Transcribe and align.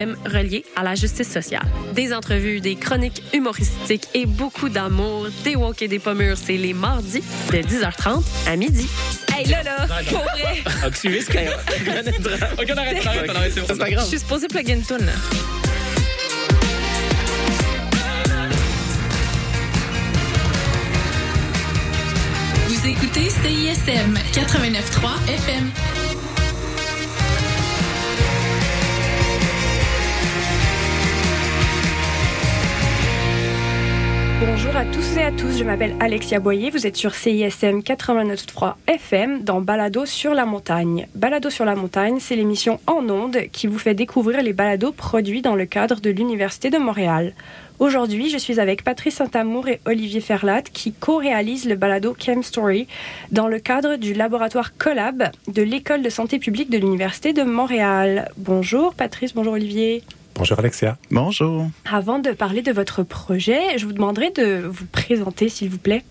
relié 0.00 0.64
à 0.76 0.84
la 0.84 0.94
justice 0.94 1.28
sociale. 1.28 1.66
Des 1.92 2.14
entrevues, 2.14 2.60
des 2.60 2.76
chroniques 2.76 3.20
humoristiques 3.34 4.06
et 4.14 4.26
beaucoup 4.26 4.68
d'amour. 4.68 5.26
Des 5.42 5.56
walk 5.56 5.82
et 5.82 5.88
des 5.88 5.98
pommures, 5.98 6.36
c'est 6.38 6.56
les 6.56 6.72
mardis 6.72 7.20
de 7.50 7.58
10h30 7.58 8.22
à 8.46 8.54
midi. 8.54 8.88
Hey 9.36 9.46
là 9.46 9.64
là, 9.64 9.88
pour 10.08 10.20
vrai. 10.20 10.62
Quand 10.82 10.90
Ok, 12.62 12.70
on 12.72 12.78
arrête, 12.78 12.96
on 13.02 13.06
arrête, 13.08 13.30
on 13.30 13.34
arrête, 13.34 13.52
c'est 13.54 13.76
pas 13.76 13.86
Je 13.86 13.94
grave. 13.94 14.06
suis 14.06 14.20
supposée 14.20 14.46
plug 14.46 14.68
une 14.68 14.82
tune 14.82 15.04
là. 15.04 15.12
Vous 22.68 22.86
écoutez 22.86 23.30
CISM 23.30 24.14
89.3 24.32 25.32
FM. 25.34 25.72
Bonjour 34.40 34.76
à 34.76 34.84
tous 34.84 35.16
et 35.16 35.22
à 35.24 35.32
tous, 35.32 35.58
je 35.58 35.64
m'appelle 35.64 35.96
Alexia 35.98 36.38
Boyer, 36.38 36.70
vous 36.70 36.86
êtes 36.86 36.96
sur 36.96 37.12
CISM 37.12 37.80
89.3 37.80 38.74
FM 38.86 39.42
dans 39.42 39.60
Balado 39.60 40.06
sur 40.06 40.32
la 40.32 40.46
montagne. 40.46 41.08
Balado 41.16 41.50
sur 41.50 41.64
la 41.64 41.74
montagne, 41.74 42.18
c'est 42.20 42.36
l'émission 42.36 42.78
en 42.86 43.10
ondes 43.10 43.38
qui 43.50 43.66
vous 43.66 43.80
fait 43.80 43.94
découvrir 43.94 44.40
les 44.42 44.52
balados 44.52 44.92
produits 44.92 45.42
dans 45.42 45.56
le 45.56 45.66
cadre 45.66 46.00
de 46.00 46.10
l'Université 46.10 46.70
de 46.70 46.78
Montréal. 46.78 47.34
Aujourd'hui, 47.80 48.30
je 48.30 48.38
suis 48.38 48.60
avec 48.60 48.84
Patrice 48.84 49.16
Saint-Amour 49.16 49.66
et 49.66 49.80
Olivier 49.86 50.20
Ferlat 50.20 50.62
qui 50.62 50.92
co-réalisent 50.92 51.68
le 51.68 51.74
balado 51.74 52.14
Chem 52.16 52.44
Story 52.44 52.86
dans 53.32 53.48
le 53.48 53.58
cadre 53.58 53.96
du 53.96 54.14
laboratoire 54.14 54.76
Collab 54.76 55.32
de 55.48 55.62
l'École 55.62 56.02
de 56.02 56.10
santé 56.10 56.38
publique 56.38 56.70
de 56.70 56.78
l'Université 56.78 57.32
de 57.32 57.42
Montréal. 57.42 58.30
Bonjour 58.36 58.94
Patrice, 58.94 59.34
bonjour 59.34 59.54
Olivier. 59.54 60.04
Bonjour 60.38 60.60
Alexia. 60.60 60.96
Bonjour. 61.10 61.68
Avant 61.90 62.20
de 62.20 62.30
parler 62.30 62.62
de 62.62 62.70
votre 62.70 63.02
projet, 63.02 63.76
je 63.76 63.84
vous 63.86 63.92
demanderai 63.92 64.30
de 64.30 64.68
vous 64.68 64.86
présenter, 64.86 65.48
s'il 65.48 65.68
vous 65.68 65.78
plaît. 65.78 66.04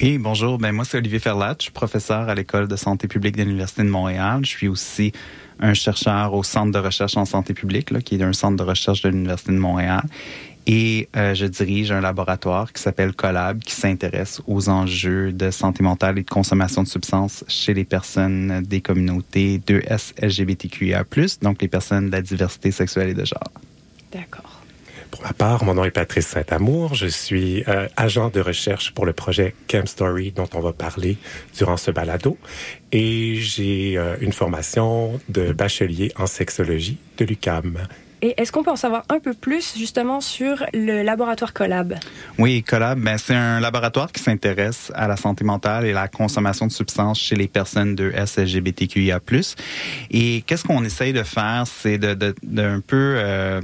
Oui, 0.00 0.16
bonjour. 0.16 0.56
Ben, 0.56 0.72
moi, 0.72 0.86
c'est 0.86 0.96
Olivier 0.96 1.18
Ferlat. 1.18 1.54
Je 1.58 1.64
suis 1.64 1.72
professeur 1.72 2.30
à 2.30 2.34
l'École 2.34 2.66
de 2.66 2.76
santé 2.76 3.08
publique 3.08 3.36
de 3.36 3.42
l'Université 3.42 3.82
de 3.82 3.90
Montréal. 3.90 4.40
Je 4.42 4.48
suis 4.48 4.68
aussi 4.68 5.12
un 5.60 5.74
chercheur 5.74 6.32
au 6.32 6.42
Centre 6.42 6.72
de 6.72 6.78
recherche 6.78 7.18
en 7.18 7.26
santé 7.26 7.52
publique, 7.52 7.90
là, 7.90 8.00
qui 8.00 8.14
est 8.14 8.22
un 8.22 8.32
centre 8.32 8.56
de 8.56 8.62
recherche 8.62 9.02
de 9.02 9.10
l'Université 9.10 9.52
de 9.52 9.58
Montréal. 9.58 10.04
Et 10.66 11.08
euh, 11.16 11.34
je 11.34 11.46
dirige 11.46 11.92
un 11.92 12.00
laboratoire 12.00 12.72
qui 12.72 12.82
s'appelle 12.82 13.12
Collab, 13.12 13.60
qui 13.60 13.74
s'intéresse 13.74 14.42
aux 14.48 14.68
enjeux 14.68 15.32
de 15.32 15.50
santé 15.52 15.84
mentale 15.84 16.18
et 16.18 16.22
de 16.22 16.30
consommation 16.30 16.82
de 16.82 16.88
substances 16.88 17.44
chez 17.46 17.72
les 17.72 17.84
personnes 17.84 18.62
des 18.66 18.80
communautés 18.80 19.60
2S 19.64 20.14
LGBTQIA+, 20.20 21.04
donc 21.42 21.62
les 21.62 21.68
personnes 21.68 22.06
de 22.06 22.12
la 22.12 22.22
diversité 22.22 22.72
sexuelle 22.72 23.10
et 23.10 23.14
de 23.14 23.24
genre. 23.24 23.52
D'accord. 24.12 24.62
Pour 25.12 25.22
ma 25.22 25.32
part, 25.32 25.64
mon 25.64 25.74
nom 25.74 25.84
est 25.84 25.92
Patrice 25.92 26.26
Saint-Amour. 26.26 26.94
Je 26.94 27.06
suis 27.06 27.62
euh, 27.68 27.86
agent 27.96 28.30
de 28.30 28.40
recherche 28.40 28.92
pour 28.92 29.06
le 29.06 29.12
projet 29.12 29.54
Chem 29.68 29.86
Story 29.86 30.32
dont 30.32 30.48
on 30.52 30.60
va 30.60 30.72
parler 30.72 31.16
durant 31.56 31.76
ce 31.76 31.92
balado. 31.92 32.36
Et 32.90 33.36
j'ai 33.36 33.96
euh, 33.96 34.16
une 34.20 34.32
formation 34.32 35.20
de 35.28 35.52
bachelier 35.52 36.12
en 36.16 36.26
sexologie 36.26 36.98
de 37.18 37.24
l'UCAM. 37.24 37.78
Et 38.22 38.34
est-ce 38.40 38.50
qu'on 38.50 38.62
peut 38.62 38.70
en 38.70 38.76
savoir 38.76 39.04
un 39.08 39.18
peu 39.18 39.34
plus 39.34 39.76
justement 39.76 40.20
sur 40.20 40.64
le 40.72 41.02
laboratoire 41.02 41.52
Collab? 41.52 41.94
Oui, 42.38 42.62
Collab, 42.62 42.98
ben, 42.98 43.18
c'est 43.18 43.34
un 43.34 43.60
laboratoire 43.60 44.10
qui 44.10 44.22
s'intéresse 44.22 44.90
à 44.94 45.06
la 45.06 45.16
santé 45.16 45.44
mentale 45.44 45.84
et 45.84 45.92
la 45.92 46.08
consommation 46.08 46.66
de 46.66 46.72
substances 46.72 47.20
chez 47.20 47.36
les 47.36 47.48
personnes 47.48 47.94
de 47.94 48.12
SLGBTQIA+. 48.12 49.20
Et 50.10 50.42
qu'est-ce 50.46 50.64
qu'on 50.64 50.84
essaye 50.84 51.12
de 51.12 51.22
faire, 51.22 51.64
c'est 51.66 51.98
de, 51.98 52.14
de, 52.42 52.82
peu 52.86 53.14
euh, 53.16 53.60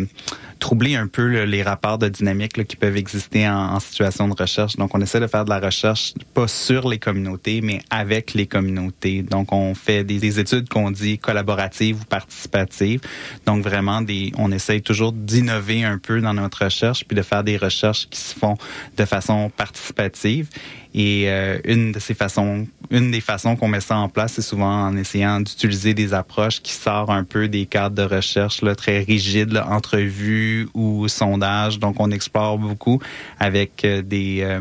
troubler 0.63 0.95
un 0.95 1.09
peu 1.09 1.27
le- 1.27 1.45
les 1.45 1.65
rapports 1.65 1.99
de 1.99 2.09
dynamique 2.09 2.65
qui 2.69 2.77
peuvent 2.77 2.97
exister 2.97 3.49
en, 3.49 3.81
situation 3.81 4.29
de 4.29 4.35
recherche. 4.41 4.77
Donc, 4.77 4.95
on 4.95 5.01
essaie 5.01 5.19
de 5.19 5.27
faire 5.27 5.45
de 5.45 5.51
la 5.51 5.59
recherche 5.59 6.15
pas 6.35 6.47
sur 6.47 6.89
les 6.89 7.01
communautés, 7.01 7.61
mais 7.61 7.81
avec 7.91 8.33
les 8.35 8.47
communautés. 8.47 9.23
Donc, 9.23 9.53
on 9.53 9.75
fait 9.75 10.05
des, 10.05 10.21
des 10.21 10.39
études 10.39 10.69
qu'on 10.69 10.93
dit 10.93 11.19
collaboratives 11.19 12.03
ou 12.03 12.05
participatives. 12.05 13.01
Donc, 13.45 13.65
vraiment, 13.65 14.01
on 14.39 14.53
essaye 14.53 14.83
toujours 14.83 15.13
d'innover 15.13 15.83
un 15.83 15.99
peu 15.99 16.21
dans 16.21 16.35
notre 16.35 16.65
recherche, 16.65 17.05
puis 17.07 17.17
de 17.17 17.23
faire 17.23 17.43
des 17.43 17.57
recherches 17.57 18.09
qui 18.09 18.21
se 18.21 18.35
font 18.39 18.57
de 18.97 19.05
façon 19.05 19.51
participative. 19.57 20.49
Et 20.95 21.25
euh, 21.27 21.59
une 21.65 21.93
de 21.93 21.99
ces 21.99 22.13
façons, 22.13 22.67
une 22.91 23.11
des 23.11 23.23
façons 23.23 23.57
qu'on 23.57 23.69
met 23.69 23.81
ça 23.81 23.97
en 23.97 24.11
place, 24.11 24.35
c'est 24.35 24.43
souvent 24.43 24.89
en 24.89 24.97
essayant 24.97 25.41
d'utiliser 25.41 25.95
des 25.95 26.13
approches 26.13 26.61
qui 26.61 26.73
sortent 26.73 27.11
un 27.11 27.25
peu 27.25 27.49
des 27.49 27.65
cadres 27.65 27.97
de 27.97 28.03
recherche 28.03 28.61
là, 28.61 28.75
très 28.75 29.01
rigides, 29.01 29.53
là, 29.53 29.69
entrevues 29.71 30.69
ou 30.75 31.09
sondages. 31.09 31.79
Donc, 31.79 31.97
on 31.99 32.11
explore 32.11 32.59
beaucoup 32.59 33.01
avec 33.41 33.85
euh, 33.85 34.03
des 34.03 34.41
euh, 34.43 34.61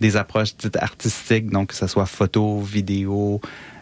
des 0.00 0.16
approches 0.16 0.56
dites 0.56 0.76
artistiques, 0.76 1.50
donc 1.50 1.68
que 1.68 1.76
ce 1.76 1.86
soit 1.86 2.06
photo, 2.06 2.60
vidéo 2.60 3.40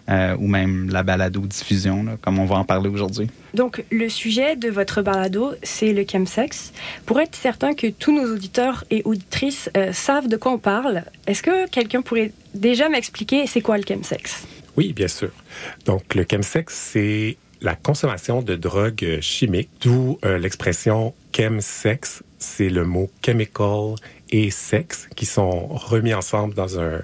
euh, 0.08 0.36
ou 0.38 0.46
même 0.46 0.88
la 0.90 1.02
balado 1.02 1.40
diffusion, 1.40 2.04
là, 2.04 2.16
comme 2.20 2.38
on 2.38 2.44
va 2.44 2.56
en 2.56 2.64
parler 2.64 2.88
aujourd'hui. 2.88 3.28
Donc 3.54 3.84
le 3.90 4.08
sujet 4.08 4.56
de 4.56 4.68
votre 4.68 5.02
balado, 5.02 5.54
c'est 5.62 5.92
le 5.92 6.04
chemsex. 6.10 6.72
Pour 7.06 7.20
être 7.20 7.34
certain 7.34 7.74
que 7.74 7.88
tous 7.88 8.12
nos 8.12 8.32
auditeurs 8.32 8.84
et 8.90 9.02
auditrices 9.04 9.70
euh, 9.76 9.92
savent 9.92 10.28
de 10.28 10.36
quoi 10.36 10.52
on 10.52 10.58
parle, 10.58 11.04
est-ce 11.26 11.42
que 11.42 11.68
quelqu'un 11.68 12.02
pourrait 12.02 12.32
déjà 12.54 12.88
m'expliquer 12.88 13.46
c'est 13.46 13.60
quoi 13.60 13.78
le 13.78 13.84
chemsex? 13.86 14.46
Oui, 14.76 14.92
bien 14.92 15.08
sûr. 15.08 15.30
Donc, 15.86 16.14
le 16.14 16.26
chemsex, 16.30 16.74
c'est 16.74 17.36
la 17.60 17.74
consommation 17.74 18.42
de 18.42 18.54
drogues 18.54 19.18
chimiques, 19.20 19.70
d'où 19.80 20.18
euh, 20.24 20.38
l'expression 20.38 21.14
chemsex. 21.34 22.22
C'est 22.38 22.68
le 22.68 22.84
mot 22.84 23.10
chemical 23.24 23.94
et 24.30 24.50
sexe 24.50 25.08
qui 25.16 25.24
sont 25.24 25.66
remis 25.68 26.12
ensemble 26.12 26.54
dans 26.54 26.78
un, 26.78 27.00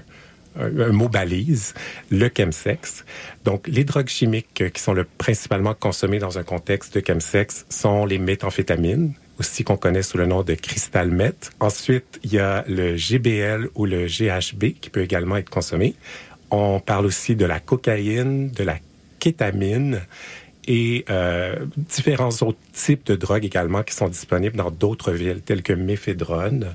un, 0.58 0.92
mot 0.92 1.08
balise, 1.08 1.74
le 2.10 2.30
chemsex. 2.34 3.04
Donc, 3.44 3.66
les 3.66 3.84
drogues 3.84 4.08
chimiques 4.08 4.64
qui 4.72 4.82
sont 4.82 4.92
le 4.92 5.04
principalement 5.04 5.74
consommées 5.74 6.18
dans 6.18 6.38
un 6.38 6.42
contexte 6.42 6.96
de 6.96 7.02
chemsex 7.06 7.66
sont 7.68 8.04
les 8.04 8.18
méthamphétamines, 8.18 9.14
aussi 9.38 9.64
qu'on 9.64 9.76
connaît 9.76 10.02
sous 10.02 10.18
le 10.18 10.26
nom 10.26 10.42
de 10.42 10.54
cristal 10.54 11.10
meth. 11.10 11.50
Ensuite, 11.60 12.20
il 12.22 12.32
y 12.34 12.38
a 12.38 12.64
le 12.68 12.96
GBL 12.96 13.68
ou 13.74 13.86
le 13.86 14.06
GHB 14.06 14.78
qui 14.80 14.90
peut 14.90 15.02
également 15.02 15.36
être 15.36 15.50
consommé. 15.50 15.94
On 16.50 16.80
parle 16.80 17.06
aussi 17.06 17.34
de 17.34 17.46
la 17.46 17.60
cocaïne, 17.60 18.50
de 18.50 18.64
la 18.64 18.76
kétamine 19.19 20.02
et 20.69 21.04
euh, 21.10 21.66
différents 21.76 22.30
autres 22.42 22.58
types 22.72 23.06
de 23.06 23.16
drogues 23.16 23.44
également 23.44 23.82
qui 23.82 23.94
sont 23.94 24.08
disponibles 24.08 24.56
dans 24.56 24.70
d'autres 24.70 25.12
villes, 25.12 25.42
telles 25.42 25.62
que 25.62 25.72
méphédrone. 25.72 26.74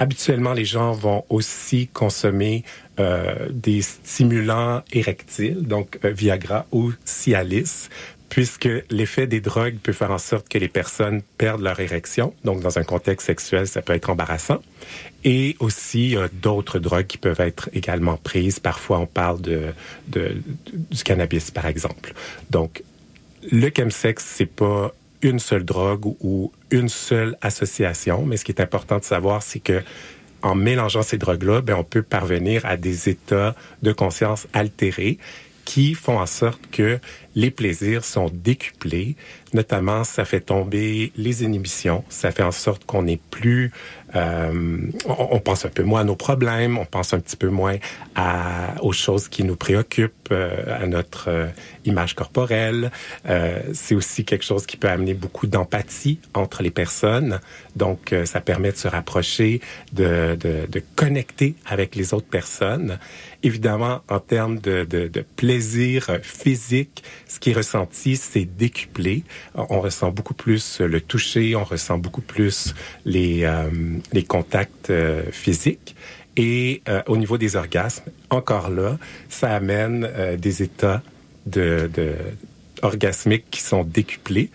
Habituellement, 0.00 0.54
les 0.54 0.64
gens 0.64 0.92
vont 0.92 1.24
aussi 1.28 1.86
consommer 1.86 2.64
euh, 2.98 3.50
des 3.50 3.82
stimulants 3.82 4.82
érectiles, 4.92 5.62
donc 5.66 5.98
euh, 6.06 6.10
Viagra 6.10 6.64
ou 6.72 6.92
Cialis, 7.04 7.90
puisque 8.30 8.70
l'effet 8.88 9.26
des 9.26 9.42
drogues 9.42 9.76
peut 9.76 9.92
faire 9.92 10.10
en 10.10 10.16
sorte 10.16 10.48
que 10.48 10.56
les 10.56 10.68
personnes 10.68 11.20
perdent 11.36 11.60
leur 11.60 11.78
érection. 11.80 12.32
Donc, 12.44 12.62
dans 12.62 12.78
un 12.78 12.82
contexte 12.82 13.26
sexuel, 13.26 13.68
ça 13.68 13.82
peut 13.82 13.92
être 13.92 14.08
embarrassant. 14.08 14.62
Et 15.24 15.54
aussi 15.60 16.16
d'autres 16.40 16.78
drogues 16.78 17.06
qui 17.06 17.18
peuvent 17.18 17.40
être 17.40 17.68
également 17.74 18.16
prises. 18.16 18.58
Parfois, 18.58 19.00
on 19.00 19.06
parle 19.06 19.42
de, 19.42 19.74
de, 20.08 20.40
du 20.72 21.02
cannabis, 21.02 21.50
par 21.50 21.66
exemple. 21.66 22.14
Donc, 22.48 22.82
le 23.52 23.70
chemsex, 23.76 24.24
c'est 24.24 24.46
pas 24.46 24.94
une 25.20 25.40
seule 25.40 25.64
drogue 25.64 26.06
ou 26.20 26.52
une 26.70 26.88
seule 26.88 27.36
association, 27.40 28.24
mais 28.26 28.36
ce 28.36 28.44
qui 28.44 28.52
est 28.52 28.60
important 28.60 28.98
de 28.98 29.04
savoir, 29.04 29.42
c'est 29.42 29.60
que 29.60 29.82
en 30.42 30.54
mélangeant 30.54 31.02
ces 31.02 31.18
drogues-là, 31.18 31.60
ben, 31.60 31.74
on 31.74 31.84
peut 31.84 32.02
parvenir 32.02 32.64
à 32.64 32.76
des 32.76 33.08
états 33.08 33.54
de 33.82 33.92
conscience 33.92 34.46
altérés 34.52 35.18
qui 35.64 35.94
font 35.94 36.18
en 36.18 36.26
sorte 36.26 36.60
que 36.70 36.98
les 37.34 37.50
plaisirs 37.50 38.04
sont 38.04 38.30
décuplés. 38.32 39.16
Notamment, 39.52 40.04
ça 40.04 40.24
fait 40.24 40.40
tomber 40.40 41.12
les 41.16 41.42
inhibitions. 41.42 42.04
Ça 42.08 42.30
fait 42.30 42.42
en 42.42 42.52
sorte 42.52 42.84
qu'on 42.84 43.06
est 43.06 43.20
plus... 43.30 43.72
Euh, 44.16 44.78
on, 45.06 45.38
pense 45.38 45.64
un 45.64 45.68
peu 45.68 45.84
moins 45.84 46.00
à 46.00 46.04
nos 46.04 46.16
problèmes, 46.16 46.78
on 46.78 46.84
pense 46.84 47.14
un 47.14 47.20
petit 47.20 47.36
peu 47.36 47.48
moins 47.48 47.76
à, 48.16 48.74
aux 48.82 48.92
choses 48.92 49.28
qui 49.28 49.44
nous 49.44 49.54
préoccupent, 49.54 50.32
euh, 50.32 50.82
à 50.82 50.86
notre 50.88 51.28
euh, 51.28 51.46
image 51.84 52.14
corporelle. 52.14 52.90
Euh, 53.26 53.60
c'est 53.72 53.94
aussi 53.94 54.24
quelque 54.24 54.44
chose 54.44 54.66
qui 54.66 54.76
peut 54.76 54.88
amener 54.88 55.14
beaucoup 55.14 55.46
d'empathie 55.46 56.18
entre 56.34 56.64
les 56.64 56.72
personnes. 56.72 57.38
Donc, 57.76 58.12
euh, 58.12 58.24
ça 58.24 58.40
permet 58.40 58.72
de 58.72 58.76
se 58.76 58.88
rapprocher, 58.88 59.60
de, 59.92 60.36
de, 60.38 60.66
de 60.68 60.82
connecter 60.96 61.54
avec 61.66 61.94
les 61.94 62.12
autres 62.12 62.26
personnes. 62.26 62.98
Évidemment, 63.44 64.00
en 64.08 64.18
termes 64.18 64.58
de, 64.58 64.84
de, 64.84 65.06
de 65.06 65.24
plaisir 65.36 66.18
physique, 66.22 67.04
ce 67.30 67.38
qui 67.38 67.50
est 67.50 67.54
ressenti, 67.54 68.16
c'est 68.16 68.44
décuplé. 68.44 69.22
On 69.54 69.80
ressent 69.80 70.10
beaucoup 70.10 70.34
plus 70.34 70.80
le 70.80 71.00
toucher, 71.00 71.54
on 71.54 71.62
ressent 71.62 71.96
beaucoup 71.96 72.22
plus 72.22 72.74
les, 73.04 73.44
euh, 73.44 73.70
les 74.12 74.24
contacts 74.24 74.90
euh, 74.90 75.22
physiques. 75.30 75.94
Et 76.36 76.82
euh, 76.88 77.02
au 77.06 77.16
niveau 77.16 77.38
des 77.38 77.54
orgasmes, 77.54 78.10
encore 78.30 78.68
là, 78.68 78.98
ça 79.28 79.54
amène 79.54 80.08
euh, 80.10 80.36
des 80.36 80.62
états 80.62 81.02
de, 81.46 81.88
de 81.94 82.14
orgasmiques 82.82 83.46
qui 83.50 83.60
sont 83.60 83.84
décuplés. 83.84 84.50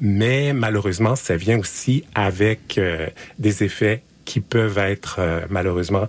mais 0.00 0.52
malheureusement, 0.52 1.16
ça 1.16 1.36
vient 1.36 1.58
aussi 1.58 2.04
avec 2.14 2.78
euh, 2.78 3.08
des 3.38 3.64
effets 3.64 4.02
qui 4.24 4.40
peuvent 4.40 4.78
être 4.78 5.16
euh, 5.18 5.40
malheureusement 5.50 6.06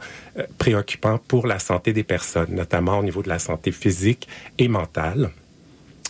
préoccupants 0.59 1.19
pour 1.27 1.47
la 1.47 1.57
santé 1.57 1.93
des 1.93 2.03
personnes, 2.03 2.53
notamment 2.53 2.99
au 2.99 3.03
niveau 3.03 3.23
de 3.23 3.29
la 3.29 3.39
santé 3.39 3.71
physique 3.71 4.27
et 4.59 4.67
mentale. 4.67 5.31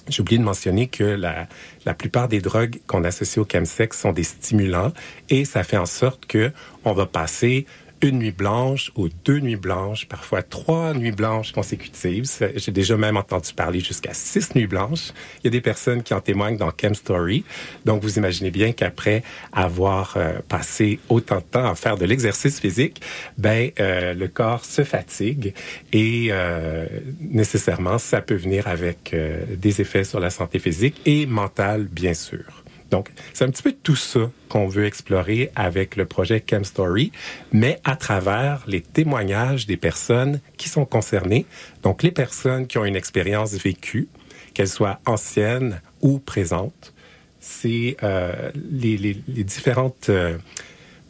J'ai 0.07 0.21
oublié 0.21 0.39
de 0.39 0.44
mentionner 0.44 0.88
que 0.88 1.03
la, 1.03 1.48
la 1.86 1.94
plupart 1.94 2.27
des 2.27 2.42
drogues 2.42 2.80
qu'on 2.88 3.03
associe 3.03 3.38
au 3.38 3.48
chemsex 3.50 4.00
sont 4.00 4.12
des 4.12 4.24
stimulants 4.24 4.92
et 5.30 5.45
ça 5.45 5.63
fait 5.63 5.77
en 5.77 5.86
sorte 5.86 6.25
que 6.25 6.51
on 6.86 6.94
va 6.94 7.06
passer 7.06 7.65
une 8.01 8.19
nuit 8.19 8.31
blanche 8.31 8.92
ou 8.95 9.09
deux 9.25 9.39
nuits 9.39 9.56
blanches, 9.56 10.07
parfois 10.07 10.42
trois 10.42 10.94
nuits 10.94 11.12
blanches 11.12 11.51
consécutives. 11.51 12.25
J'ai 12.56 12.71
déjà 12.71 12.98
même 12.98 13.18
entendu 13.18 13.53
parler 13.53 13.80
jusqu'à 13.80 14.13
six 14.13 14.56
nuits 14.56 14.68
blanches. 14.68 15.12
Il 15.39 15.45
y 15.45 15.48
a 15.48 15.51
des 15.51 15.62
personnes 15.62 16.03
qui 16.03 16.13
en 16.13 16.21
témoignent 16.21 16.57
dans 16.57 16.71
Chem 16.71 16.95
Story. 16.95 17.44
Donc, 17.86 18.01
vous 18.01 18.18
imaginez 18.18 18.51
bien 18.51 18.71
qu'après 18.71 19.24
avoir 19.51 20.13
euh, 20.18 20.39
passé 20.48 21.00
autant 21.09 21.38
de 21.38 21.42
temps 21.42 21.69
à 21.69 21.75
faire 21.75 21.98
de 21.98 22.06
l'exercice 22.06 22.59
physique, 22.59 23.01
ben 23.38 23.71
euh, 23.80 24.13
le 24.13 24.27
corps 24.27 24.65
se 24.65 24.83
fatigue 24.83 25.54
et 25.92 26.27
euh, 26.31 26.86
nécessairement 27.19 27.97
ça 27.97 28.21
peut 28.21 28.36
venir 28.36 28.68
avec 28.68 29.13
euh, 29.13 29.44
des 29.56 29.81
effets 29.81 30.04
sur 30.04 30.19
la 30.19 30.30
santé 30.30 30.59
physique 30.59 31.01
et 31.06 31.25
mentale, 31.25 31.83
bien 31.83 32.13
sûr. 32.13 32.60
Donc, 32.91 33.09
c'est 33.33 33.45
un 33.45 33.49
petit 33.49 33.63
peu 33.63 33.71
tout 33.71 33.95
ça 33.95 34.29
qu'on 34.49 34.67
veut 34.67 34.85
explorer 34.85 35.49
avec 35.55 35.95
le 35.95 36.05
projet 36.05 36.43
Chem 36.45 36.65
Story, 36.65 37.11
mais 37.53 37.79
à 37.85 37.95
travers 37.95 38.63
les 38.67 38.81
témoignages 38.81 39.65
des 39.65 39.77
personnes 39.77 40.41
qui 40.57 40.67
sont 40.69 40.85
concernées. 40.85 41.45
Donc, 41.83 42.03
les 42.03 42.11
personnes 42.11 42.67
qui 42.67 42.77
ont 42.77 42.85
une 42.85 42.97
expérience 42.97 43.53
vécue, 43.53 44.09
qu'elle 44.53 44.67
soit 44.67 44.99
ancienne 45.05 45.81
ou 46.01 46.19
présente, 46.19 46.93
c'est 47.39 47.95
euh, 48.03 48.51
les, 48.55 48.97
les, 48.97 49.17
les, 49.27 49.44
différentes 49.44 50.09
euh, 50.09 50.37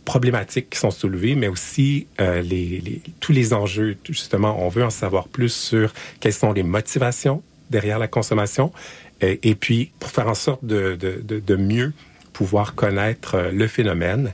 problématiques 0.06 0.70
qui 0.70 0.80
sont 0.80 0.92
soulevées, 0.92 1.36
mais 1.36 1.48
aussi 1.48 2.08
euh, 2.22 2.42
les, 2.42 3.02
tous 3.20 3.32
les 3.32 3.54
enjeux. 3.54 3.98
Justement, 4.08 4.64
on 4.64 4.70
veut 4.70 4.84
en 4.84 4.90
savoir 4.92 5.28
plus 5.28 5.54
sur 5.54 5.94
quelles 6.20 6.34
sont 6.34 6.54
les 6.54 6.64
motivations 6.64 7.42
derrière 7.70 8.00
la 8.00 8.08
consommation, 8.08 8.72
et, 9.22 9.56
puis, 9.56 9.92
pour 10.00 10.10
faire 10.10 10.28
en 10.28 10.34
sorte 10.34 10.66
de, 10.66 10.96
de, 10.96 11.40
de, 11.40 11.56
mieux 11.56 11.94
pouvoir 12.34 12.74
connaître 12.74 13.36
euh, 13.36 13.52
le 13.52 13.68
phénomène, 13.68 14.34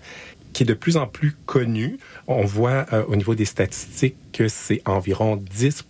qui 0.53 0.63
est 0.63 0.65
de 0.65 0.73
plus 0.73 0.95
en 0.95 1.07
plus 1.07 1.35
connu. 1.45 1.99
On 2.27 2.45
voit 2.45 2.85
euh, 2.93 3.03
au 3.07 3.17
niveau 3.17 3.35
des 3.35 3.45
statistiques 3.45 4.15
que 4.31 4.47
c'est 4.47 4.81
environ 4.85 5.35
10 5.35 5.83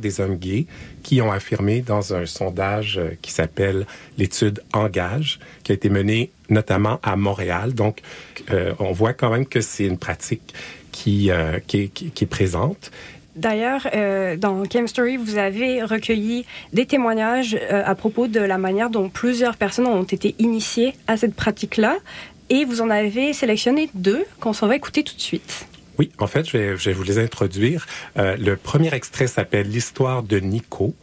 des 0.00 0.20
hommes 0.20 0.36
gays 0.36 0.66
qui 1.04 1.22
ont 1.22 1.30
affirmé 1.30 1.82
dans 1.82 2.14
un 2.14 2.26
sondage 2.26 2.98
euh, 2.98 3.10
qui 3.22 3.30
s'appelle 3.30 3.86
l'étude 4.18 4.60
Engage, 4.72 5.38
qui 5.62 5.70
a 5.70 5.74
été 5.76 5.88
menée 5.88 6.32
notamment 6.48 6.98
à 7.02 7.14
Montréal. 7.16 7.74
Donc, 7.74 8.02
on 8.78 8.92
voit 8.92 9.14
quand 9.14 9.30
même 9.30 9.46
que 9.46 9.62
c'est 9.62 9.86
une 9.86 9.96
pratique 9.96 10.52
qui, 10.90 11.30
qui, 11.66 11.88
qui 11.88 12.24
est 12.24 12.26
présente. 12.26 12.90
D'ailleurs, 13.34 13.88
euh, 13.94 14.36
dans 14.36 14.62
Chem 14.70 14.86
Story, 14.86 15.16
vous 15.16 15.38
avez 15.38 15.82
recueilli 15.82 16.44
des 16.72 16.84
témoignages 16.84 17.56
euh, 17.58 17.82
à 17.84 17.94
propos 17.94 18.26
de 18.26 18.40
la 18.40 18.58
manière 18.58 18.90
dont 18.90 19.08
plusieurs 19.08 19.56
personnes 19.56 19.86
ont 19.86 20.02
été 20.02 20.34
initiées 20.38 20.94
à 21.06 21.16
cette 21.16 21.34
pratique-là. 21.34 21.96
Et 22.50 22.66
vous 22.66 22.82
en 22.82 22.90
avez 22.90 23.32
sélectionné 23.32 23.88
deux 23.94 24.24
qu'on 24.40 24.52
s'en 24.52 24.66
va 24.66 24.76
écouter 24.76 25.02
tout 25.02 25.14
de 25.14 25.20
suite. 25.20 25.66
Oui, 25.98 26.10
en 26.18 26.26
fait, 26.26 26.48
je 26.48 26.58
vais, 26.58 26.92
vous 26.92 27.02
les 27.04 27.18
introduire. 27.18 27.86
Euh, 28.18 28.36
le 28.36 28.56
premier 28.56 28.92
extrait 28.92 29.26
s'appelle 29.26 29.68
L'histoire 29.68 30.22
de 30.22 30.38
Nico. 30.38 30.94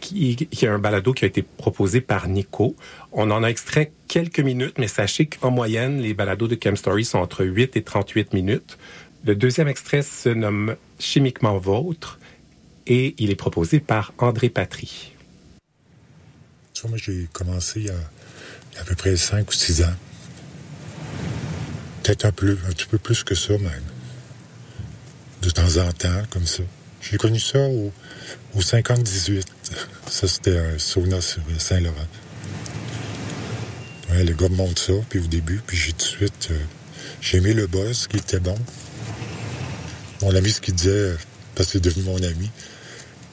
Qui, 0.00 0.48
est 0.50 0.66
un 0.66 0.80
balado 0.80 1.12
qui 1.12 1.24
a 1.24 1.28
été 1.28 1.42
proposé 1.42 2.00
par 2.00 2.26
Nico. 2.26 2.74
On 3.12 3.30
en 3.30 3.44
a 3.44 3.46
extrait 3.46 3.92
quelques 4.08 4.40
minutes, 4.40 4.74
mais 4.78 4.88
sachez 4.88 5.26
qu'en 5.26 5.52
moyenne, 5.52 6.00
les 6.00 6.12
balados 6.12 6.48
de 6.48 6.58
Chem 6.60 6.76
Story 6.76 7.04
sont 7.04 7.20
entre 7.20 7.44
8 7.44 7.76
et 7.76 7.82
38 7.82 8.34
minutes. 8.34 8.78
Le 9.24 9.36
deuxième 9.36 9.68
extrait 9.68 10.02
se 10.02 10.28
nomme 10.28 10.74
Chimiquement 11.02 11.58
Vôtre 11.58 12.20
et 12.86 13.14
il 13.18 13.30
est 13.30 13.36
proposé 13.36 13.80
par 13.80 14.12
André 14.18 14.48
Patry. 14.48 15.12
Moi, 16.88 16.96
j'ai 16.96 17.28
commencé 17.32 17.80
il 17.80 17.86
y, 17.86 17.90
a, 17.90 17.94
y, 17.94 18.76
a, 18.76 18.80
à 18.80 18.84
peu 18.84 18.94
près 18.94 19.16
5 19.16 19.48
ou 19.48 19.52
6 19.52 19.82
ans. 19.82 19.94
Peut-être 22.02 22.24
un, 22.24 22.32
peu, 22.32 22.58
un 22.66 22.70
petit 22.70 22.86
peu 22.86 22.98
plus 22.98 23.22
que 23.22 23.34
ça, 23.34 23.52
même. 23.58 23.84
De 25.42 25.50
temps 25.50 25.76
en 25.78 25.92
temps, 25.92 26.22
comme 26.30 26.46
ça. 26.46 26.64
J'ai 27.00 27.18
connu 27.18 27.38
ça 27.38 27.60
au, 27.60 27.92
au 28.54 28.60
50-18. 28.60 29.44
Ça, 30.08 30.28
c'était 30.28 30.58
un 30.58 30.78
sauna 30.78 31.20
sur 31.22 31.40
Saint-Laurent. 31.58 32.06
Ouais, 34.10 34.24
le 34.24 34.34
gars 34.34 34.50
me 34.50 34.56
montre 34.56 34.80
ça, 34.80 34.92
puis 35.08 35.20
au 35.20 35.26
début, 35.26 35.62
puis 35.66 35.76
j'ai 35.76 35.92
tout 35.92 35.98
de 35.98 36.02
suite... 36.02 36.48
Euh, 36.50 36.58
j'ai 37.22 37.38
aimé 37.38 37.54
le 37.54 37.66
boss, 37.66 38.08
qui 38.08 38.18
était 38.18 38.40
bon. 38.40 38.58
Mon 40.22 40.34
ami, 40.36 40.52
ce 40.52 40.60
qu'il 40.60 40.74
disait, 40.74 41.16
parce 41.56 41.66
que 41.66 41.72
c'est 41.72 41.80
devenu 41.80 42.04
mon 42.04 42.22
ami, 42.22 42.48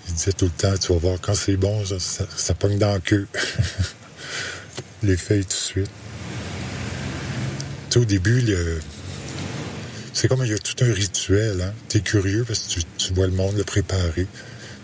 il 0.07 0.13
disait 0.15 0.33
tout 0.33 0.45
le 0.45 0.51
temps, 0.51 0.75
tu 0.75 0.91
vas 0.91 0.97
voir, 0.97 1.21
quand 1.21 1.35
c'est 1.35 1.55
bon, 1.55 1.85
ça, 1.85 2.25
ça, 2.35 2.53
pogne 2.55 2.79
dans 2.79 2.93
la 2.93 2.99
queue. 2.99 3.27
L'effet 5.03 5.41
tout 5.43 5.49
de 5.49 5.53
suite. 5.53 5.91
Tu 7.89 7.93
sais, 7.93 7.99
au 7.99 8.05
début, 8.05 8.43
c'est 10.13 10.27
comme 10.27 10.43
il 10.43 10.49
y 10.49 10.53
a 10.53 10.57
tout 10.57 10.83
un 10.83 10.91
rituel. 10.91 11.61
Hein? 11.61 11.73
Tu 11.89 11.99
es 11.99 12.01
curieux 12.01 12.43
parce 12.43 12.59
que 12.59 12.81
tu, 12.97 13.13
vois 13.13 13.27
le 13.27 13.33
monde 13.33 13.55
le 13.55 13.63
préparer. 13.63 14.25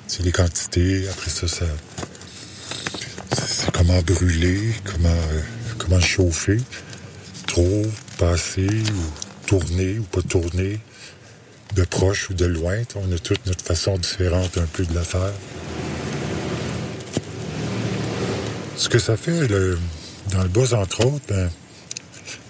Tu 0.07 0.16
sais, 0.18 0.24
les 0.24 0.31
quantités, 0.31 1.07
après 1.10 1.31
ça, 1.31 1.48
ça 1.48 1.66
comment 3.74 4.00
brûler, 4.04 4.75
comment, 4.84 5.10
euh, 5.10 5.42
comment 5.80 6.00
chauffer. 6.00 6.60
Trop, 7.48 7.81
passer, 8.19 8.68
ou 8.68 9.48
tourner, 9.48 9.98
ou 9.98 10.04
pas 10.04 10.22
tourner 10.22 10.80
de 11.75 11.83
proche 11.83 12.30
ou 12.30 12.33
de 12.33 12.45
loin. 12.45 12.81
On 12.95 13.12
a 13.12 13.19
toute 13.19 13.45
notre 13.45 13.63
façon 13.63 13.98
différente 13.98 14.57
un 14.57 14.66
peu 14.66 14.86
de 14.86 14.95
la 14.95 15.04
faire. 15.04 15.33
Ce 18.77 18.89
que 18.89 19.00
ça 19.00 19.16
fait 19.18 19.48
dans 19.48 20.44
le 20.44 20.50
buzz, 20.50 20.74
entre 20.74 21.06
autres, 21.06 21.25
ben, 21.27 21.50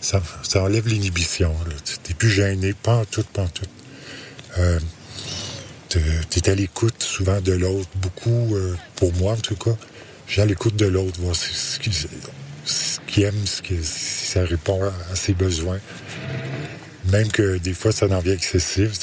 ça, 0.01 0.21
enlève 0.55 0.87
l'inhibition. 0.87 1.53
Tu 1.83 1.95
n'es 2.07 2.15
plus 2.15 2.29
gêné, 2.29 2.73
pas 2.73 2.97
en 2.97 3.05
tout, 3.05 3.23
pas 3.33 3.43
en 3.43 3.47
tout. 3.47 3.65
Euh, 4.57 4.79
tu 5.89 6.49
à 6.49 6.55
l'écoute 6.55 7.01
souvent 7.01 7.41
de 7.41 7.53
l'autre, 7.53 7.89
beaucoup, 7.95 8.55
euh, 8.55 8.75
pour 8.95 9.13
moi 9.13 9.33
en 9.33 9.37
tout 9.37 9.55
cas, 9.55 9.75
j'ai 10.27 10.41
à 10.41 10.45
l'écoute 10.45 10.75
de 10.75 10.85
l'autre, 10.85 11.19
voir 11.21 11.35
ce 11.35 11.79
qu'il 11.79 11.93
qu 13.07 13.21
aime, 13.21 13.45
ce 13.45 13.61
si 13.61 14.27
ça 14.27 14.43
répond 14.43 14.81
à 14.83 15.15
ses 15.15 15.33
besoins. 15.33 15.79
Même 17.11 17.31
que 17.31 17.57
des 17.57 17.73
fois, 17.73 17.91
ça 17.91 18.07
en 18.07 18.19
devient 18.19 18.31
excessif. 18.31 18.93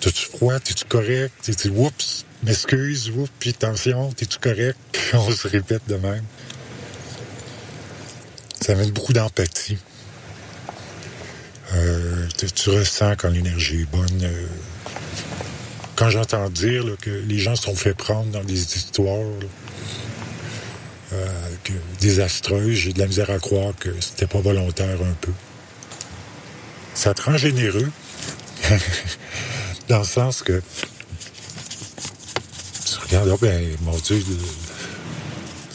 T'as-tu 0.00 0.26
froid? 0.26 0.58
T'es-tu 0.60 0.84
correct? 0.86 1.32
T'es-tu, 1.42 1.68
oups, 1.68 2.24
m'excuse, 2.42 3.10
oups, 3.10 3.30
puis 3.38 3.50
attention, 3.50 4.12
t'es-tu 4.12 4.38
correct? 4.38 4.78
On 5.12 5.30
se 5.30 5.48
répète 5.48 5.82
de 5.86 5.96
même. 5.96 6.24
Ça 8.60 8.72
amène 8.72 8.90
beaucoup 8.92 9.12
d'empathie. 9.12 9.76
Euh, 11.74 12.28
tu 12.54 12.70
ressens 12.70 13.16
quand 13.16 13.28
l'énergie 13.28 13.82
est 13.82 13.90
bonne. 13.90 14.22
Euh, 14.22 14.46
quand 15.96 16.08
j'entends 16.08 16.48
dire 16.48 16.84
que 17.00 17.10
les 17.10 17.38
gens 17.38 17.56
se 17.56 17.64
sont 17.64 17.74
fait 17.74 17.94
prendre 17.94 18.30
dans 18.30 18.42
des 18.42 18.60
histoires 18.60 19.28
euh, 21.12 21.26
que, 21.62 21.72
désastreuses, 22.00 22.74
j'ai 22.74 22.92
de 22.92 22.98
la 22.98 23.06
misère 23.06 23.30
à 23.30 23.38
croire 23.38 23.74
que 23.78 23.90
c'était 24.00 24.26
pas 24.26 24.40
volontaire 24.40 25.00
un 25.02 25.14
peu 25.20 25.32
ça 26.94 27.14
te 27.14 27.22
rend 27.22 27.36
généreux. 27.36 27.90
Dans 29.88 29.98
le 29.98 30.04
sens 30.04 30.42
que 30.42 30.62
tu 32.86 32.98
regardes, 33.04 33.28
oh 33.28 33.38
ben, 33.40 33.76
mon 33.82 33.96
Dieu, 33.98 34.24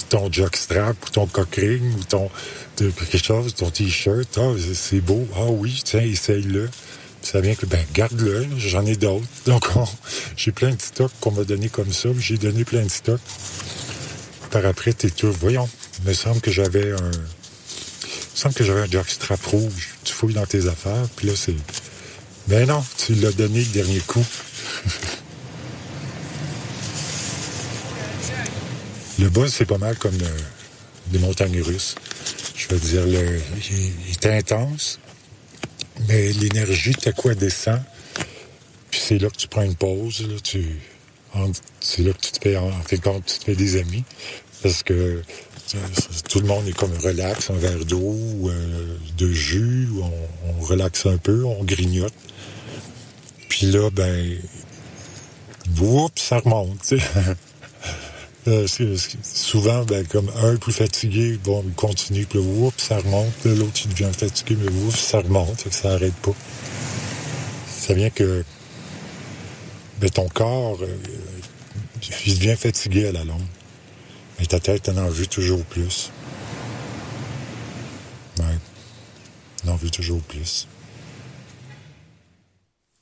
ton 0.10 0.32
jockstrap 0.32 0.96
ou 1.06 1.10
ton 1.10 1.28
cockring 1.28 1.94
ou 1.94 2.04
ton 2.04 2.32
quelque 2.78 3.18
chose, 3.18 3.54
ton 3.56 3.70
t-shirt, 3.70 4.38
oh, 4.38 4.56
c'est 4.74 5.02
beau. 5.02 5.28
Ah 5.36 5.42
oh, 5.42 5.58
oui, 5.60 5.82
tiens, 5.84 6.02
essaye-le. 6.02 6.70
Ça 7.22 7.42
vient 7.42 7.54
que, 7.54 7.66
ben, 7.66 7.86
garde-le, 7.94 8.48
j'en 8.58 8.86
ai 8.86 8.96
d'autres. 8.96 9.26
Donc, 9.46 9.68
j'ai 10.38 10.52
plein 10.52 10.72
de 10.72 10.82
stocks 10.82 11.12
qu'on 11.20 11.32
m'a 11.32 11.44
donné 11.44 11.68
comme 11.68 11.92
ça, 11.92 12.10
j'ai 12.18 12.38
donné 12.38 12.64
plein 12.64 12.84
de 12.84 12.90
stocks. 12.90 13.20
Par 14.52 14.66
après, 14.66 14.94
t'es 14.94 15.10
tout, 15.10 15.32
voyons, 15.32 15.70
il 16.00 16.08
me 16.08 16.14
semble 16.14 16.42
que 16.42 16.52
j'avais 16.52 16.92
un, 16.94 16.96
il 16.96 18.32
me 18.32 18.36
semble 18.36 18.56
que 18.56 18.64
j'avais 18.64 18.82
un 18.82 18.90
jockstrap 18.90 19.46
rouge. 19.46 19.90
Dans 20.28 20.46
tes 20.46 20.68
affaires, 20.68 21.08
puis 21.16 21.28
là, 21.28 21.34
c'est... 21.36 21.56
Ben 22.48 22.68
non, 22.68 22.84
tu 22.98 23.14
l'as 23.16 23.32
donné 23.32 23.60
le 23.60 23.66
dernier 23.68 24.00
coup. 24.02 24.26
le 29.20 29.30
buzz, 29.30 29.54
c'est 29.54 29.66
pas 29.66 29.78
mal 29.78 29.96
comme 29.98 30.22
euh, 30.22 30.38
des 31.08 31.20
montagnes 31.20 31.62
russes. 31.62 31.96
Je 32.56 32.68
veux 32.68 32.80
dire, 32.80 33.08
il, 33.08 33.42
est 34.12 34.26
intense, 34.26 35.00
mais 36.10 36.34
l'énergie, 36.34 36.94
t'as 36.96 37.14
quoi 37.14 37.34
descend. 37.34 37.82
Puis 38.92 39.00
c'est 39.02 39.20
là 39.20 39.30
que 39.30 39.38
tu 39.38 39.48
prends 39.48 39.64
une 39.64 39.76
pause. 39.76 40.28
Là, 40.28 40.36
tu, 40.44 40.82
c'est 41.80 42.02
là 42.04 42.12
que 42.12 42.20
tu 42.20 42.32
te 42.32 42.42
fais, 42.42 42.58
en, 42.58 42.68
en 42.68 42.84
fait, 42.84 42.98
compte, 42.98 43.26
tu 43.26 43.40
te 43.40 43.46
fais 43.46 43.56
des 43.56 43.78
amis. 43.78 44.04
Parce 44.62 44.84
que 44.84 45.22
Tout 46.30 46.40
le 46.40 46.48
monde 46.48 46.68
est 46.68 46.74
comme 46.74 46.96
relax, 46.98 47.50
un 47.50 47.56
verre 47.56 47.86
d'eau, 47.86 48.16
euh, 48.50 48.98
de 49.18 49.32
jus, 49.32 49.90
on, 50.02 50.12
on, 50.50 50.66
relaxe 50.66 51.06
un 51.06 51.18
peu, 51.18 51.44
on 51.46 51.64
grignote. 51.64 52.14
Puis 53.50 53.68
là, 53.68 53.90
ben, 53.92 54.38
oups, 55.80 56.22
ça 56.22 56.40
remonte. 56.40 56.94
Euh, 58.48 58.66
souvent, 59.22 59.84
ben, 59.84 60.08
comme 60.08 60.32
un 60.42 60.56
plus 60.56 60.72
fatigué, 60.72 61.38
bon, 61.44 61.62
il 61.68 61.74
continue, 61.74 62.26
puis 62.26 62.40
là, 62.40 62.70
ça 62.78 62.98
remonte. 62.98 63.34
L'autre, 63.44 63.82
il 63.84 63.90
devient 63.92 64.10
fatigué, 64.18 64.58
mais 64.60 64.72
oups, 64.72 64.98
ça 64.98 65.20
remonte, 65.20 65.68
ça 65.72 65.90
n'arrête 65.90 66.16
pas. 66.16 66.32
Ça 67.68 67.94
vient 67.94 68.10
que 68.10 68.44
ben, 70.00 70.10
ton 70.10 70.30
corps, 70.30 70.80
euh, 70.82 70.98
il 72.26 72.40
devient 72.40 72.56
fatigué 72.56 73.08
à 73.08 73.12
la 73.12 73.26
longue. 73.26 73.42
Mais 74.40 74.46
ta 74.46 74.60
tête 74.60 74.90
en 74.90 74.98
en 74.98 75.10
veut 75.10 75.28
toujours 75.28 75.64
plus. 75.66 76.12
Ouais. 78.40 78.58
En 79.68 79.76
veut 79.76 79.90
toujours 79.90 80.22
plus. 80.22 80.68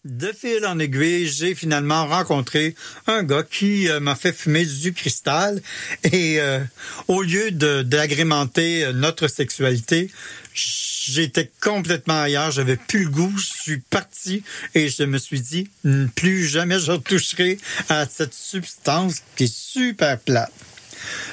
De 0.08 0.32
fil 0.32 0.66
en 0.66 0.80
aiguille, 0.80 1.28
j'ai 1.28 1.54
finalement 1.54 2.08
rencontré 2.08 2.76
un 3.08 3.24
gars 3.24 3.44
qui 3.44 3.90
euh, 3.90 4.00
m'a 4.00 4.16
fait 4.16 4.32
fumer 4.32 4.66
du 4.66 4.94
cristal 4.94 5.62
et 6.06 6.40
euh, 6.40 6.64
au 7.10 7.22
lieu 7.22 7.52
d'agrémenter 7.52 8.90
notre 8.94 9.28
sexualité, 9.28 10.10
j'étais 10.54 11.52
complètement 11.62 12.22
ailleurs, 12.22 12.52
j'avais 12.52 12.78
plus 12.78 13.04
le 13.04 13.10
goût, 13.10 13.34
je 13.38 13.62
suis 13.62 13.80
parti 13.80 14.44
et 14.76 14.88
je 14.88 15.04
me 15.04 15.18
suis 15.18 15.42
dit 15.42 15.70
plus 16.16 16.48
jamais 16.48 16.80
je 16.80 16.94
retoucherai 16.94 17.58
à 17.90 18.08
cette 18.08 18.34
substance 18.34 19.24
qui 19.36 19.44
est 19.44 19.54
super 19.54 20.18
plate. 20.20 20.54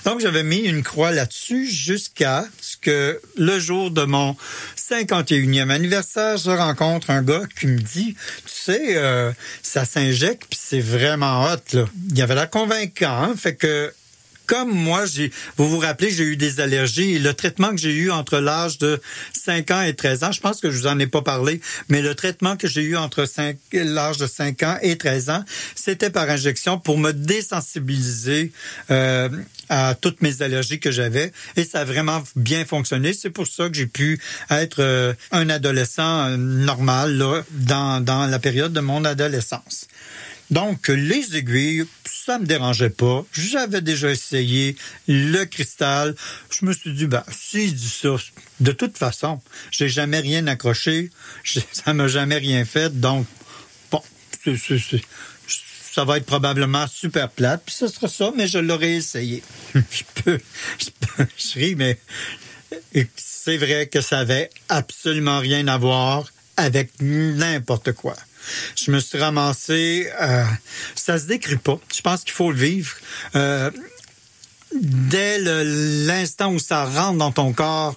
Donc, 0.05 0.21
j'avais 0.21 0.43
mis 0.43 0.59
une 0.59 0.83
croix 0.83 1.11
là-dessus 1.11 1.67
jusqu'à 1.67 2.45
ce 2.61 2.77
que 2.77 3.21
le 3.37 3.59
jour 3.59 3.91
de 3.91 4.03
mon 4.05 4.37
51e 4.77 5.71
anniversaire, 5.71 6.37
je 6.37 6.51
rencontre 6.51 7.11
un 7.11 7.23
gars 7.23 7.43
qui 7.59 7.67
me 7.67 7.79
dit, 7.79 8.15
tu 8.15 8.53
sais, 8.53 8.97
euh, 8.97 9.33
ça 9.63 9.85
s'injecte 9.85 10.45
puis 10.51 10.59
c'est 10.63 10.81
vraiment 10.81 11.45
hot, 11.45 11.77
là. 11.77 11.85
Il 12.11 12.19
y 12.19 12.23
avait 12.23 12.35
l'air 12.35 12.51
convaincant, 12.51 13.23
hein? 13.23 13.35
fait 13.37 13.55
que 13.55 13.93
comme 14.47 14.71
moi, 14.71 15.07
j'ai, 15.07 15.31
vous 15.57 15.69
vous 15.69 15.79
rappelez, 15.79 16.11
j'ai 16.11 16.25
eu 16.25 16.37
des 16.37 16.61
allergies 16.61 17.15
et 17.15 17.19
le 17.19 17.35
traitement 17.35 17.71
que 17.71 17.79
j'ai 17.79 17.95
eu 17.95 18.11
entre 18.11 18.39
l'âge 18.39 18.79
de 18.79 19.01
5 19.33 19.71
ans 19.71 19.83
et 19.83 19.95
13 19.95 20.25
ans, 20.25 20.33
je 20.33 20.41
pense 20.41 20.61
que 20.61 20.71
je 20.71 20.79
vous 20.79 20.87
en 20.87 20.99
ai 20.99 21.07
pas 21.07 21.23
parlé, 21.23 21.61
mais 21.89 22.03
le 22.03 22.15
traitement 22.15 22.57
que 22.57 22.69
j'ai 22.69 22.83
eu 22.83 22.97
entre 22.97 23.27
l'âge 23.73 24.19
de 24.19 24.27
5 24.27 24.63
ans 24.63 24.79
et 24.83 24.97
13 24.97 25.31
ans, 25.31 25.45
c'était 25.75 26.11
par 26.11 26.29
injection 26.29 26.79
pour 26.79 26.99
me 26.99 27.13
désensibiliser 27.13 28.53
euh, 28.91 29.29
à 29.69 29.95
toutes 29.95 30.23
mes 30.23 30.43
allergies 30.43 30.81
que 30.81 30.91
j'avais 30.91 31.33
et 31.57 31.65
ça 31.65 31.81
a 31.81 31.85
vraiment 31.85 32.23
bien 32.37 32.65
fonctionné. 32.65 33.13
C'est 33.13 33.31
pour 33.31 33.47
ça 33.47 33.69
que 33.69 33.75
j'ai 33.75 33.87
pu 33.87 34.21
être 34.51 34.81
euh, 34.81 35.15
un 35.33 35.49
adolescent 35.49 36.29
euh, 36.29 36.37
normal 36.37 37.17
là, 37.17 37.43
dans, 37.51 38.03
dans 38.03 38.27
la 38.27 38.39
période 38.39 38.73
de 38.73 38.81
mon 38.81 39.05
adolescence. 39.05 39.87
Donc, 40.51 40.89
les 40.89 41.37
aiguilles, 41.37 41.85
ça 42.05 42.39
me 42.39 42.47
dérangeait 42.47 42.91
pas. 42.91 43.25
J'avais 43.33 43.81
déjà 43.81 44.11
essayé 44.11 44.77
le 45.09 45.45
cristal. 45.45 46.15
Je 46.51 46.67
me 46.67 46.73
suis 46.73 46.93
dit, 46.93 47.07
ben, 47.07 47.25
si 47.31 47.73
dit 47.73 47.89
ça, 47.89 48.17
de 48.61 48.73
toute 48.73 48.97
façon, 48.97 49.41
j'ai 49.71 49.89
jamais 49.89 50.21
rien 50.21 50.47
accroché. 50.47 51.11
Ça 51.73 51.95
m'a 51.95 52.09
jamais 52.09 52.39
rien 52.39 52.65
fait. 52.65 53.01
Donc, 53.01 53.27
bon, 53.91 54.03
ça 55.95 56.05
va 56.05 56.17
être 56.17 56.27
probablement 56.27 56.89
super 56.89 57.31
plate. 57.31 57.63
Puis 57.65 57.75
ce 57.77 57.87
sera 57.87 58.09
ça, 58.09 58.33
mais 58.37 58.49
je 58.49 58.59
l'aurais 58.59 58.95
essayé. 58.95 59.45
je 59.75 60.03
peux, 60.23 60.41
je 60.79 60.87
peux, 61.01 61.27
je 61.37 61.59
ris, 61.59 61.77
mais 61.77 62.01
c'est 63.15 63.57
vrai 63.57 63.87
que 63.87 64.01
ça 64.01 64.19
avait 64.19 64.51
absolument 64.69 65.39
rien 65.39 65.69
à 65.69 65.79
voir 65.79 66.27
avec 66.57 66.91
n'importe 67.01 67.93
quoi. 67.93 68.17
Je 68.77 68.91
me 68.91 68.99
suis 68.99 69.19
ramassé. 69.19 70.11
Euh, 70.21 70.45
ça 70.95 71.19
se 71.19 71.27
décrit 71.27 71.57
pas. 71.57 71.79
Je 71.95 72.01
pense 72.01 72.25
qu'il 72.25 72.33
faut 72.33 72.51
le 72.51 72.59
vivre. 72.59 72.95
Euh, 73.35 73.71
dès 74.81 75.39
l'instant 75.39 76.53
où 76.53 76.59
ça 76.59 76.85
rentre 76.85 77.19
dans 77.19 77.33
ton 77.33 77.53
corps, 77.53 77.97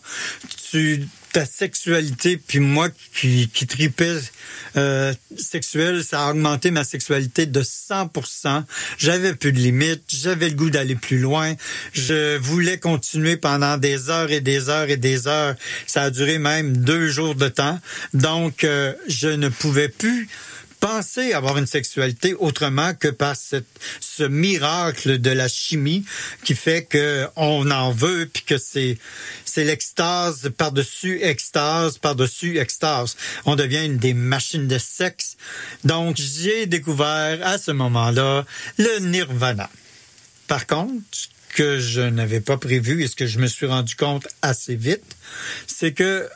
tu 0.72 1.07
ta 1.34 1.46
sexualité, 1.46 2.38
puis 2.38 2.60
moi 2.60 2.89
qui, 3.13 3.48
qui 3.50 3.67
tripais 3.67 4.17
euh, 4.75 5.13
sexuel, 5.38 6.03
ça 6.03 6.25
a 6.25 6.31
augmenté 6.31 6.72
ma 6.72 6.84
sexualité 6.84 7.46
de 7.46 7.62
100%. 7.62 8.63
J'avais 8.98 9.36
plus 9.36 9.51
de 9.51 9.60
limites, 9.60 10.03
j'avais 10.07 10.50
le 10.50 10.55
goût 10.55 10.69
d'aller 10.69 10.96
plus 10.96 11.19
loin. 11.19 11.53
Je 11.93 12.38
voulais 12.38 12.79
continuer 12.79 13.38
pendant 13.38 13.77
des 13.77 14.10
heures 14.10 14.31
et 14.31 14.41
des 14.41 14.69
heures 14.69 14.89
et 14.89 14.98
des 14.98 15.27
heures. 15.27 15.55
Ça 15.86 16.03
a 16.03 16.10
duré 16.10 16.39
même 16.39 16.77
deux 16.77 17.07
jours 17.10 17.36
de 17.36 17.50
temps. 17.50 17.79
Donc, 18.13 18.63
euh, 18.63 18.93
je 19.07 19.27
ne 19.27 19.50
pouvais 19.50 19.89
plus 19.89 20.27
penser 20.88 21.34
avoir 21.34 21.58
une 21.58 21.67
sexualité 21.67 22.34
autrement 22.36 22.94
que 22.94 23.10
par 23.10 23.36
ce 23.36 24.24
miracle 24.24 25.20
de 25.20 25.32
la 25.32 25.50
chimie 25.50 26.06
qui 26.46 26.56
fait 26.56 26.86
que 26.86 27.27
on 27.36 27.70
en 27.72 27.91
veut 27.91 28.29
puis 28.32 28.44
que 28.44 28.58
c'est 28.58 28.98
c'est 29.44 29.65
l'extase 29.65 30.50
par-dessus 30.58 31.20
extase 31.22 31.98
par-dessus 31.98 32.58
extase. 32.58 33.17
On 33.46 33.56
devient 33.58 33.86
une 33.86 33.98
des 33.98 34.13
machines 34.13 34.67
de 34.67 34.77
sexe. 34.77 35.36
Donc 35.84 36.15
j'ai 36.15 36.67
découvert 36.67 37.46
à 37.46 37.58
ce 37.58 37.72
moment-là 37.72 38.46
le 38.77 39.00
nirvana. 39.00 39.70
Par 40.48 40.67
contre, 40.67 41.03
que 41.53 41.79
je 41.79 42.01
n'avais 42.01 42.39
pas 42.39 42.58
prévu 42.58 43.03
et 43.03 43.08
ce 43.08 43.15
que 43.15 43.27
je 43.27 43.39
me 43.39 43.48
suis 43.48 43.65
rendu 43.65 43.96
compte 43.96 44.27
assez 44.41 44.75
vite, 44.75 45.17
c'est 45.65 45.91
que 45.91 46.29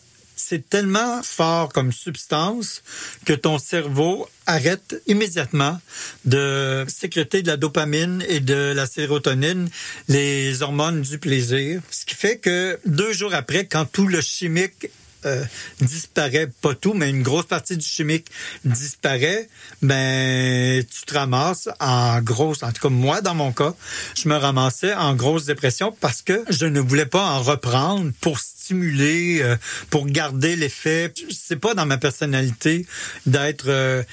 c'est 0.51 0.69
tellement 0.69 1.23
fort 1.23 1.71
comme 1.71 1.93
substance 1.93 2.83
que 3.23 3.31
ton 3.31 3.57
cerveau 3.57 4.27
arrête 4.45 5.01
immédiatement 5.07 5.79
de 6.25 6.83
sécréter 6.89 7.41
de 7.41 7.47
la 7.47 7.55
dopamine 7.55 8.21
et 8.27 8.41
de 8.41 8.73
la 8.75 8.85
sérotonine, 8.85 9.69
les 10.09 10.61
hormones 10.61 11.03
du 11.03 11.19
plaisir. 11.19 11.79
Ce 11.89 12.03
qui 12.03 12.15
fait 12.15 12.37
que 12.37 12.77
deux 12.85 13.13
jours 13.13 13.33
après, 13.33 13.65
quand 13.65 13.85
tout 13.85 14.07
le 14.07 14.19
chimique 14.19 14.89
euh, 15.25 15.43
disparaît, 15.79 16.47
pas 16.61 16.75
tout, 16.75 16.93
mais 16.93 17.09
une 17.09 17.23
grosse 17.23 17.45
partie 17.45 17.77
du 17.77 17.85
chimique 17.85 18.27
disparaît, 18.65 19.47
ben 19.81 20.83
tu 20.83 21.05
te 21.05 21.13
ramasses 21.13 21.69
en 21.79 22.21
grosse, 22.21 22.63
en 22.63 22.71
tout 22.71 22.81
cas 22.81 22.89
moi 22.89 23.21
dans 23.21 23.35
mon 23.35 23.51
cas, 23.51 23.73
je 24.15 24.27
me 24.27 24.35
ramassais 24.35 24.93
en 24.93 25.15
grosse 25.15 25.45
dépression 25.45 25.95
parce 25.99 26.21
que 26.21 26.43
je 26.49 26.65
ne 26.65 26.79
voulais 26.79 27.05
pas 27.05 27.23
en 27.23 27.41
reprendre 27.41 28.11
pour 28.21 28.39
stimuler, 28.39 29.41
euh, 29.41 29.55
pour 29.89 30.05
garder 30.05 30.55
l'effet. 30.55 31.13
C'est 31.29 31.57
pas 31.59 31.73
dans 31.73 31.85
ma 31.85 31.97
personnalité 31.97 32.85
d'être 33.25 33.65
euh, 33.67 34.03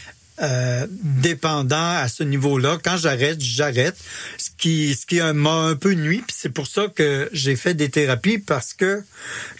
euh, 0.41 0.87
dépendant 0.91 1.93
à 1.97 2.09
ce 2.09 2.23
niveau-là. 2.23 2.79
Quand 2.83 2.97
j'arrête, 2.97 3.41
j'arrête. 3.41 3.97
Ce 4.38 4.50
qui, 4.57 4.95
ce 4.95 5.07
qui 5.07 5.21
m'a 5.21 5.53
un 5.53 5.77
peu 5.77 5.93
nuit. 5.93 6.25
C'est 6.29 6.49
pour 6.49 6.67
ça 6.67 6.88
que 6.88 7.29
j'ai 7.33 7.57
fait 7.57 7.75
des 7.75 7.91
thérapies 7.91 8.38
parce 8.38 8.75
que 8.75 9.03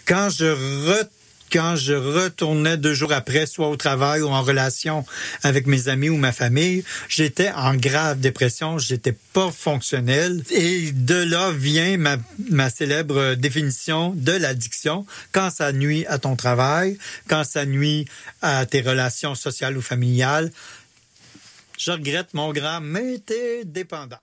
quand 0.05 0.29
je 0.29 0.45
re 0.45 1.05
quand 1.51 1.75
je 1.75 1.93
retournais 1.93 2.77
deux 2.77 2.93
jours 2.93 3.13
après, 3.13 3.45
soit 3.45 3.69
au 3.69 3.75
travail 3.75 4.21
ou 4.21 4.29
en 4.29 4.41
relation 4.41 5.05
avec 5.43 5.67
mes 5.67 5.87
amis 5.87 6.09
ou 6.09 6.17
ma 6.17 6.31
famille, 6.31 6.83
j'étais 7.07 7.51
en 7.51 7.75
grave 7.75 8.19
dépression, 8.19 8.77
j'étais 8.77 9.15
pas 9.33 9.51
fonctionnel. 9.51 10.43
Et 10.51 10.91
de 10.91 11.15
là 11.15 11.51
vient 11.51 11.97
ma, 11.97 12.17
ma 12.49 12.69
célèbre 12.69 13.35
définition 13.35 14.13
de 14.15 14.31
l'addiction. 14.31 15.05
Quand 15.31 15.49
ça 15.49 15.71
nuit 15.71 16.05
à 16.07 16.19
ton 16.19 16.35
travail, 16.35 16.97
quand 17.27 17.43
ça 17.43 17.65
nuit 17.65 18.05
à 18.41 18.65
tes 18.65 18.81
relations 18.81 19.35
sociales 19.35 19.77
ou 19.77 19.81
familiales, 19.81 20.51
je 21.77 21.91
regrette 21.91 22.33
mon 22.33 22.51
grand, 22.51 22.81
mais 22.81 23.19
t'es 23.19 23.63
dépendant. 23.63 24.19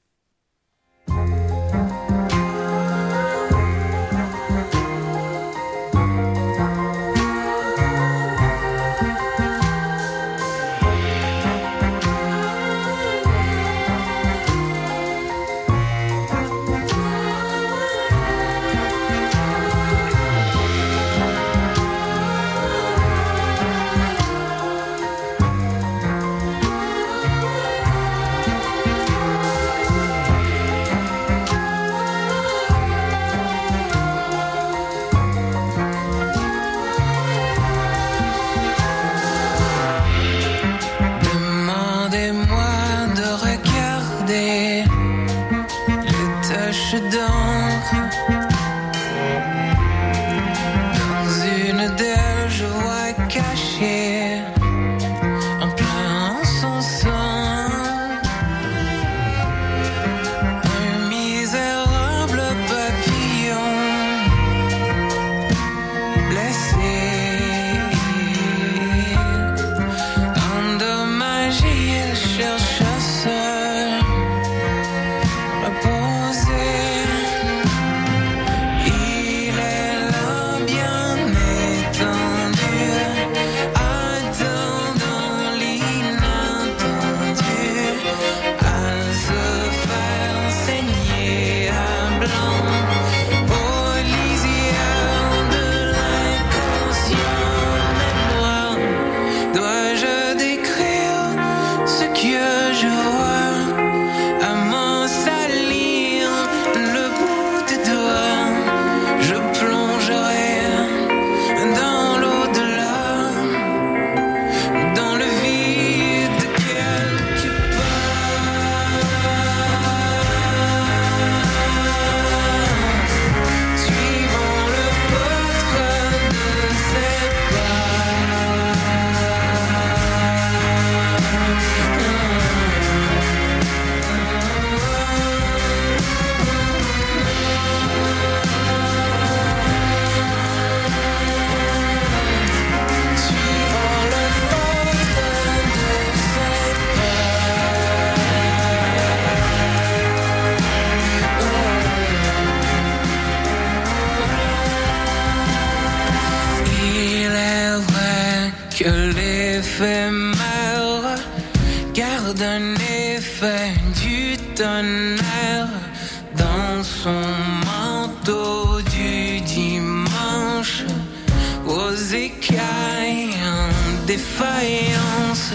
Défaillance 174.06 175.52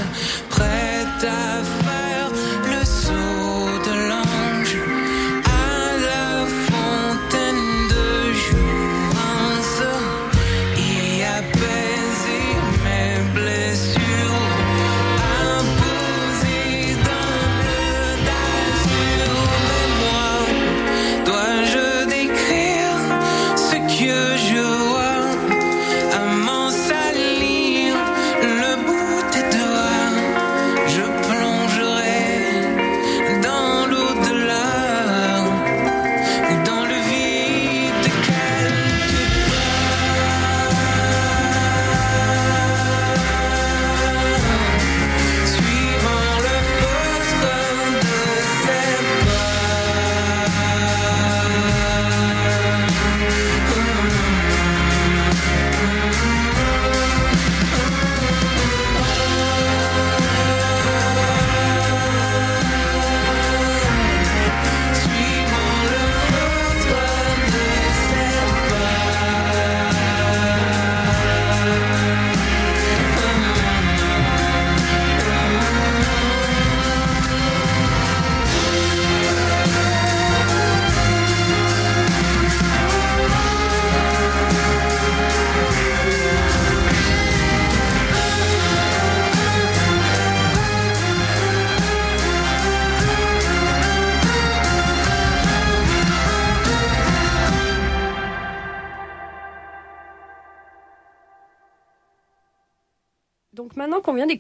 prête 0.50 1.24
à 1.24 1.64
faire 1.64 2.01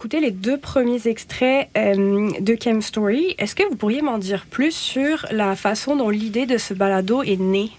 d'écouter 0.01 0.19
les 0.19 0.31
deux 0.31 0.57
premiers 0.57 1.07
extraits 1.07 1.69
euh, 1.77 2.31
de 2.39 2.57
Chem 2.59 2.81
Story, 2.81 3.35
est-ce 3.37 3.53
que 3.53 3.61
vous 3.69 3.75
pourriez 3.75 4.01
m'en 4.01 4.17
dire 4.17 4.47
plus 4.49 4.71
sur 4.71 5.27
la 5.29 5.55
façon 5.55 5.95
dont 5.95 6.09
l'idée 6.09 6.47
de 6.47 6.57
ce 6.57 6.73
balado 6.73 7.21
est 7.21 7.39
née? 7.39 7.69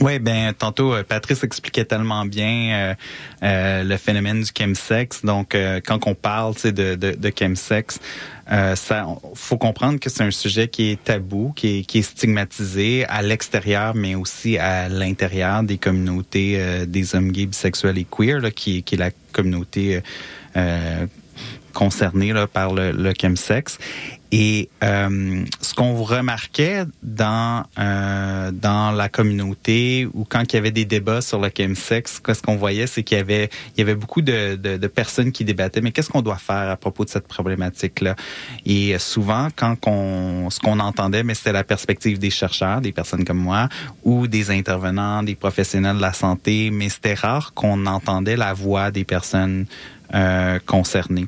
Oui, 0.00 0.18
ben 0.20 0.54
tantôt 0.54 0.94
euh, 0.94 1.02
Patrice 1.02 1.44
expliquait 1.44 1.84
tellement 1.84 2.24
bien 2.24 2.96
euh, 3.42 3.84
le 3.84 3.96
phénomène 3.98 4.40
du 4.40 4.50
chemsex. 4.56 5.22
Donc 5.22 5.54
quand 5.84 6.06
on 6.06 6.14
parle 6.14 6.54
de, 6.64 6.94
de, 6.94 6.94
de 6.94 7.32
chemsex, 7.38 8.00
ça 8.46 9.06
faut 9.34 9.58
comprendre 9.58 10.00
que 10.00 10.08
c'est 10.08 10.22
un 10.24 10.30
sujet 10.30 10.68
qui 10.68 10.92
est 10.92 11.04
tabou, 11.04 11.52
qui 11.54 11.80
est, 11.80 11.82
qui 11.82 11.98
est 11.98 12.02
stigmatisé 12.02 13.04
à 13.06 13.20
l'extérieur, 13.20 13.94
mais 13.94 14.14
aussi 14.14 14.56
à 14.56 14.88
l'intérieur 14.88 15.62
des 15.62 15.76
communautés 15.76 16.86
des 16.86 17.14
hommes 17.14 17.32
gays, 17.32 17.44
bisexuels 17.44 17.98
et 17.98 18.06
queer, 18.10 18.40
là, 18.40 18.50
qui, 18.50 18.82
qui 18.82 18.94
est 18.94 18.98
la 18.98 19.10
communauté 19.32 20.00
là, 22.32 22.46
par 22.46 22.72
le, 22.72 22.92
le 22.92 23.12
chemsex. 23.20 23.78
Et 24.30 24.68
euh, 24.84 25.42
ce 25.62 25.72
qu'on 25.72 26.02
remarquait 26.02 26.84
dans 27.02 27.64
euh, 27.78 28.50
dans 28.52 28.90
la 28.90 29.08
communauté 29.08 30.06
ou 30.12 30.26
quand 30.28 30.52
il 30.52 30.56
y 30.56 30.58
avait 30.58 30.70
des 30.70 30.84
débats 30.84 31.22
sur 31.22 31.40
le 31.40 31.48
chemsex, 31.56 32.20
ce 32.26 32.42
qu'on 32.42 32.56
voyait, 32.56 32.86
c'est 32.86 33.02
qu'il 33.02 33.16
y 33.16 33.20
avait 33.20 33.48
il 33.74 33.78
y 33.78 33.82
avait 33.82 33.94
beaucoup 33.94 34.20
de, 34.20 34.56
de, 34.56 34.76
de 34.76 34.86
personnes 34.86 35.32
qui 35.32 35.44
débattaient. 35.46 35.80
Mais 35.80 35.92
qu'est-ce 35.92 36.10
qu'on 36.10 36.20
doit 36.20 36.36
faire 36.36 36.68
à 36.68 36.76
propos 36.76 37.06
de 37.06 37.10
cette 37.10 37.26
problématique-là? 37.26 38.16
Et 38.66 38.98
souvent, 38.98 39.48
quand 39.56 39.76
on 39.86 40.50
ce 40.50 40.60
qu'on 40.60 40.78
entendait, 40.78 41.22
mais 41.22 41.32
c'était 41.32 41.52
la 41.52 41.64
perspective 41.64 42.18
des 42.18 42.30
chercheurs, 42.30 42.82
des 42.82 42.92
personnes 42.92 43.24
comme 43.24 43.38
moi, 43.38 43.70
ou 44.04 44.26
des 44.26 44.50
intervenants, 44.50 45.22
des 45.22 45.36
professionnels 45.36 45.96
de 45.96 46.02
la 46.02 46.12
santé. 46.12 46.68
Mais 46.70 46.90
c'était 46.90 47.14
rare 47.14 47.54
qu'on 47.54 47.86
entendait 47.86 48.36
la 48.36 48.52
voix 48.52 48.90
des 48.90 49.04
personnes 49.04 49.64
euh, 50.14 50.58
concernés. 50.64 51.26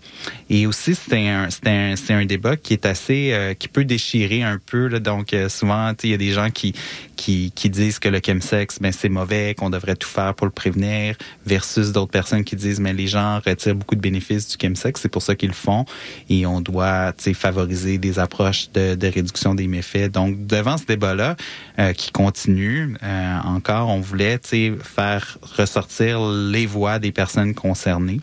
Et 0.49 0.67
aussi, 0.67 0.95
c'était 0.95 1.29
un, 1.29 1.49
un, 1.67 1.97
c'est 1.97 2.13
un 2.13 2.25
débat 2.25 2.57
qui 2.57 2.73
est 2.73 2.87
assez, 2.87 3.31
euh, 3.33 3.55
qui 3.55 3.69
peut 3.69 3.85
déchirer 3.85 4.43
un 4.43 4.59
peu. 4.65 4.89
Là. 4.89 4.99
Donc, 4.99 5.33
euh, 5.33 5.49
souvent, 5.49 5.93
il 6.03 6.11
y 6.11 6.15
a 6.15 6.17
des 6.17 6.33
gens 6.33 6.51
qui, 6.51 6.75
qui, 7.17 7.53
qui 7.55 7.71
disent 7.71 7.99
que 7.99 8.09
le 8.09 8.21
chemsex, 8.25 8.79
ben, 8.81 8.93
c'est 8.93 9.09
mauvais, 9.09 9.55
qu'on 9.55 9.71
devrait 9.71 9.97
tout 9.97 10.09
faire 10.09 10.35
pour 10.35 10.47
le 10.47 10.53
prévenir, 10.53 11.17
versus 11.45 11.93
d'autres 11.93 12.11
personnes 12.11 12.45
qui 12.45 12.57
disent, 12.57 12.81
mais 12.81 12.93
les 12.93 13.07
gens 13.07 13.41
retirent 13.45 13.75
beaucoup 13.75 13.95
de 13.95 14.01
bénéfices 14.01 14.49
du 14.49 14.57
chemsex, 14.61 15.01
c'est 15.01 15.09
pour 15.09 15.23
ça 15.23 15.35
qu'ils 15.35 15.51
le 15.51 15.55
font, 15.55 15.85
et 16.29 16.47
on 16.47 16.61
doit, 16.61 17.13
favoriser 17.35 17.99
des 17.99 18.19
approches 18.19 18.73
de, 18.73 18.95
de 18.95 19.07
réduction 19.07 19.55
des 19.55 19.67
méfaits. 19.69 20.11
Donc, 20.11 20.47
devant 20.47 20.77
ce 20.77 20.85
débat-là, 20.87 21.37
euh, 21.79 21.93
qui 21.93 22.11
continue 22.11 22.97
euh, 23.03 23.39
encore, 23.45 23.89
on 23.89 24.01
voulait, 24.01 24.41
faire 24.83 25.39
ressortir 25.57 26.21
les 26.21 26.67
voix 26.67 26.99
des 26.99 27.13
personnes 27.13 27.55
concernées. 27.55 28.21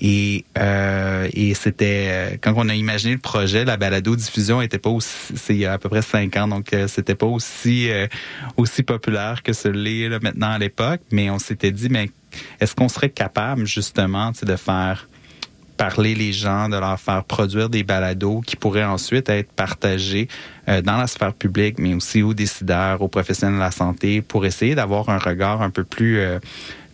Et, 0.00 0.44
euh, 0.58 1.28
et 1.34 1.52
c'était 1.54 2.06
euh, 2.08 2.36
quand 2.40 2.54
on 2.56 2.68
a 2.68 2.74
imaginé 2.74 3.12
le 3.12 3.18
projet, 3.18 3.64
la 3.64 3.76
balado 3.76 4.16
diffusion 4.16 4.62
était 4.62 4.78
pas 4.78 4.90
aussi, 4.90 5.10
c'est 5.36 5.54
il 5.54 5.60
y 5.60 5.66
a 5.66 5.74
à 5.74 5.78
peu 5.78 5.90
près 5.90 6.02
cinq 6.02 6.36
ans, 6.36 6.48
donc 6.48 6.72
euh, 6.72 6.88
c'était 6.88 7.14
pas 7.14 7.26
aussi 7.26 7.90
euh, 7.90 8.06
aussi 8.56 8.82
populaire 8.82 9.42
que 9.42 9.52
ce 9.52 9.68
l'est 9.68 10.08
maintenant 10.22 10.52
à 10.52 10.58
l'époque. 10.58 11.00
Mais 11.12 11.28
on 11.28 11.38
s'était 11.38 11.70
dit, 11.70 11.88
mais 11.90 12.10
est-ce 12.60 12.74
qu'on 12.74 12.88
serait 12.88 13.10
capable 13.10 13.66
justement 13.66 14.32
de 14.42 14.56
faire 14.56 15.06
parler 15.80 16.14
les 16.14 16.34
gens, 16.34 16.68
de 16.68 16.76
leur 16.76 17.00
faire 17.00 17.24
produire 17.24 17.70
des 17.70 17.84
balados 17.84 18.42
qui 18.42 18.54
pourraient 18.54 18.84
ensuite 18.84 19.30
être 19.30 19.50
partagés 19.50 20.28
euh, 20.68 20.82
dans 20.82 20.98
la 20.98 21.06
sphère 21.06 21.32
publique, 21.32 21.78
mais 21.78 21.94
aussi 21.94 22.20
aux 22.20 22.34
décideurs, 22.34 23.00
aux 23.00 23.08
professionnels 23.08 23.56
de 23.56 23.60
la 23.60 23.70
santé, 23.70 24.20
pour 24.20 24.44
essayer 24.44 24.74
d'avoir 24.74 25.08
un 25.08 25.16
regard 25.16 25.62
un 25.62 25.70
peu 25.70 25.84
plus 25.84 26.18
euh, 26.18 26.38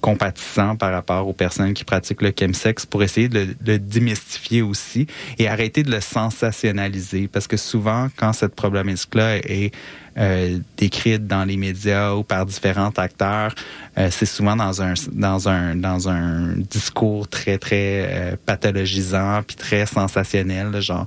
compatissant 0.07 0.77
par 0.77 0.93
rapport 0.93 1.27
aux 1.27 1.33
personnes 1.33 1.75
qui 1.75 1.83
pratiquent 1.83 2.23
le 2.23 2.33
chemsex 2.39 2.87
pour 2.87 3.03
essayer 3.03 3.29
de 3.29 3.57
le, 3.67 3.79
démystifier 3.81 4.63
aussi 4.63 5.09
et 5.37 5.49
arrêter 5.49 5.83
de 5.83 5.91
le 5.91 6.01
sensationnaliser 6.01 7.27
parce 7.27 7.49
que 7.49 7.57
souvent 7.57 8.07
quand 8.17 8.33
cette 8.33 8.55
problématique-là 8.55 9.39
est 9.39 9.73
euh, 10.19 10.59
décrite 10.79 11.27
dans 11.27 11.45
les 11.45 11.59
médias 11.59 12.15
ou 12.15 12.23
par 12.23 12.47
différents 12.47 12.93
acteurs, 12.97 13.55
euh, 13.99 14.09
c'est 14.11 14.25
souvent 14.25 14.57
dans 14.57 14.81
un 14.81 14.95
dans 15.13 15.49
un 15.49 15.77
dans 15.77 16.09
un 16.09 16.55
discours 16.57 17.29
très 17.29 17.59
très 17.59 18.07
euh, 18.09 18.37
pathologisant 18.47 19.43
puis 19.47 19.57
très 19.57 19.85
sensationnel, 19.85 20.71
là, 20.71 20.81
genre 20.81 21.07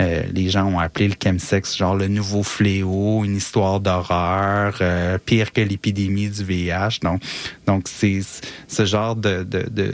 euh, 0.00 0.22
les 0.32 0.48
gens 0.48 0.64
ont 0.64 0.78
appelé 0.78 1.08
le 1.08 1.14
chemsex 1.22 1.76
genre 1.76 1.96
le 1.96 2.08
nouveau 2.08 2.42
fléau, 2.42 3.24
une 3.24 3.36
histoire 3.36 3.80
d'horreur, 3.80 4.78
euh, 4.80 5.18
pire 5.18 5.52
que 5.52 5.60
l'épidémie 5.60 6.30
du 6.30 6.42
VIH. 6.42 7.00
Donc 7.02 7.20
donc 7.66 7.88
c'est 7.88 8.22
ce 8.68 8.84
genre 8.84 9.16
de 9.16 9.46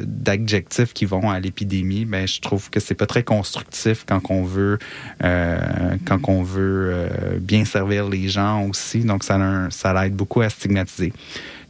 d'adjectifs 0.05 0.93
qui 0.93 1.05
vont 1.05 1.31
à 1.31 1.41
l'épidémie, 1.41 2.05
ben 2.05 2.27
je 2.27 2.41
trouve 2.41 2.71
que 2.71 2.81
c'est 2.81 2.95
pas 2.95 3.07
très 3.07 3.23
constructif 3.23 4.05
quand 4.07 4.31
on 4.31 4.45
veut 4.45 4.79
euh, 5.23 5.59
quand 6.07 6.29
on 6.29 6.43
veut 6.43 6.91
euh, 6.93 7.39
bien 7.41 7.65
servir 7.65 8.09
les 8.09 8.29
gens 8.29 8.67
aussi. 8.69 9.01
Donc 9.01 9.25
ça 9.25 9.39
ça 9.71 9.93
l'aide 9.93 10.15
beaucoup 10.15 10.41
à 10.41 10.49
stigmatiser. 10.49 11.13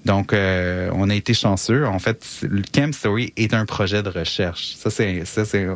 Donc, 0.05 0.33
euh, 0.33 0.91
on 0.95 1.11
a 1.11 1.15
été 1.15 1.33
chanceux. 1.33 1.87
En 1.87 1.99
fait, 1.99 2.41
le 2.43 2.63
Chem 2.75 2.93
Story 2.93 3.33
est 3.37 3.55
un 3.55 3.67
projet 3.67 4.03
de 4.03 4.09
recherche. 4.09 4.75
Ça, 4.75 4.91
c'est, 4.91 5.25
ça, 5.25 5.45
c'est 5.45 5.67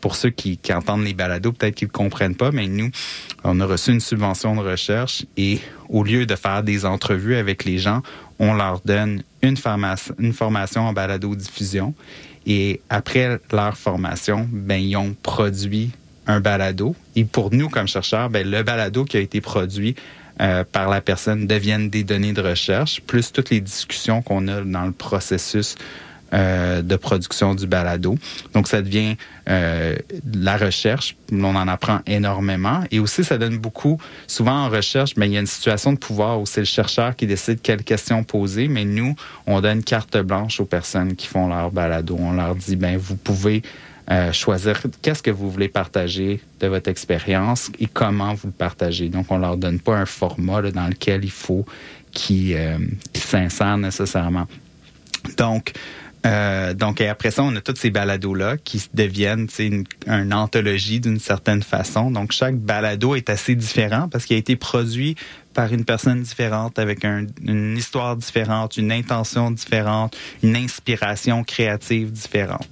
pour 0.00 0.16
ceux 0.16 0.30
qui, 0.30 0.58
qui 0.58 0.72
entendent 0.72 1.04
les 1.04 1.14
balados, 1.14 1.52
peut-être 1.52 1.76
qu'ils 1.76 1.88
ne 1.88 1.92
comprennent 1.92 2.34
pas, 2.34 2.50
mais 2.50 2.66
nous, 2.66 2.90
on 3.44 3.60
a 3.60 3.66
reçu 3.66 3.92
une 3.92 4.00
subvention 4.00 4.56
de 4.56 4.60
recherche 4.60 5.24
et 5.36 5.60
au 5.88 6.02
lieu 6.02 6.26
de 6.26 6.34
faire 6.34 6.62
des 6.62 6.84
entrevues 6.84 7.36
avec 7.36 7.64
les 7.64 7.78
gens, 7.78 8.02
on 8.40 8.54
leur 8.54 8.80
donne 8.84 9.22
une, 9.42 9.56
formation, 9.56 10.82
en 10.82 10.92
balado-diffusion. 10.92 11.94
Et 12.46 12.80
après 12.88 13.38
leur 13.52 13.76
formation, 13.76 14.48
ben, 14.50 14.80
ils 14.80 14.96
ont 14.96 15.14
produit 15.22 15.90
un 16.26 16.40
balado. 16.40 16.96
Et 17.14 17.24
pour 17.24 17.52
nous, 17.52 17.68
comme 17.68 17.86
chercheurs, 17.86 18.30
ben, 18.30 18.50
le 18.50 18.62
balado 18.62 19.04
qui 19.04 19.18
a 19.18 19.20
été 19.20 19.42
produit 19.42 19.94
euh, 20.40 20.64
par 20.64 20.88
la 20.88 21.02
personne 21.02 21.46
deviennent 21.46 21.90
des 21.90 22.02
données 22.02 22.32
de 22.32 22.40
recherche, 22.40 23.02
plus 23.02 23.30
toutes 23.30 23.50
les 23.50 23.60
discussions 23.60 24.22
qu'on 24.22 24.48
a 24.48 24.62
dans 24.62 24.86
le 24.86 24.92
processus 24.92 25.76
euh, 26.32 26.82
de 26.82 26.96
production 26.96 27.54
du 27.54 27.66
balado. 27.66 28.16
Donc, 28.54 28.68
ça 28.68 28.82
devient 28.82 29.16
euh, 29.48 29.96
la 30.32 30.56
recherche. 30.56 31.16
On 31.32 31.56
en 31.56 31.68
apprend 31.68 32.00
énormément. 32.06 32.84
Et 32.90 33.00
aussi, 33.00 33.24
ça 33.24 33.36
donne 33.36 33.58
beaucoup. 33.58 34.00
Souvent, 34.26 34.66
en 34.66 34.68
recherche, 34.68 35.14
ben, 35.16 35.26
il 35.26 35.32
y 35.32 35.36
a 35.36 35.40
une 35.40 35.46
situation 35.46 35.92
de 35.92 35.98
pouvoir 35.98 36.40
où 36.40 36.46
c'est 36.46 36.60
le 36.60 36.66
chercheur 36.66 37.16
qui 37.16 37.26
décide 37.26 37.60
quelles 37.62 37.82
questions 37.82 38.22
poser. 38.22 38.68
Mais 38.68 38.84
nous, 38.84 39.16
on 39.46 39.60
donne 39.60 39.82
carte 39.82 40.16
blanche 40.18 40.60
aux 40.60 40.66
personnes 40.66 41.16
qui 41.16 41.26
font 41.26 41.48
leur 41.48 41.70
balado. 41.70 42.16
On 42.18 42.32
leur 42.32 42.54
dit, 42.54 42.76
ben, 42.76 42.96
vous 42.96 43.16
pouvez 43.16 43.62
euh, 44.10 44.32
choisir 44.32 44.80
qu'est-ce 45.02 45.22
que 45.22 45.30
vous 45.30 45.48
voulez 45.50 45.68
partager 45.68 46.40
de 46.58 46.66
votre 46.66 46.90
expérience 46.90 47.70
et 47.78 47.86
comment 47.86 48.34
vous 48.34 48.48
le 48.48 48.52
partagez. 48.52 49.08
Donc, 49.08 49.26
on 49.30 49.38
leur 49.38 49.56
donne 49.56 49.78
pas 49.78 49.96
un 49.96 50.06
format 50.06 50.62
dans 50.62 50.88
lequel 50.88 51.24
il 51.24 51.30
faut 51.30 51.64
qu'ils 52.10 52.56
euh, 52.56 52.78
s'insèrent 53.14 53.78
nécessairement. 53.78 54.48
Donc, 55.36 55.72
euh, 56.26 56.74
donc, 56.74 57.00
et 57.00 57.08
après 57.08 57.30
ça, 57.30 57.42
on 57.42 57.54
a 57.56 57.60
tous 57.60 57.76
ces 57.76 57.90
balados-là 57.90 58.56
qui 58.58 58.82
deviennent 58.92 59.48
une, 59.58 59.84
une 60.06 60.34
anthologie 60.34 61.00
d'une 61.00 61.18
certaine 61.18 61.62
façon. 61.62 62.10
Donc, 62.10 62.32
chaque 62.32 62.56
balado 62.56 63.14
est 63.14 63.30
assez 63.30 63.54
différent 63.54 64.08
parce 64.08 64.26
qu'il 64.26 64.36
a 64.36 64.38
été 64.38 64.56
produit 64.56 65.16
par 65.54 65.72
une 65.72 65.84
personne 65.84 66.20
différente, 66.22 66.78
avec 66.78 67.04
un- 67.04 67.26
une 67.42 67.76
histoire 67.76 68.16
différente, 68.16 68.76
une 68.76 68.92
intention 68.92 69.50
différente, 69.50 70.16
une 70.42 70.56
inspiration 70.56 71.42
créative 71.42 72.12
différente. 72.12 72.68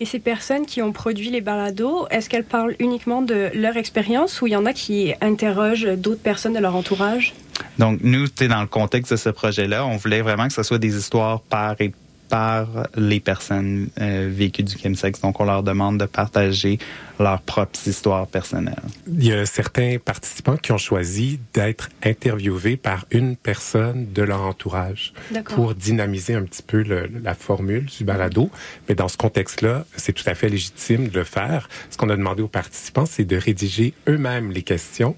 Et 0.00 0.06
ces 0.06 0.20
personnes 0.20 0.64
qui 0.64 0.80
ont 0.80 0.92
produit 0.92 1.28
les 1.30 1.40
balados, 1.40 2.06
est-ce 2.10 2.30
qu'elles 2.30 2.44
parlent 2.44 2.76
uniquement 2.78 3.20
de 3.20 3.50
leur 3.54 3.76
expérience 3.76 4.40
ou 4.40 4.46
il 4.46 4.52
y 4.52 4.56
en 4.56 4.64
a 4.64 4.72
qui 4.72 5.12
interrogent 5.20 5.88
d'autres 5.96 6.22
personnes 6.22 6.52
de 6.54 6.60
leur 6.60 6.76
entourage? 6.76 7.34
Donc, 7.80 7.98
nous, 8.04 8.26
dans 8.48 8.60
le 8.60 8.68
contexte 8.68 9.10
de 9.10 9.16
ce 9.16 9.30
projet-là, 9.30 9.84
on 9.84 9.96
voulait 9.96 10.22
vraiment 10.22 10.46
que 10.46 10.54
ce 10.54 10.62
soit 10.62 10.78
des 10.78 10.96
histoires 10.96 11.40
par 11.40 11.74
et 11.80 11.92
par 12.28 12.66
les 12.96 13.20
personnes 13.20 13.88
euh, 14.00 14.28
vécues 14.32 14.62
du 14.62 14.76
chemsex. 14.78 15.20
Donc, 15.20 15.40
on 15.40 15.44
leur 15.44 15.62
demande 15.62 15.98
de 15.98 16.04
partager 16.06 16.78
leurs 17.18 17.40
propres 17.40 17.78
histoires 17.88 18.26
personnelles. 18.26 18.76
Il 19.08 19.24
y 19.24 19.32
a 19.32 19.44
certains 19.46 19.96
participants 20.04 20.56
qui 20.56 20.70
ont 20.72 20.78
choisi 20.78 21.40
d'être 21.54 21.88
interviewés 22.04 22.76
par 22.76 23.06
une 23.10 23.34
personne 23.36 24.12
de 24.12 24.22
leur 24.22 24.42
entourage 24.42 25.12
pour 25.54 25.74
dynamiser 25.74 26.34
un 26.34 26.42
petit 26.44 26.62
peu 26.62 26.82
le- 26.82 27.10
la 27.22 27.34
formule 27.34 27.86
du 27.86 28.04
balado. 28.04 28.50
Mais 28.88 28.94
dans 28.94 29.08
ce 29.08 29.16
contexte-là, 29.16 29.84
c'est 29.96 30.12
tout 30.12 30.24
à 30.26 30.34
fait 30.34 30.48
légitime 30.48 31.08
de 31.08 31.18
le 31.18 31.24
faire. 31.24 31.68
Ce 31.90 31.96
qu'on 31.96 32.10
a 32.10 32.16
demandé 32.16 32.42
aux 32.42 32.48
participants, 32.48 33.06
c'est 33.06 33.24
de 33.24 33.36
rédiger 33.36 33.94
eux-mêmes 34.08 34.52
les 34.52 34.62
questions 34.62 35.16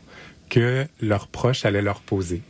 que 0.48 0.86
leurs 1.00 1.28
proches 1.28 1.64
allaient 1.64 1.82
leur 1.82 2.00
poser. 2.00 2.42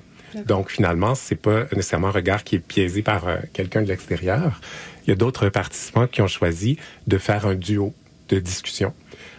Donc 0.46 0.70
finalement, 0.70 1.14
c'est 1.14 1.36
pas 1.36 1.64
nécessairement 1.72 2.08
un 2.08 2.12
regard 2.12 2.44
qui 2.44 2.56
est 2.56 2.68
biaisé 2.68 3.02
par 3.02 3.28
euh, 3.28 3.36
quelqu'un 3.52 3.82
de 3.82 3.88
l'extérieur. 3.88 4.60
Il 5.04 5.10
y 5.10 5.12
a 5.12 5.16
d'autres 5.16 5.48
participants 5.48 6.06
qui 6.06 6.22
ont 6.22 6.28
choisi 6.28 6.76
de 7.06 7.18
faire 7.18 7.46
un 7.46 7.54
duo 7.54 7.94
de 8.28 8.38
discussion. 8.38 8.92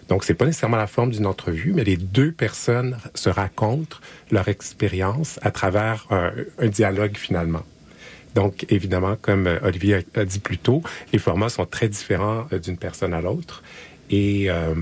Donc 0.09 0.23
c'est 0.23 0.33
pas 0.33 0.45
nécessairement 0.45 0.77
la 0.77 0.87
forme 0.87 1.11
d'une 1.11 1.25
entrevue, 1.25 1.71
mais 1.73 1.83
les 1.83 1.97
deux 1.97 2.31
personnes 2.31 2.97
se 3.15 3.29
racontent 3.29 3.97
leur 4.31 4.47
expérience 4.49 5.39
à 5.41 5.51
travers 5.51 6.07
un, 6.09 6.31
un 6.59 6.67
dialogue 6.67 7.15
finalement. 7.15 7.63
Donc, 8.35 8.65
évidemment, 8.69 9.15
comme 9.21 9.47
euh, 9.47 9.59
Olivier 9.63 10.05
a, 10.15 10.25
dit 10.25 10.39
plus 10.39 10.57
tôt, 10.57 10.81
les 11.11 11.19
formats 11.19 11.49
sont 11.49 11.65
très 11.65 11.89
différents 11.89 12.45
euh, 12.53 12.59
d'une 12.59 12.77
personne 12.77 13.13
à 13.13 13.21
l'autre. 13.21 13.63
Et 14.09 14.49
euh, 14.49 14.73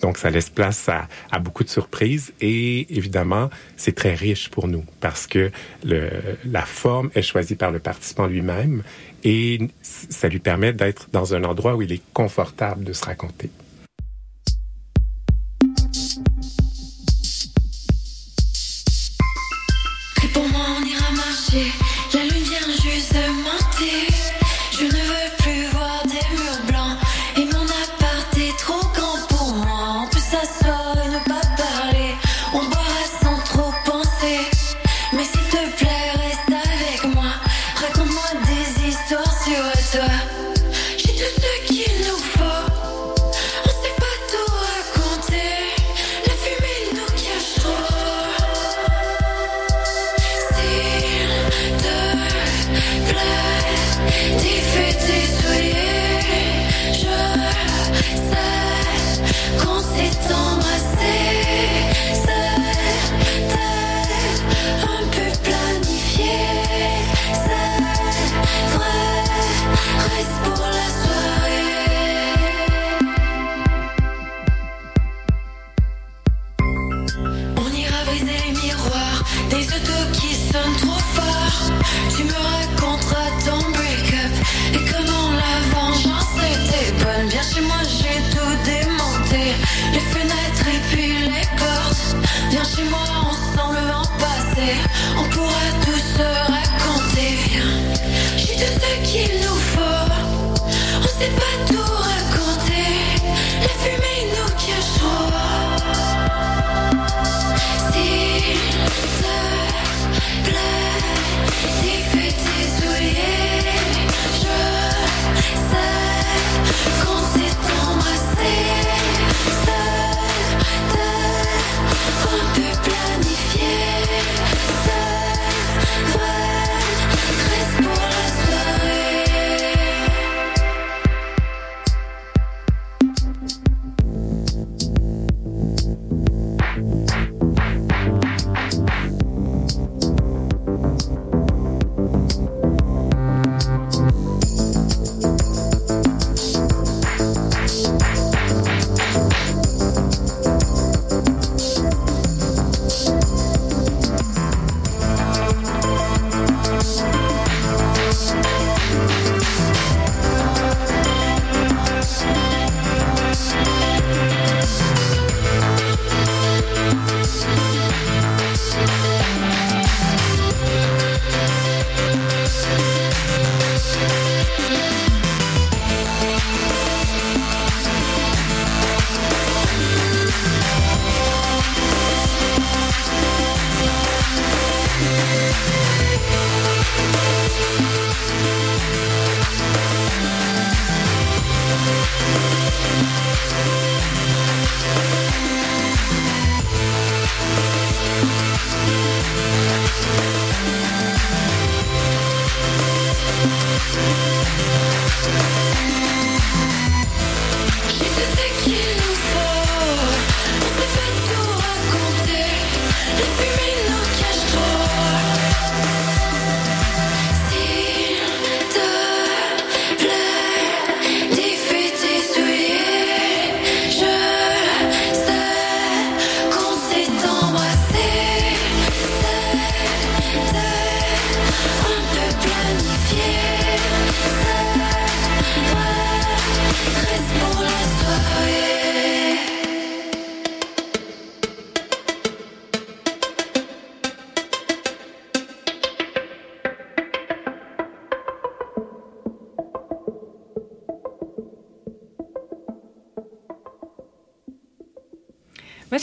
donc, 0.00 0.18
ça 0.18 0.30
laisse 0.30 0.50
place 0.50 0.88
à, 0.88 1.38
beaucoup 1.38 1.64
de 1.64 1.68
surprises. 1.68 2.32
Et 2.40 2.94
évidemment, 2.96 3.50
c'est 3.76 3.94
très 3.94 4.14
riche 4.14 4.48
pour 4.48 4.68
nous 4.68 4.84
parce 5.00 5.26
que 5.26 5.50
le, 5.84 6.10
la 6.44 6.62
forme 6.62 7.10
est 7.14 7.22
choisie 7.22 7.54
par 7.54 7.70
le 7.70 7.78
participant 7.78 8.26
lui-même 8.26 8.82
et 9.24 9.58
ça 9.82 10.28
lui 10.28 10.38
permet 10.38 10.72
d'être 10.72 11.08
dans 11.12 11.34
un 11.34 11.44
endroit 11.44 11.76
où 11.76 11.82
il 11.82 11.92
est 11.92 12.02
confortable 12.12 12.84
de 12.84 12.92
se 12.92 13.04
raconter. 13.04 13.50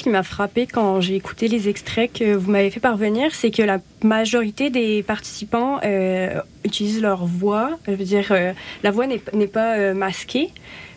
Qui 0.08 0.13
m'a 0.13 0.24
frappé 0.24 0.67
quand 0.67 1.02
j'ai 1.02 1.15
écouté 1.15 1.50
les 1.50 1.67
extraits 1.67 2.13
que 2.13 2.34
vous 2.34 2.50
m'avez 2.50 2.70
fait 2.70 2.80
parvenir, 2.80 3.36
c'est 3.36 3.52
que 3.52 3.62
la 3.62 3.80
majorité 4.04 4.70
des 4.70 5.04
participants 5.04 5.82
euh, 5.84 6.39
utilisent 6.63 7.02
leur 7.02 7.26
voix. 7.26 7.72
Je 7.88 7.91
veux 7.91 8.06
dire, 8.06 8.28
euh, 8.32 8.54
la 8.84 8.91
voix 8.91 9.06
n'est 9.06 9.48
pas 9.48 9.76
euh, 9.76 9.93
masquée. 9.93 10.52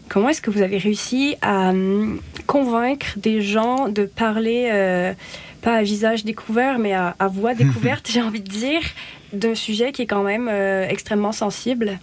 Comment 0.09 0.29
est-ce 0.29 0.41
que 0.41 0.53
vous 0.53 0.63
avez 0.63 0.79
réussi 0.79 1.35
à 1.43 1.71
hum, 1.71 2.21
convaincre 2.47 3.15
des 3.17 3.43
gens 3.43 3.89
de 3.89 4.05
parler, 4.05 4.71
pas 5.61 5.75
à 5.75 5.83
visage 5.83 6.25
découvert, 6.25 6.79
mais 6.79 6.93
à, 6.93 7.17
à 7.19 7.27
voix 7.27 7.55
découverte, 7.65 8.09
j'ai 8.09 8.23
envie 8.23 8.41
de 8.41 8.49
dire, 8.49 8.83
d'un 9.33 9.57
sujet 9.57 9.91
qui 9.91 10.03
est 10.03 10.07
quand 10.07 10.23
même 10.23 10.49
extrêmement 10.89 11.33
sensible? 11.33 11.99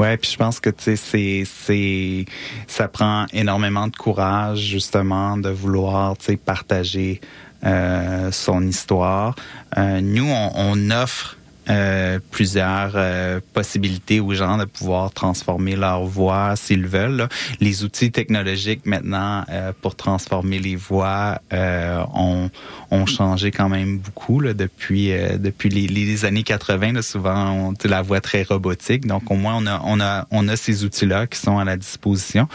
Ouais, 0.00 0.16
puis 0.16 0.30
je 0.30 0.38
pense 0.38 0.60
que 0.60 0.70
tu 0.70 0.82
sais 0.84 0.96
c'est 0.96 1.44
c'est 1.44 2.24
ça 2.66 2.88
prend 2.88 3.26
énormément 3.34 3.86
de 3.86 3.94
courage 3.94 4.60
justement 4.60 5.36
de 5.36 5.50
vouloir 5.50 6.16
tu 6.16 6.24
sais 6.24 6.36
partager 6.38 7.20
euh, 7.66 8.32
son 8.32 8.66
histoire. 8.66 9.34
Euh, 9.76 10.00
nous 10.00 10.24
on, 10.26 10.52
on 10.54 10.90
offre 10.90 11.36
euh, 11.68 12.18
plusieurs 12.30 12.92
euh, 12.94 13.40
possibilités 13.52 14.18
aux 14.20 14.32
gens 14.32 14.56
de 14.56 14.64
pouvoir 14.64 15.12
transformer 15.12 15.76
leur 15.76 16.04
voix 16.04 16.56
s'ils 16.56 16.86
veulent. 16.86 17.16
là. 17.16 17.28
Les 17.60 17.84
outils 17.84 18.10
technologiques 18.10 18.86
maintenant 18.86 19.44
euh, 19.50 19.72
pour 19.80 19.94
transformer 19.94 20.58
les 20.58 20.76
voix 20.76 21.40
euh, 21.52 22.02
ont, 22.14 22.50
ont 22.90 23.06
changé 23.06 23.50
quand 23.50 23.68
même 23.68 23.98
beaucoup 23.98 24.40
là, 24.40 24.54
depuis 24.54 25.12
euh, 25.12 25.36
depuis 25.36 25.68
les, 25.68 25.86
les 25.86 26.24
années 26.24 26.42
80. 26.42 26.92
Là, 26.92 27.02
souvent, 27.02 27.50
on, 27.50 27.88
la 27.88 28.02
voix 28.02 28.20
très 28.20 28.42
robotique. 28.42 29.06
Donc 29.06 29.30
au 29.30 29.34
moins 29.34 29.56
on 29.56 29.66
a 29.66 29.80
on 29.84 30.00
a 30.00 30.26
on 30.30 30.48
a 30.48 30.56
ces 30.56 30.84
outils 30.84 31.06
là 31.06 31.26
qui 31.26 31.38
sont 31.38 31.58
à 31.58 31.64
la 31.64 31.76
disposition, 31.76 32.48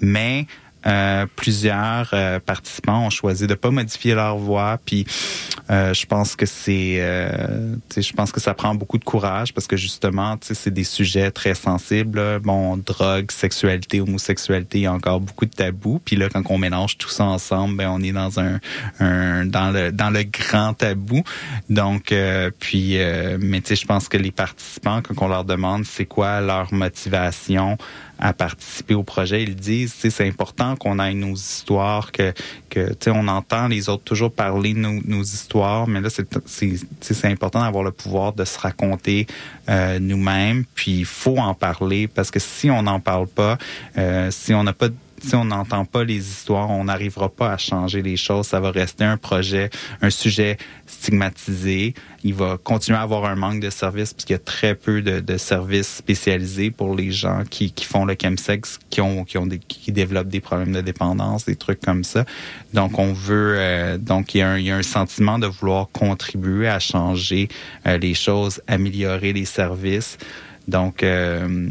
mais 0.00 0.46
euh, 0.86 1.26
plusieurs 1.36 2.10
euh, 2.14 2.40
participants 2.40 3.06
ont 3.06 3.10
choisi 3.10 3.46
de 3.46 3.54
pas 3.54 3.70
modifier 3.70 4.14
leur 4.14 4.38
voix 4.38 4.78
puis 4.84 5.06
euh, 5.70 5.92
je 5.92 6.06
pense 6.06 6.36
que 6.36 6.46
c'est 6.46 6.96
euh, 7.00 7.76
je 7.94 8.12
pense 8.12 8.32
que 8.32 8.40
ça 8.40 8.54
prend 8.54 8.74
beaucoup 8.74 8.98
de 8.98 9.04
courage 9.04 9.52
parce 9.52 9.66
que 9.66 9.76
justement 9.76 10.38
c'est 10.40 10.72
des 10.72 10.84
sujets 10.84 11.30
très 11.30 11.54
sensibles 11.54 12.40
bon 12.40 12.78
drogue 12.78 13.30
sexualité 13.30 14.00
homosexualité 14.00 14.78
il 14.78 14.82
y 14.82 14.86
a 14.86 14.92
encore 14.92 15.20
beaucoup 15.20 15.44
de 15.44 15.50
tabous. 15.50 16.00
Puis 16.04 16.16
là 16.16 16.28
quand 16.30 16.42
on 16.48 16.58
mélange 16.58 16.96
tout 16.96 17.10
ça 17.10 17.24
ensemble 17.24 17.76
ben 17.76 17.90
on 17.90 18.02
est 18.02 18.12
dans 18.12 18.40
un, 18.40 18.58
un 19.00 19.44
dans 19.44 19.70
le 19.70 19.92
dans 19.92 20.10
le 20.10 20.22
grand 20.22 20.72
tabou. 20.72 21.22
Donc 21.68 22.10
euh, 22.10 22.50
puis 22.58 22.96
mais 23.38 23.60
tu 23.60 23.68
sais 23.68 23.76
je 23.76 23.86
pense 23.86 24.08
que 24.08 24.16
les 24.16 24.32
participants 24.32 25.02
quand 25.02 25.24
on 25.24 25.28
leur 25.28 25.44
demande 25.44 25.84
c'est 25.84 26.06
quoi 26.06 26.40
leur 26.40 26.72
motivation 26.72 27.76
à 28.20 28.32
participer 28.32 28.94
au 28.94 29.02
projet. 29.02 29.42
Ils 29.42 29.56
disent, 29.56 29.94
c'est 29.98 30.26
important 30.28 30.76
qu'on 30.76 30.98
ait 30.98 31.14
nos 31.14 31.34
histoires, 31.34 32.12
que, 32.12 32.32
que 32.68 33.10
on 33.10 33.26
entend 33.28 33.68
les 33.68 33.88
autres 33.88 34.04
toujours 34.04 34.32
parler 34.32 34.74
de 34.74 34.78
nos, 34.78 35.00
nos 35.04 35.22
histoires, 35.22 35.88
mais 35.88 36.00
là, 36.00 36.08
c'est 36.46 37.24
important 37.24 37.62
d'avoir 37.62 37.82
le 37.82 37.90
pouvoir 37.90 38.32
de 38.32 38.44
se 38.44 38.58
raconter 38.58 39.26
euh, 39.68 39.98
nous-mêmes. 39.98 40.64
Puis 40.74 40.98
il 40.98 41.04
faut 41.04 41.38
en 41.38 41.54
parler 41.54 42.08
parce 42.08 42.30
que 42.30 42.38
si 42.38 42.70
on 42.70 42.82
n'en 42.82 43.00
parle 43.00 43.26
pas, 43.26 43.58
euh, 43.98 44.30
si 44.30 44.54
on 44.54 44.62
n'a 44.62 44.72
pas 44.72 44.88
de 44.88 44.94
si 45.20 45.34
on 45.34 45.44
n'entend 45.44 45.84
pas 45.84 46.04
les 46.04 46.16
histoires, 46.16 46.70
on 46.70 46.84
n'arrivera 46.84 47.28
pas 47.28 47.52
à 47.52 47.56
changer 47.58 48.02
les 48.02 48.16
choses. 48.16 48.46
Ça 48.46 48.60
va 48.60 48.70
rester 48.70 49.04
un 49.04 49.16
projet, 49.16 49.70
un 50.00 50.10
sujet 50.10 50.56
stigmatisé. 50.86 51.94
Il 52.24 52.34
va 52.34 52.58
continuer 52.62 52.98
à 52.98 53.02
avoir 53.02 53.24
un 53.24 53.36
manque 53.36 53.60
de 53.60 53.70
services 53.70 54.12
puisqu'il 54.12 54.32
y 54.32 54.36
a 54.36 54.40
très 54.40 54.74
peu 54.74 55.02
de, 55.02 55.36
services 55.36 55.96
spécialisés 55.96 56.70
pour 56.70 56.94
les 56.94 57.12
gens 57.12 57.44
qui, 57.48 57.72
qui 57.72 57.84
font 57.84 58.04
le 58.04 58.16
chemsex, 58.20 58.78
qui 58.90 59.00
ont 59.00 59.24
qui 59.24 59.38
ont 59.38 59.48
qui 59.68 59.92
développent 59.92 60.28
des 60.28 60.40
problèmes 60.40 60.72
de 60.72 60.80
dépendance, 60.80 61.44
des 61.44 61.56
trucs 61.56 61.80
comme 61.80 62.04
ça. 62.04 62.24
Donc 62.74 62.98
on 62.98 63.12
veut 63.12 63.54
euh, 63.56 63.98
donc 63.98 64.34
il 64.34 64.38
y, 64.38 64.42
a 64.42 64.50
un, 64.50 64.58
il 64.58 64.66
y 64.66 64.70
a 64.70 64.76
un 64.76 64.82
sentiment 64.82 65.38
de 65.38 65.46
vouloir 65.46 65.88
contribuer 65.92 66.68
à 66.68 66.78
changer 66.78 67.48
euh, 67.86 67.98
les 67.98 68.14
choses, 68.14 68.60
améliorer 68.66 69.32
les 69.32 69.44
services. 69.44 70.18
Donc 70.68 71.02
euh, 71.02 71.68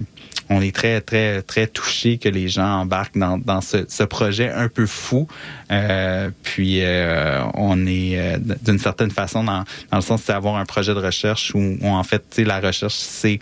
on 0.49 0.61
est 0.61 0.75
très, 0.75 0.99
très, 1.01 1.41
très 1.43 1.67
touché 1.67 2.17
que 2.17 2.27
les 2.27 2.47
gens 2.47 2.81
embarquent 2.81 3.17
dans, 3.17 3.37
dans 3.37 3.61
ce, 3.61 3.85
ce 3.87 4.03
projet 4.03 4.49
un 4.49 4.67
peu 4.67 4.87
fou. 4.87 5.27
Euh, 5.71 6.31
puis 6.43 6.81
euh, 6.81 7.43
on 7.53 7.85
est 7.85 8.17
euh, 8.17 8.37
d'une 8.61 8.79
certaine 8.79 9.11
façon 9.11 9.43
dans, 9.43 9.63
dans 9.91 9.97
le 9.97 10.01
sens 10.01 10.23
c'est 10.25 10.33
avoir 10.33 10.55
un 10.55 10.65
projet 10.65 10.93
de 10.93 10.99
recherche 10.99 11.53
où, 11.53 11.77
où 11.81 11.87
en 11.87 12.03
fait, 12.03 12.37
la 12.39 12.59
recherche, 12.59 12.95
c'est 12.95 13.39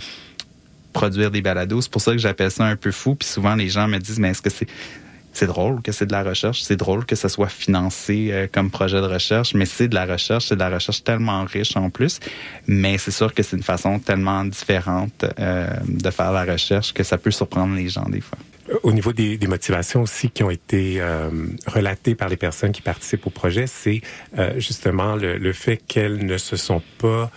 produire 0.92 1.32
des 1.32 1.42
balados. 1.42 1.82
C'est 1.82 1.92
pour 1.92 2.02
ça 2.02 2.12
que 2.12 2.18
j'appelle 2.18 2.52
ça 2.52 2.66
un 2.66 2.76
peu 2.76 2.92
fou. 2.92 3.16
Puis 3.16 3.28
souvent, 3.28 3.56
les 3.56 3.70
gens 3.70 3.88
me 3.88 4.00
disent, 4.00 4.20
mais 4.20 4.30
est-ce 4.30 4.42
que 4.42 4.50
c'est 4.50 4.68
c'est 5.38 5.46
drôle 5.46 5.82
que 5.84 5.92
c'est 5.92 6.08
de 6.08 6.12
la 6.12 6.24
recherche, 6.24 6.62
c'est 6.64 6.76
drôle 6.76 7.06
que 7.06 7.16
ça 7.16 7.30
soit 7.30 7.48
financé 7.48 8.30
euh, 8.32 8.48
comme 8.52 8.72
projet 8.72 9.00
de 9.00 9.06
recherche, 9.06 9.54
mais 9.54 9.66
c'est 9.66 9.88
de 9.88 9.94
la 9.94 10.06
recherche, 10.06 10.48
c'est 10.48 10.56
de 10.56 10.60
la 10.60 10.70
recherche 10.70 11.04
tellement 11.04 11.44
riche 11.46 11.78
en 11.78 11.92
plus. 11.92 12.20
Mais 12.66 12.98
c'est 12.98 13.12
sûr 13.12 13.34
que 13.34 13.44
c'est 13.44 13.56
une 13.56 13.64
façon 13.64 14.00
tellement 14.00 14.44
différente 14.46 15.26
euh, 15.40 15.68
de 15.88 16.10
faire 16.10 16.32
la 16.32 16.44
recherche 16.44 16.92
que 16.92 17.04
ça 17.04 17.20
peut 17.20 17.32
surprendre 17.32 17.76
les 17.76 17.88
gens 17.88 18.10
des 18.10 18.22
fois. 18.22 18.40
Au 18.84 18.92
niveau 18.92 19.14
des, 19.14 19.38
motivations 19.48 20.02
aussi 20.02 20.30
qui 20.30 20.44
ont 20.44 20.50
été 20.50 21.00
euh, 21.00 21.30
relatées 21.68 22.16
par 22.16 22.30
les 22.30 22.36
personnes 22.36 22.72
qui 22.72 22.82
participent 22.82 23.28
au 23.28 23.30
projet, 23.30 23.66
c'est 23.66 24.02
justement 24.58 25.16
le 25.16 25.54
fait 25.54 25.78
qu'elles 25.78 26.26
ne 26.26 26.38
se 26.38 26.58
sont 26.58 26.82
pas 26.98 27.32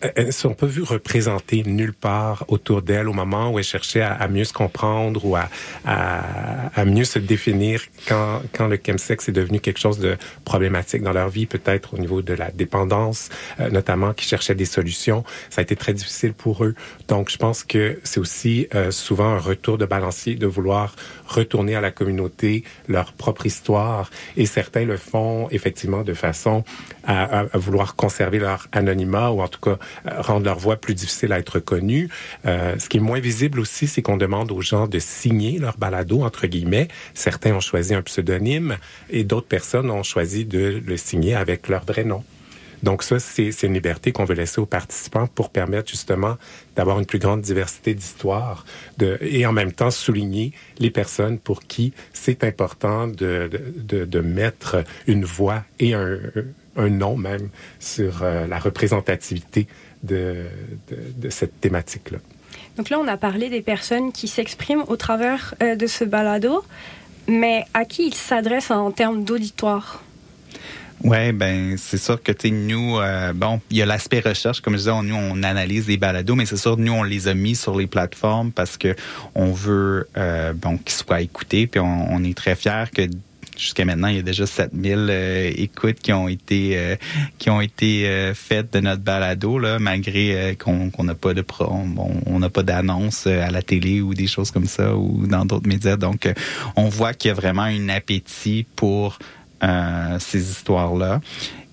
elles 0.00 0.26
ne 0.26 0.30
sont 0.30 0.54
pas 0.54 0.66
vues 0.66 0.82
représentées 0.82 1.62
nulle 1.64 1.92
part 1.92 2.44
autour 2.48 2.82
d'elles 2.82 3.08
au 3.08 3.12
moment 3.12 3.50
où 3.50 3.58
elles 3.58 3.64
cherchaient 3.64 4.00
à, 4.00 4.12
à 4.12 4.28
mieux 4.28 4.44
se 4.44 4.52
comprendre 4.52 5.24
ou 5.24 5.36
à, 5.36 5.48
à, 5.84 6.80
à 6.80 6.84
mieux 6.84 7.04
se 7.04 7.18
définir 7.18 7.82
quand, 8.08 8.42
quand 8.52 8.66
le 8.66 8.78
chemsex 8.84 9.28
est 9.28 9.32
devenu 9.32 9.60
quelque 9.60 9.78
chose 9.80 9.98
de 9.98 10.16
problématique 10.44 11.02
dans 11.02 11.12
leur 11.12 11.28
vie, 11.28 11.46
peut-être 11.46 11.94
au 11.94 11.98
niveau 11.98 12.22
de 12.22 12.34
la 12.34 12.50
dépendance, 12.50 13.28
euh, 13.60 13.70
notamment 13.70 14.12
qui 14.12 14.26
cherchaient 14.26 14.54
des 14.54 14.64
solutions? 14.64 15.24
Ça 15.50 15.60
a 15.60 15.62
été 15.62 15.76
très 15.76 15.92
difficile 15.92 16.32
pour 16.32 16.64
eux. 16.64 16.74
Donc, 17.08 17.30
je 17.30 17.36
pense 17.36 17.64
que 17.64 17.98
c'est 18.04 18.20
aussi 18.20 18.68
euh, 18.74 18.90
souvent 18.90 19.28
un 19.28 19.38
retour 19.38 19.78
de 19.78 19.86
balancier 19.86 20.34
de 20.34 20.46
vouloir 20.46 20.96
retourner 21.30 21.74
à 21.74 21.80
la 21.80 21.90
communauté 21.90 22.64
leur 22.88 23.12
propre 23.12 23.46
histoire. 23.46 24.10
Et 24.36 24.46
certains 24.46 24.84
le 24.84 24.96
font 24.96 25.48
effectivement 25.50 26.02
de 26.02 26.14
façon 26.14 26.64
à, 27.04 27.44
vouloir 27.54 27.96
conserver 27.96 28.38
leur 28.38 28.68
anonymat 28.72 29.30
ou 29.30 29.40
en 29.40 29.48
tout 29.48 29.60
cas 29.60 29.78
euh, 30.06 30.20
rendre 30.20 30.44
leur 30.44 30.58
voix 30.58 30.76
plus 30.76 30.94
difficile 30.94 31.32
à 31.32 31.38
être 31.38 31.58
connue. 31.58 32.08
Euh, 32.46 32.78
ce 32.78 32.88
qui 32.88 32.98
est 32.98 33.00
moins 33.00 33.20
visible 33.20 33.60
aussi, 33.60 33.86
c'est 33.86 34.02
qu'on 34.02 34.16
demande 34.16 34.52
aux 34.52 34.60
gens 34.60 34.86
de 34.86 34.98
signer 34.98 35.58
leur 35.58 35.76
balado, 35.78 36.22
entre 36.22 36.46
guillemets. 36.46 36.88
Certains 37.14 37.54
ont 37.54 37.60
choisi 37.60 37.94
un 37.94 38.02
pseudonyme 38.02 38.76
et 39.10 39.24
d'autres 39.24 39.48
personnes 39.48 39.90
ont 39.90 40.02
choisi 40.02 40.44
de 40.44 40.82
le 40.84 40.96
signer 40.96 41.34
avec 41.34 41.68
leur 41.68 41.84
vrai 41.84 42.04
nom. 42.04 42.22
Donc 42.82 43.02
ça, 43.02 43.18
c'est 43.18 43.50
une 43.62 43.74
liberté 43.74 44.12
qu'on 44.12 44.24
veut 44.24 44.34
laisser 44.34 44.60
aux 44.60 44.66
participants 44.66 45.26
pour 45.26 45.50
permettre 45.50 45.90
justement 45.90 46.36
d'avoir 46.76 46.98
une 46.98 47.06
plus 47.06 47.18
grande 47.18 47.42
diversité 47.42 47.94
d'histoires 47.94 48.64
et 49.20 49.44
en 49.46 49.52
même 49.52 49.72
temps 49.72 49.90
souligner 49.90 50.52
les 50.78 50.90
personnes 50.90 51.38
pour 51.38 51.62
qui 51.62 51.92
c'est 52.12 52.44
important 52.44 53.06
de, 53.06 53.50
de, 53.76 54.20
mettre 54.20 54.84
une 55.06 55.24
voix 55.24 55.64
et 55.78 55.94
un, 55.94 56.18
un 56.76 56.88
nom 56.88 57.16
même 57.16 57.48
sur 57.78 58.22
euh, 58.22 58.46
la 58.46 58.58
représentativité 58.58 59.66
de, 60.02 60.46
de, 61.16 61.30
cette 61.30 61.60
thématique-là. 61.60 62.18
Donc 62.76 62.90
là, 62.90 62.98
on 62.98 63.08
a 63.08 63.16
parlé 63.16 63.50
des 63.50 63.60
personnes 63.60 64.12
qui 64.12 64.28
s'expriment 64.28 64.84
au 64.88 64.96
travers 64.96 65.54
euh, 65.62 65.74
de 65.74 65.86
ce 65.86 66.04
balado, 66.04 66.64
mais 67.28 67.64
à 67.74 67.84
qui 67.84 68.06
il 68.06 68.14
s'adresse 68.14 68.70
en 68.70 68.90
termes 68.90 69.24
d'auditoire? 69.24 70.02
Ouais, 71.02 71.32
ben 71.32 71.76
c'est 71.78 71.96
sûr 71.96 72.22
que 72.22 72.30
tu 72.30 72.50
nous 72.50 72.98
euh, 72.98 73.32
bon, 73.32 73.60
il 73.70 73.78
y 73.78 73.82
a 73.82 73.86
l'aspect 73.86 74.20
recherche 74.20 74.60
comme 74.60 74.74
je 74.74 74.78
disais, 74.78 75.02
nous 75.02 75.14
on 75.14 75.42
analyse 75.42 75.88
les 75.88 75.96
balados, 75.96 76.34
mais 76.34 76.44
c'est 76.44 76.58
sûr 76.58 76.76
nous 76.76 76.92
on 76.92 77.02
les 77.02 77.26
a 77.26 77.32
mis 77.32 77.56
sur 77.56 77.78
les 77.78 77.86
plateformes 77.86 78.52
parce 78.52 78.76
que 78.76 78.94
on 79.34 79.52
veut 79.52 80.08
euh, 80.18 80.52
bon 80.52 80.76
qu'ils 80.76 80.92
soient 80.92 81.22
écoutés, 81.22 81.66
puis 81.66 81.80
on, 81.80 82.12
on 82.12 82.22
est 82.22 82.36
très 82.36 82.54
fiers 82.54 82.84
que 82.94 83.08
jusqu'à 83.60 83.84
maintenant, 83.84 84.08
il 84.08 84.16
y 84.16 84.18
a 84.18 84.22
déjà 84.22 84.46
7000 84.46 85.06
euh, 85.10 85.52
écoutes 85.54 86.00
qui 86.00 86.12
ont 86.12 86.28
été 86.28 86.76
euh, 86.76 86.96
qui 87.38 87.50
ont 87.50 87.60
été 87.60 88.08
euh, 88.08 88.34
faites 88.34 88.72
de 88.72 88.80
notre 88.80 89.02
balado 89.02 89.58
là, 89.58 89.78
malgré 89.78 90.34
euh, 90.34 90.54
qu'on 90.54 91.04
n'a 91.04 91.14
pas 91.14 91.34
de 91.34 91.42
pro, 91.42 91.70
on 92.26 92.38
n'a 92.38 92.48
pas 92.48 92.62
d'annonce 92.62 93.24
euh, 93.26 93.46
à 93.46 93.50
la 93.50 93.62
télé 93.62 94.00
ou 94.00 94.14
des 94.14 94.26
choses 94.26 94.50
comme 94.50 94.66
ça 94.66 94.96
ou 94.96 95.26
dans 95.26 95.44
d'autres 95.44 95.68
médias. 95.68 95.96
Donc, 95.96 96.26
euh, 96.26 96.32
on 96.76 96.88
voit 96.88 97.12
qu'il 97.12 97.28
y 97.28 97.32
a 97.32 97.34
vraiment 97.34 97.62
un 97.62 97.88
appétit 97.90 98.66
pour 98.76 99.18
ces 100.18 100.50
histoires-là. 100.50 101.20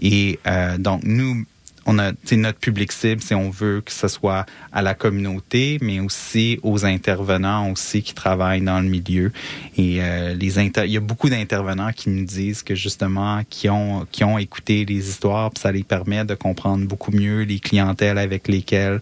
Et 0.01 0.39
euh, 0.47 0.77
donc, 0.77 1.03
nous, 1.03 1.45
on 1.85 1.99
a 1.99 2.11
notre 2.33 2.59
public 2.59 2.91
cible, 2.91 3.21
si 3.21 3.33
on 3.33 3.49
veut 3.49 3.81
que 3.81 3.91
ce 3.91 4.09
soit 4.09 4.45
à 4.73 4.81
la 4.81 4.93
communauté, 4.93 5.77
mais 5.81 6.01
aussi 6.01 6.59
aux 6.61 6.85
intervenants 6.85 7.71
aussi 7.71 8.01
qui 8.03 8.13
travaillent 8.13 8.61
dans 8.61 8.81
le 8.81 8.89
milieu. 8.89 9.31
Et 9.77 9.99
euh, 10.01 10.33
les 10.33 10.59
inter 10.59 10.83
il 10.85 10.91
y 10.91 10.97
a 10.97 11.01
beaucoup 11.01 11.29
d'intervenants 11.29 11.93
qui 11.93 12.09
nous 12.09 12.25
disent 12.25 12.61
que 12.61 12.75
justement, 12.75 13.41
qui 13.49 13.69
ont 13.69 14.05
qui 14.11 14.25
ont 14.25 14.37
écouté 14.37 14.83
les 14.83 15.09
histoires, 15.09 15.49
puis 15.51 15.61
ça 15.61 15.71
les 15.71 15.83
permet 15.83 16.25
de 16.25 16.35
comprendre 16.35 16.85
beaucoup 16.85 17.11
mieux 17.11 17.43
les 17.43 17.59
clientèles 17.59 18.17
avec 18.17 18.49
lesquelles 18.49 18.99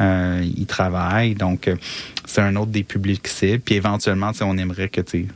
euh, 0.00 0.44
ils 0.56 0.66
travaillent. 0.66 1.34
Donc, 1.34 1.68
euh, 1.68 1.76
c'est 2.26 2.40
un 2.40 2.56
autre 2.56 2.72
des 2.72 2.82
publics 2.82 3.28
cibles. 3.28 3.60
Puis 3.60 3.76
éventuellement, 3.76 4.32
on 4.40 4.58
aimerait 4.58 4.88
que 4.88 5.00
tu 5.00 5.28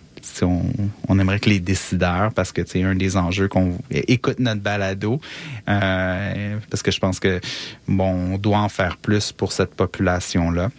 on, 0.42 1.18
aimerait 1.18 1.40
que 1.40 1.50
les 1.50 1.60
décideurs, 1.60 2.32
parce 2.32 2.52
que 2.52 2.62
c'est 2.66 2.82
un 2.82 2.94
des 2.94 3.16
enjeux 3.16 3.48
qu'on 3.48 3.78
écoute 3.90 4.38
notre 4.38 4.60
balado, 4.60 5.20
euh, 5.68 6.56
parce 6.70 6.82
que 6.82 6.90
je 6.90 6.98
pense 6.98 7.20
que 7.20 7.40
bon, 7.86 8.34
on 8.34 8.38
doit 8.38 8.58
en 8.58 8.68
faire 8.68 8.96
plus 8.96 9.32
pour 9.32 9.52
cette 9.52 9.74
population-là. 9.74 10.70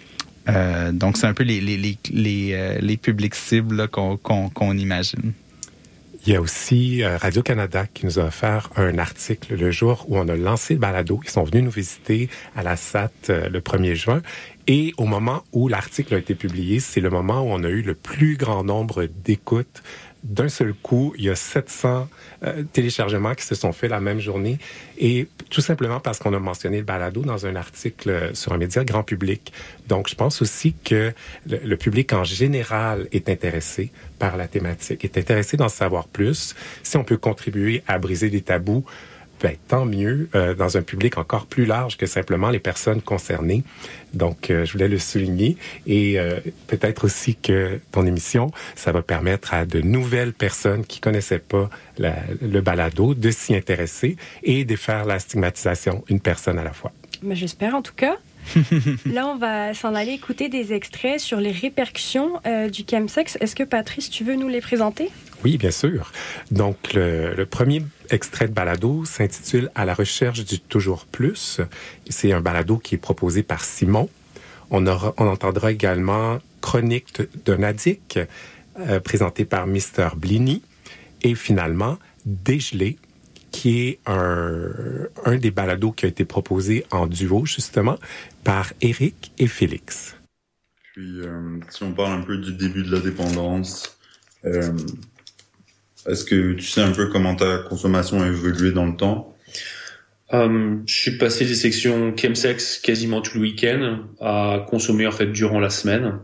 Euh, 0.47 0.91
donc, 0.91 1.17
c'est 1.17 1.27
un 1.27 1.33
peu 1.33 1.43
les, 1.43 1.61
les, 1.61 2.49
euh, 2.53 2.95
publics 3.01 3.35
cibles 3.35 3.87
qu'on 3.87 4.77
imagine. 4.77 5.33
Il 6.25 6.33
y 6.33 6.35
a 6.35 6.41
aussi 6.41 7.01
Radio-Canada 7.03 7.85
qui 7.93 8.05
nous 8.05 8.19
a 8.19 8.23
offert 8.23 8.69
un 8.75 8.97
article 8.97 9.55
le 9.55 9.71
jour 9.71 10.05
où 10.09 10.17
on 10.17 10.27
a 10.27 10.35
lancé 10.35 10.73
le 10.73 10.79
balado. 10.79 11.21
Ils 11.23 11.29
sont 11.29 11.43
venus 11.43 11.63
nous 11.63 11.71
visiter 11.71 12.29
à 12.57 12.63
la 12.63 12.75
SAT 12.75 13.29
le 13.29 13.59
1er 13.61 13.95
juin. 13.95 14.21
Et 14.71 14.93
au 14.97 15.05
moment 15.05 15.41
où 15.51 15.67
l'article 15.67 16.13
a 16.13 16.19
été 16.19 16.35
publié, 16.35 16.79
c'est 16.79 17.01
le 17.01 17.09
moment 17.09 17.41
où 17.41 17.47
on 17.47 17.63
a 17.63 17.69
eu 17.69 17.81
le 17.81 17.95
plus 17.95 18.37
grand 18.37 18.63
nombre 18.63 19.07
d'écoutes. 19.07 19.81
D'un 20.23 20.47
seul 20.47 20.75
coup, 20.75 21.11
il 21.17 21.23
y 21.23 21.29
a 21.31 21.35
700 21.35 22.07
euh, 22.43 22.63
téléchargements 22.71 23.33
qui 23.33 23.45
se 23.45 23.55
sont 23.55 23.71
faits 23.71 23.89
la 23.89 23.99
même 23.99 24.19
journée. 24.19 24.59
Et 24.99 25.27
tout 25.49 25.61
simplement 25.61 25.99
parce 25.99 26.19
qu'on 26.19 26.35
a 26.35 26.39
mentionné 26.39 26.77
le 26.77 26.83
balado 26.83 27.23
dans 27.23 27.47
un 27.47 27.55
article 27.55 28.09
euh, 28.11 28.33
sur 28.35 28.53
un 28.53 28.57
média 28.57 28.83
grand 28.83 29.01
public. 29.01 29.51
Donc, 29.87 30.07
je 30.07 30.13
pense 30.13 30.39
aussi 30.43 30.75
que 30.83 31.13
le, 31.49 31.57
le 31.65 31.75
public 31.75 32.13
en 32.13 32.23
général 32.23 33.07
est 33.11 33.27
intéressé 33.27 33.91
par 34.19 34.37
la 34.37 34.47
thématique, 34.47 35.03
est 35.03 35.17
intéressé 35.17 35.57
d'en 35.57 35.69
savoir 35.69 36.07
plus. 36.07 36.53
Si 36.83 36.95
on 36.95 37.03
peut 37.03 37.17
contribuer 37.17 37.81
à 37.87 37.97
briser 37.97 38.29
des 38.29 38.41
tabous, 38.41 38.85
ben, 39.41 39.55
tant 39.67 39.85
mieux 39.85 40.29
euh, 40.35 40.53
dans 40.53 40.77
un 40.77 40.81
public 40.81 41.17
encore 41.17 41.45
plus 41.45 41.65
large 41.65 41.97
que 41.97 42.05
simplement 42.05 42.49
les 42.49 42.59
personnes 42.59 43.01
concernées. 43.01 43.63
Donc, 44.13 44.49
euh, 44.49 44.65
je 44.65 44.73
voulais 44.73 44.87
le 44.87 44.99
souligner 44.99 45.57
et 45.87 46.19
euh, 46.19 46.39
peut-être 46.67 47.05
aussi 47.05 47.35
que 47.35 47.79
ton 47.91 48.05
émission, 48.05 48.51
ça 48.75 48.91
va 48.91 49.01
permettre 49.01 49.53
à 49.53 49.65
de 49.65 49.81
nouvelles 49.81 50.33
personnes 50.33 50.85
qui 50.85 50.99
connaissaient 50.99 51.39
pas 51.39 51.69
le 51.97 52.61
balado 52.61 53.13
de 53.13 53.31
s'y 53.31 53.55
intéresser 53.55 54.17
et 54.43 54.65
de 54.65 54.75
faire 54.75 55.05
la 55.05 55.19
stigmatisation 55.19 56.03
une 56.09 56.19
personne 56.19 56.59
à 56.59 56.63
la 56.63 56.73
fois. 56.73 56.91
Mais 57.21 57.35
J'espère 57.35 57.75
en 57.75 57.81
tout 57.81 57.93
cas. 57.95 58.17
Là, 59.05 59.27
on 59.27 59.37
va 59.37 59.73
s'en 59.73 59.95
aller 59.95 60.11
écouter 60.11 60.49
des 60.49 60.73
extraits 60.73 61.19
sur 61.19 61.39
les 61.39 61.51
répercussions 61.51 62.39
euh, 62.45 62.69
du 62.69 62.83
chemsex. 62.89 63.37
Est-ce 63.41 63.55
que 63.55 63.63
Patrice, 63.63 64.09
tu 64.09 64.23
veux 64.23 64.35
nous 64.35 64.47
les 64.47 64.61
présenter? 64.61 65.09
Oui, 65.43 65.57
bien 65.57 65.71
sûr. 65.71 66.11
Donc, 66.51 66.93
le, 66.93 67.33
le 67.33 67.45
premier 67.45 67.83
extrait 68.09 68.47
de 68.47 68.53
balado 68.53 69.05
s'intitule 69.05 69.69
À 69.75 69.85
la 69.85 69.93
recherche 69.93 70.43
du 70.45 70.59
toujours 70.59 71.05
plus. 71.05 71.61
C'est 72.09 72.33
un 72.33 72.41
balado 72.41 72.77
qui 72.77 72.95
est 72.95 72.99
proposé 72.99 73.43
par 73.43 73.63
Simon. 73.63 74.09
On, 74.71 74.85
aura, 74.87 75.13
on 75.17 75.27
entendra 75.27 75.71
également 75.71 76.39
Chronique 76.61 77.21
d'un 77.45 77.63
addict, 77.63 78.19
euh, 78.79 78.99
présenté 78.99 79.45
par 79.45 79.67
Mr. 79.67 80.15
Blini. 80.15 80.61
Et 81.21 81.35
finalement, 81.35 81.97
Dégelé, 82.25 82.97
qui 83.51 83.81
est 83.81 83.99
un, 84.05 84.69
un 85.25 85.37
des 85.37 85.51
balados 85.51 85.91
qui 85.91 86.05
a 86.05 86.09
été 86.09 86.25
proposé 86.25 86.85
en 86.91 87.07
duo, 87.07 87.45
justement, 87.45 87.97
par 88.43 88.73
Eric 88.81 89.31
et 89.37 89.47
Félix. 89.47 90.15
Puis, 90.93 91.21
euh, 91.21 91.59
si 91.69 91.83
on 91.83 91.93
parle 91.93 92.19
un 92.19 92.21
peu 92.21 92.37
du 92.37 92.53
début 92.53 92.83
de 92.83 92.91
la 92.91 92.99
dépendance, 92.99 93.97
euh, 94.45 94.71
est-ce 96.07 96.25
que 96.25 96.53
tu 96.53 96.65
sais 96.65 96.81
un 96.81 96.91
peu 96.91 97.07
comment 97.07 97.35
ta 97.35 97.59
consommation 97.59 98.21
a 98.21 98.27
évolué 98.27 98.71
dans 98.71 98.85
le 98.85 98.95
temps? 98.95 99.35
Euh, 100.33 100.77
je 100.85 100.93
suis 100.93 101.17
passé 101.17 101.45
des 101.45 101.55
sections 101.55 102.15
chemsex 102.15 102.77
quasiment 102.77 103.21
tout 103.21 103.37
le 103.37 103.41
week-end 103.41 104.05
à 104.19 104.65
consommer 104.69 105.07
en 105.07 105.11
fait 105.11 105.27
durant 105.27 105.59
la 105.59 105.71
semaine 105.71 106.19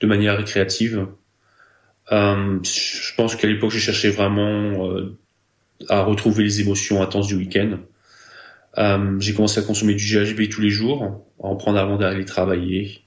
de 0.00 0.06
manière 0.06 0.36
récréative. 0.36 1.06
Euh, 2.10 2.58
je 2.62 3.14
pense 3.16 3.36
qu'à 3.36 3.46
l'époque, 3.46 3.70
je 3.70 3.78
cherchais 3.78 4.10
vraiment 4.10 4.88
euh, 4.88 5.16
à 5.88 6.02
retrouver 6.02 6.44
les 6.44 6.60
émotions 6.60 7.02
intenses 7.02 7.28
du 7.28 7.36
week-end. 7.36 7.78
Euh, 8.78 9.18
j'ai 9.20 9.34
commencé 9.34 9.60
à 9.60 9.62
consommer 9.62 9.94
du 9.94 10.04
GHB 10.04 10.48
tous 10.48 10.60
les 10.60 10.70
jours, 10.70 11.24
à 11.42 11.46
en 11.46 11.56
prendre 11.56 11.78
avant 11.78 11.96
d'aller 11.96 12.24
travailler. 12.24 13.00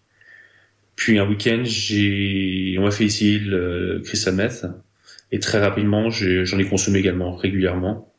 Puis 0.95 1.17
un 1.19 1.27
week-end, 1.27 1.61
j'ai, 1.63 2.75
on 2.77 2.83
m'a 2.83 2.91
fait 2.91 3.05
essayer 3.05 3.39
le 3.39 4.01
crystal 4.03 4.35
meth, 4.35 4.65
et 5.31 5.39
très 5.39 5.59
rapidement, 5.59 6.09
j'en 6.09 6.59
ai 6.59 6.65
consommé 6.65 6.99
également 6.99 7.35
régulièrement. 7.35 8.13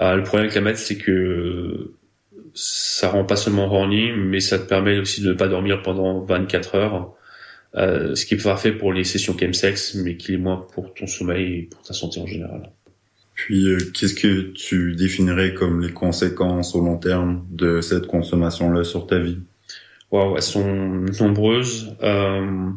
Euh, 0.00 0.16
le 0.16 0.22
problème 0.22 0.46
avec 0.46 0.54
la 0.54 0.62
meth, 0.62 0.78
c'est 0.78 0.96
que 0.96 1.92
ça 2.54 3.10
rend 3.10 3.24
pas 3.24 3.36
seulement 3.36 3.66
horny, 3.66 4.12
mais 4.12 4.40
ça 4.40 4.58
te 4.58 4.64
permet 4.64 4.98
aussi 4.98 5.20
de 5.22 5.28
ne 5.28 5.34
pas 5.34 5.48
dormir 5.48 5.82
pendant 5.82 6.20
24 6.24 6.74
heures, 6.76 7.14
euh, 7.76 8.14
ce 8.14 8.26
qui 8.26 8.34
est 8.34 8.42
parfait 8.42 8.72
pour 8.72 8.92
les 8.92 9.04
sessions 9.04 9.36
chemsex, 9.36 9.94
mais 9.96 10.16
qui 10.16 10.34
est 10.34 10.38
moins 10.38 10.66
pour 10.72 10.94
ton 10.94 11.06
sommeil 11.06 11.54
et 11.54 11.62
pour 11.62 11.82
ta 11.82 11.92
santé 11.92 12.20
en 12.20 12.26
général. 12.26 12.70
Puis, 13.34 13.66
euh, 13.68 13.78
qu'est-ce 13.92 14.14
que 14.14 14.52
tu 14.52 14.94
définirais 14.94 15.54
comme 15.54 15.82
les 15.82 15.92
conséquences 15.92 16.74
au 16.74 16.80
long 16.80 16.98
terme 16.98 17.44
de 17.50 17.80
cette 17.80 18.06
consommation-là 18.06 18.84
sur 18.84 19.06
ta 19.06 19.18
vie? 19.18 19.38
Waouh, 20.10 20.36
elles 20.36 20.42
sont 20.42 21.06
nombreuses. 21.20 21.96
Euh, 22.02 22.70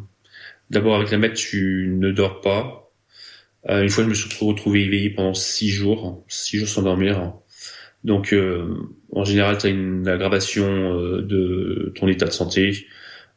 D'abord, 0.70 0.96
avec 0.96 1.10
la 1.10 1.18
meth, 1.18 1.34
tu 1.34 1.94
ne 1.98 2.10
dors 2.10 2.40
pas. 2.40 2.90
Euh, 3.68 3.82
une 3.82 3.88
fois, 3.88 4.04
je 4.04 4.08
me 4.08 4.14
suis 4.14 4.28
retrouvé 4.44 4.84
éveillé 4.84 5.10
pendant 5.10 5.34
six 5.34 5.70
jours, 5.70 6.24
six 6.28 6.58
jours 6.58 6.68
sans 6.68 6.82
dormir. 6.82 7.32
Donc, 8.04 8.32
euh, 8.32 8.76
en 9.12 9.24
général, 9.24 9.58
tu 9.58 9.66
as 9.66 9.70
une 9.70 10.06
aggravation 10.06 10.66
euh, 10.66 11.22
de 11.22 11.92
ton 11.96 12.06
état 12.08 12.26
de 12.26 12.32
santé, 12.32 12.86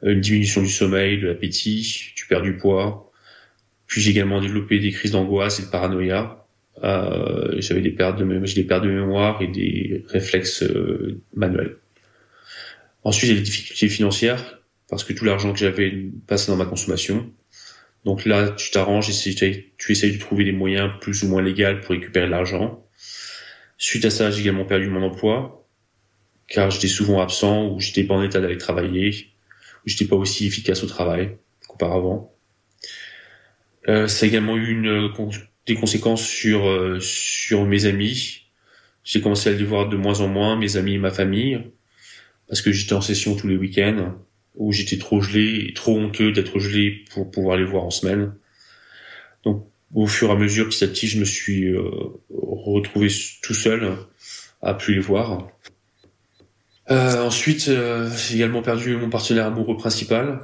une 0.04 0.20
diminution 0.20 0.62
du 0.62 0.70
sommeil, 0.70 1.20
de 1.20 1.28
l'appétit, 1.28 2.12
tu 2.16 2.28
perds 2.28 2.42
du 2.42 2.58
poids. 2.58 3.12
Puis 3.88 4.02
j'ai 4.02 4.12
également 4.12 4.42
développé 4.42 4.80
des 4.80 4.92
crises 4.92 5.12
d'angoisse 5.12 5.60
et 5.60 5.64
de 5.64 5.70
paranoïa. 5.70 6.41
Euh, 6.84 7.56
J'avais 7.60 7.82
des 7.82 7.92
pertes 7.92 8.18
de, 8.18 8.26
mé- 8.26 8.46
j'ai 8.46 8.62
des 8.62 8.68
pertes 8.68 8.84
de 8.84 8.90
mémoire 8.90 9.42
et 9.42 9.48
des 9.48 10.04
réflexes 10.08 10.64
euh, 10.64 11.22
manuels. 11.36 11.78
Ensuite, 13.04 13.30
j'ai 13.30 13.36
des 13.36 13.42
difficultés 13.42 13.88
financières 13.90 14.60
parce 14.90 15.04
que 15.04 15.14
tout 15.14 15.26
l'argent 15.26 15.54
que 15.54 15.60
j'avais 15.60 15.92
passé 16.28 16.52
dans 16.52 16.58
ma 16.58 16.66
consommation. 16.66 17.32
Donc 18.06 18.26
là, 18.26 18.50
tu 18.52 18.72
t'arranges, 18.72 19.10
essayes- 19.10 19.72
tu 19.78 19.92
essayes 19.92 20.12
de 20.14 20.20
trouver 20.20 20.44
des 20.44 20.52
moyens 20.52 20.92
plus 21.02 21.24
ou 21.24 21.28
moins 21.30 21.42
légaux 21.42 21.80
pour 21.82 21.92
récupérer 21.92 22.28
l'argent. 22.28 22.86
Suite 23.78 24.06
à 24.06 24.10
ça, 24.10 24.32
j'ai 24.32 24.42
également 24.42 24.66
perdu 24.66 24.88
mon 24.90 25.04
emploi 25.04 25.68
car 26.48 26.70
j'étais 26.70 26.88
souvent 26.88 27.22
absent 27.22 27.70
ou 27.70 27.80
j'étais 27.80 28.04
pas 28.04 28.16
en 28.16 28.24
état 28.24 28.42
d'aller 28.42 28.58
travailler 28.58 29.10
ou 29.86 29.90
j'étais 29.90 30.06
pas 30.06 30.16
aussi 30.18 30.46
efficace 30.48 30.84
au 30.84 30.88
travail 30.88 31.38
qu'auparavant. 31.68 32.36
Euh, 33.88 34.08
ça 34.08 34.26
a 34.26 34.30
également 34.30 34.58
eu 34.58 34.72
une, 34.72 34.88
euh, 34.88 35.10
des 35.74 35.80
conséquences 35.80 36.26
sur 36.26 36.68
euh, 36.68 37.00
sur 37.00 37.66
mes 37.66 37.86
amis. 37.86 38.44
J'ai 39.04 39.22
commencé 39.22 39.50
à 39.50 39.54
les 39.54 39.64
voir 39.64 39.88
de 39.90 39.96
moins 39.96 40.20
en 40.20 40.28
moins, 40.28 40.58
mes 40.58 40.76
amis 40.76 40.96
et 40.96 40.98
ma 40.98 41.12
famille 41.12 41.62
parce 42.48 42.62
que 42.62 42.74
j'étais 42.74 42.94
en 42.94 43.02
session 43.02 43.38
tous 43.38 43.48
les 43.48 43.56
week-ends, 43.56 44.14
où 44.56 44.74
j'étais 44.74 44.98
trop 44.98 45.22
gelé, 45.22 45.68
et 45.70 45.74
trop 45.74 45.98
honteux 45.98 46.34
d'être 46.34 46.60
gelé 46.60 47.06
pour 47.14 47.32
pouvoir 47.32 47.56
les 47.56 47.64
voir 47.64 47.86
en 47.86 47.92
semaine. 47.92 48.34
Donc, 49.46 49.66
au 49.96 50.06
fur 50.06 50.28
et 50.28 50.32
à 50.34 50.36
mesure, 50.36 50.68
petit 50.68 50.84
à 50.84 50.88
petit, 50.88 51.08
je 51.08 51.18
me 51.18 51.24
suis 51.24 51.68
euh, 51.70 51.82
retrouvé 52.30 53.08
tout 53.42 53.54
seul 53.54 53.96
à 54.62 54.74
plus 54.74 54.96
les 54.96 55.00
voir. 55.00 55.48
Euh, 56.90 57.24
ensuite, 57.24 57.72
j'ai 58.18 58.36
également 58.36 58.62
perdu 58.62 58.98
mon 58.98 59.10
partenaire 59.10 59.46
amoureux 59.46 59.78
principal, 59.78 60.42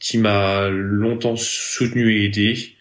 qui 0.00 0.18
m'a 0.18 0.68
longtemps 0.70 1.36
soutenu 1.36 2.16
et 2.16 2.24
aidé, 2.24 2.74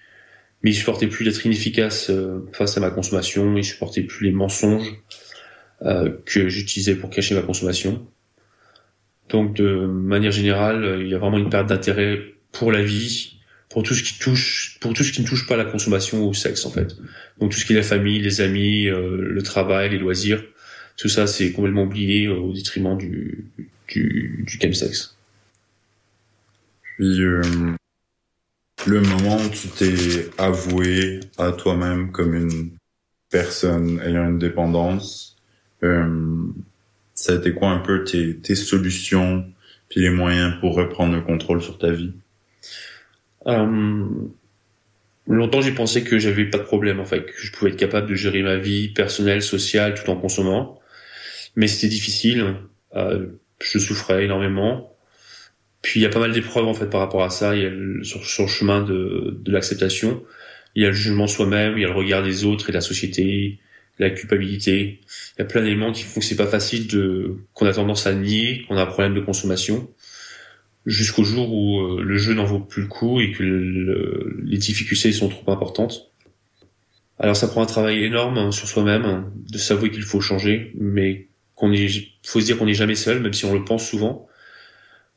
mais 0.68 0.74
il 0.74 0.76
supportait 0.76 1.08
plus 1.08 1.24
d'être 1.24 1.46
inefficace 1.46 2.10
euh, 2.10 2.46
face 2.52 2.76
à 2.76 2.82
ma 2.82 2.90
consommation, 2.90 3.56
il 3.56 3.64
supportait 3.64 4.02
plus 4.02 4.26
les 4.26 4.34
mensonges 4.34 4.96
euh, 5.84 6.12
que 6.26 6.50
j'utilisais 6.50 6.96
pour 6.96 7.10
cacher 7.10 7.36
ma 7.36 7.42
consommation. 7.42 8.06
Donc 9.30 9.56
de 9.56 9.86
manière 9.86 10.32
générale, 10.32 10.84
euh, 10.84 11.02
il 11.02 11.08
y 11.08 11.16
a 11.16 11.20
vraiment 11.20 11.38
une 11.38 11.50
perte 11.50 11.68
d'intérêt 11.68 12.20
pour 12.52 12.74
la 12.74 12.84
vie, 12.84 13.40
pour 13.70 13.82
tout 13.82 13.94
ce 13.94 14.04
qui 14.04 14.20
touche, 14.20 14.78
pour 14.82 14.94
tout 14.94 15.06
ce 15.06 15.14
qui 15.14 15.22
ne 15.22 15.26
touche 15.26 15.48
pas 15.48 15.56
la 15.56 15.64
consommation 15.64 16.26
ou 16.26 16.32
au 16.32 16.34
sexe 16.34 16.66
en 16.66 16.70
fait. 16.70 16.98
Donc 17.40 17.52
tout 17.52 17.60
ce 17.60 17.66
qui 17.66 17.72
est 17.72 17.78
la 17.78 17.82
famille, 17.82 18.20
les 18.20 18.42
amis, 18.42 18.88
le 18.88 19.42
travail, 19.44 19.92
les 19.92 20.00
loisirs, 20.00 20.44
tout 20.98 21.08
ça 21.08 21.28
c'est 21.28 21.54
complètement 21.54 21.84
oublié 21.84 22.28
au 22.28 22.52
détriment 22.52 22.98
du 22.98 23.46
du, 23.88 24.44
du 24.46 24.60
le 28.86 29.02
moment 29.02 29.38
où 29.38 29.50
tu 29.50 29.68
t'es 29.70 30.30
avoué 30.38 31.20
à 31.38 31.52
toi-même 31.52 32.12
comme 32.12 32.34
une 32.34 32.72
personne 33.30 34.00
ayant 34.06 34.26
une 34.30 34.40
dépendance, 34.40 35.36
euh, 35.84 36.48
ça 37.14 37.34
a 37.34 37.36
été 37.38 37.54
quoi 37.54 37.70
un 37.70 37.80
peu 37.80 38.04
tes, 38.04 38.38
tes 38.38 38.56
solutions 38.56 39.46
puis 39.90 40.02
les 40.02 40.10
moyens 40.10 40.56
pour 40.60 40.76
reprendre 40.76 41.16
le 41.16 41.22
contrôle 41.22 41.62
sur 41.62 41.78
ta 41.78 41.92
vie? 41.92 42.14
Euh, 43.48 44.06
longtemps 45.28 45.62
j'ai 45.62 45.72
pensé 45.74 46.04
que 46.04 46.20
j'avais 46.20 46.46
pas 46.46 46.58
de 46.58 46.64
problème 46.64 47.00
en 47.00 47.06
fait, 47.06 47.26
que 47.26 47.34
je 47.38 47.52
pouvais 47.52 47.72
être 47.72 47.78
capable 47.78 48.08
de 48.08 48.16
gérer 48.16 48.44
ma 48.44 48.58
vie 48.58 48.90
personnelle, 48.90 49.42
sociale 49.42 49.96
tout 49.96 50.10
en 50.10 50.18
consommant, 50.18 50.80
mais 51.56 51.68
c'était 51.68 51.88
difficile. 51.88 52.56
Euh, 52.96 53.28
je 53.62 53.80
souffrais 53.80 54.26
énormément. 54.26 54.97
Puis 55.88 56.02
il 56.02 56.04
y 56.04 56.06
a 56.06 56.10
pas 56.10 56.20
mal 56.20 56.34
d'épreuves 56.34 56.68
en 56.68 56.74
fait 56.74 56.88
par 56.88 57.00
rapport 57.00 57.24
à 57.24 57.30
ça. 57.30 57.56
Il 57.56 57.62
y 57.62 57.66
a 57.66 57.70
le- 57.70 58.04
sur, 58.04 58.26
sur 58.26 58.44
le 58.44 58.50
chemin 58.50 58.82
de, 58.84 59.40
de 59.42 59.52
l'acceptation, 59.54 60.22
il 60.76 60.84
y 60.84 60.86
a 60.86 60.90
le 60.90 60.94
jugement 60.94 61.28
soi-même, 61.28 61.78
il 61.78 61.82
y 61.82 61.86
a 61.86 61.88
le 61.88 61.94
regard 61.94 62.24
des 62.24 62.44
autres 62.44 62.70
et 62.70 62.72
de 62.74 62.78
la 62.78 62.82
société, 62.82 63.60
la 63.98 64.10
culpabilité. 64.10 65.00
Il 65.38 65.40
y 65.40 65.42
a 65.44 65.46
plein 65.46 65.62
d'éléments 65.62 65.94
qui 65.94 66.04
font 66.04 66.20
que 66.20 66.26
c'est 66.26 66.36
pas 66.36 66.46
facile 66.48 66.88
de 66.88 67.38
qu'on 67.54 67.66
a 67.68 67.74
tendance 67.74 68.06
à 68.06 68.14
nier 68.14 68.66
qu'on 68.68 68.76
a 68.76 68.82
un 68.82 68.86
problème 68.86 69.14
de 69.14 69.22
consommation 69.22 69.90
jusqu'au 70.86 71.24
jour 71.24 71.54
où 71.54 71.80
euh, 71.82 72.02
le 72.04 72.18
jeu 72.18 72.34
n'en 72.34 72.46
vaut 72.46 72.60
plus 72.60 72.82
le 72.84 72.88
coup 72.88 73.22
et 73.22 73.32
que 73.32 73.44
le- 73.44 74.38
les 74.44 74.58
difficultés 74.58 75.12
sont 75.14 75.30
trop 75.30 75.52
importantes. 75.52 76.12
Alors 77.20 77.36
ça 77.36 77.48
prend 77.48 77.64
un 77.64 77.66
travail 77.66 78.04
énorme 78.04 78.38
hein, 78.38 78.52
sur 78.52 78.68
soi-même, 78.68 79.06
hein, 79.06 79.32
de 79.52 79.58
s'avouer 79.58 79.90
qu'il 79.92 80.04
faut 80.04 80.22
changer, 80.22 80.72
mais 80.80 81.28
qu'on 81.56 81.72
est, 81.74 81.88
faut 82.26 82.40
se 82.40 82.46
dire 82.46 82.58
qu'on 82.58 82.66
n'est 82.66 82.74
jamais 82.76 82.96
seul, 82.96 83.22
même 83.22 83.34
si 83.34 83.46
on 83.46 83.54
le 83.54 83.64
pense 83.66 83.88
souvent. 83.88 84.28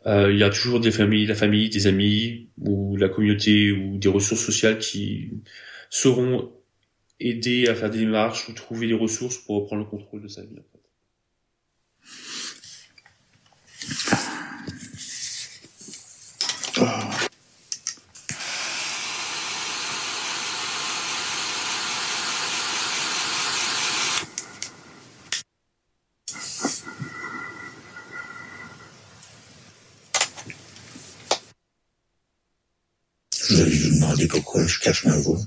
Euh, 0.06 0.32
il 0.32 0.38
y 0.38 0.42
a 0.42 0.50
toujours 0.50 0.80
des 0.80 0.90
familles, 0.90 1.26
la 1.26 1.34
famille, 1.34 1.68
des 1.68 1.86
amis 1.86 2.48
ou 2.58 2.96
la 2.96 3.08
communauté 3.08 3.72
ou 3.72 3.98
des 3.98 4.08
ressources 4.08 4.44
sociales 4.44 4.78
qui 4.78 5.30
sauront 5.90 6.52
aider 7.20 7.68
à 7.68 7.74
faire 7.74 7.90
des 7.90 7.98
démarches 7.98 8.48
ou 8.48 8.52
trouver 8.52 8.86
des 8.86 8.94
ressources 8.94 9.36
pour 9.38 9.56
reprendre 9.56 9.82
le 9.84 9.88
contrôle 9.90 10.22
de 10.22 10.28
sa 10.28 10.42
vie. 10.42 10.56
Vous 33.50 33.60
allez 33.60 33.78
vous 33.78 33.94
demander 33.96 34.28
pourquoi 34.28 34.59
je 34.70 34.80
cache 34.80 35.04
ma 35.04 35.18
voix. 35.18 35.40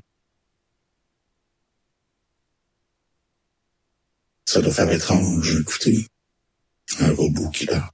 Ça 4.45 4.61
doit 4.61 4.73
faire 4.73 4.91
étrange, 4.91 5.55
écoutez. 5.55 6.07
Un 6.99 7.13
robot 7.13 7.49
qui 7.49 7.65
parle. 7.65 7.89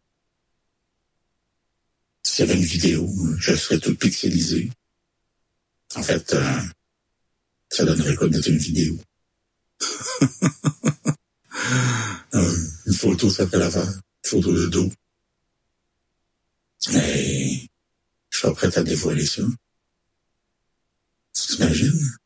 S'il 2.23 2.45
y 2.45 2.49
avait 2.49 2.59
une 2.59 2.65
vidéo, 2.65 3.07
je 3.37 3.55
serais 3.55 3.79
tout 3.79 3.95
pixelisé. 3.95 4.69
En 5.95 6.03
fait, 6.03 6.33
euh, 6.33 6.61
ça 7.69 7.85
donnerait 7.85 8.15
quoi 8.15 8.27
d'être 8.27 8.47
une 8.47 8.57
vidéo? 8.57 8.97
Euh, 12.35 12.55
une 12.85 12.93
photo, 12.93 13.29
ça 13.29 13.47
fait 13.47 13.57
l'affaire. 13.57 13.87
Une 13.87 14.29
photo 14.29 14.53
de 14.53 14.67
dos. 14.67 14.91
Mais, 16.91 17.67
je 18.29 18.37
suis 18.37 18.51
prêt 18.53 18.77
à 18.77 18.83
dévoiler 18.83 19.25
ça. 19.25 19.41
Tu 21.39 21.55
t'imagines? 21.55 22.17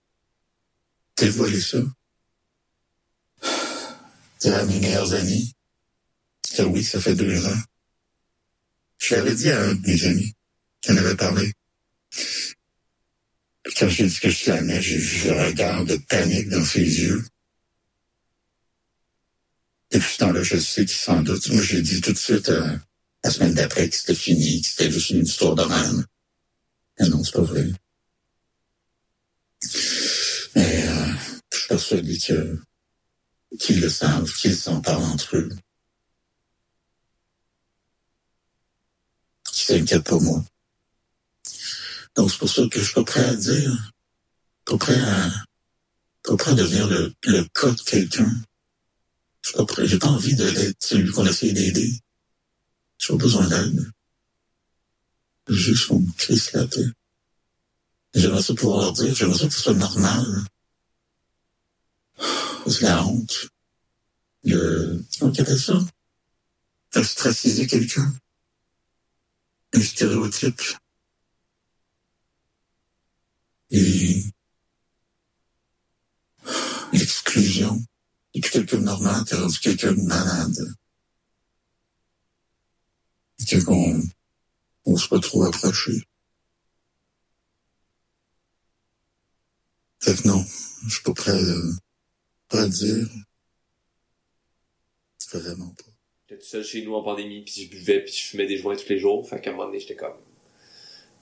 Dévoiler 1.17 1.61
ça? 1.61 1.77
C'est 4.39 4.53
à 4.53 4.65
mes 4.65 4.79
meilleurs 4.79 5.13
amis? 5.13 5.53
Que 6.55 6.63
oui, 6.63 6.83
ça 6.83 6.99
fait 6.99 7.15
deux 7.15 7.45
ans. 7.45 7.61
Je 8.97 9.15
l'avais 9.15 9.35
dit 9.35 9.49
à 9.51 9.61
un 9.61 9.75
de 9.75 9.87
mes 9.87 10.03
amis 10.05 10.33
qui 10.81 10.91
en 10.91 10.97
avait 10.97 11.15
parlé. 11.15 11.53
Quand 13.77 13.87
j'ai 13.87 14.07
dit 14.07 14.19
que 14.19 14.29
je 14.29 14.51
l'aimais, 14.51 14.81
j'ai 14.81 14.97
vu 14.97 15.29
le 15.29 15.45
regard 15.45 15.85
de 15.85 15.95
panique 15.95 16.49
dans 16.49 16.65
ses 16.65 16.81
yeux. 16.81 17.23
Depuis 19.91 20.13
ce 20.13 20.17
temps-là, 20.17 20.43
je 20.43 20.57
sais 20.57 20.85
qu'il 20.85 20.97
s'en 20.97 21.21
doute. 21.21 21.49
Moi, 21.49 21.61
j'ai 21.61 21.81
dit 21.81 22.01
tout 22.01 22.13
de 22.13 22.17
suite, 22.17 22.49
euh, 22.49 22.77
la 23.23 23.29
semaine 23.29 23.53
d'après, 23.53 23.89
que 23.89 23.95
c'était 23.95 24.15
fini, 24.15 24.61
que 24.61 24.67
c'était 24.67 24.91
juste 24.91 25.11
une 25.11 25.23
histoire 25.23 25.55
de 25.55 25.63
même. 25.63 26.05
Mais 26.99 27.07
non, 27.09 27.23
c'est 27.23 27.33
pas 27.33 27.41
vrai. 27.41 27.71
Mais 30.55 30.87
euh, 30.87 31.13
je 31.51 31.57
suis 31.57 31.67
persuadé 31.67 32.17
que 32.19 32.59
qu'ils 33.59 33.81
le 33.81 33.89
savent, 33.89 34.33
qu'ils 34.33 34.55
s'en 34.55 34.81
parlent 34.81 35.03
entre 35.03 35.37
eux. 35.37 35.49
Qu'ils 39.51 39.77
s'inquiètent 39.77 40.03
pour 40.03 40.21
moi. 40.21 40.43
Donc 42.15 42.31
c'est 42.31 42.37
pour 42.37 42.49
ça 42.49 42.63
que 42.69 42.79
je 42.79 42.85
suis 42.85 42.93
pas 42.93 43.03
prêt 43.03 43.25
à 43.25 43.35
dire, 43.35 43.91
pas 44.65 44.77
prêt 44.77 44.99
à, 44.99 45.31
pas 46.23 46.37
prêt 46.37 46.51
à 46.51 46.55
devenir 46.55 46.87
le, 46.87 47.13
le 47.25 47.43
cas 47.53 47.71
de 47.71 47.81
quelqu'un. 47.81 48.31
Je 49.41 49.49
suis 49.49 49.57
pas 49.57 49.65
prêt, 49.65 49.87
j'ai 49.87 49.99
pas 49.99 50.07
envie 50.07 50.35
d'être 50.35 50.83
celui 50.83 51.11
qu'on 51.11 51.25
essaie 51.25 51.51
d'aider. 51.51 51.99
J'ai 52.97 53.07
pas 53.09 53.15
besoin 53.15 53.47
d'aide. 53.47 53.91
Juste 55.49 55.87
qu'on 55.87 55.99
me 55.99 56.07
la 56.53 56.67
tête. 56.67 56.85
J'aimerais 58.13 58.43
ça 58.43 58.53
pouvoir 58.53 58.81
leur 58.81 58.93
dire, 58.93 59.15
j'aimerais 59.15 59.39
ça 59.39 59.47
que 59.47 59.53
ce 59.53 59.61
soit 59.61 59.73
normal. 59.73 60.45
C'est 62.67 62.81
la 62.81 63.03
honte. 63.05 63.47
Le, 64.43 65.03
comment 65.19 65.31
on 65.35 65.41
appelle 65.41 65.59
ça? 65.59 65.79
Ostraciser 66.95 67.65
quelqu'un. 67.65 68.13
Un 69.73 69.81
stéréotype. 69.81 70.61
Et 73.71 74.23
l'exclusion. 76.91 77.83
Et 78.35 78.41
que 78.41 78.49
quelqu'un 78.49 78.77
de 78.77 78.83
normal, 78.83 79.25
t'es 79.25 79.35
rendu 79.35 79.59
quelqu'un 79.59 79.93
de 79.93 80.01
malade. 80.01 80.75
Et 83.51 83.63
qu'on 83.63 84.01
n'ose 84.85 85.07
pas 85.07 85.19
trop 85.19 85.43
approcher. 85.43 86.03
Fait 90.03 90.25
non, 90.25 90.43
je 90.85 90.95
suis 90.95 91.03
pas 91.03 91.13
prêt 91.13 91.31
à, 91.31 91.55
pas 92.49 92.63
à 92.63 92.65
le 92.65 92.69
dire. 92.69 93.07
Vraiment 95.31 95.69
pas. 95.69 95.91
J'étais 96.27 96.41
tout 96.41 96.47
seul 96.47 96.63
chez 96.65 96.83
nous 96.83 96.93
en 96.93 97.01
pandémie, 97.01 97.41
puis 97.41 97.63
je 97.63 97.69
buvais, 97.69 98.01
puis 98.01 98.13
je 98.13 98.23
fumais 98.23 98.45
des 98.45 98.57
joints 98.57 98.75
tous 98.75 98.89
les 98.89 98.99
jours. 98.99 99.25
Fait 99.25 99.39
qu'à 99.39 99.51
un 99.51 99.53
moment 99.53 99.67
donné, 99.67 99.79
j'étais 99.79 99.95
comme... 99.95 100.17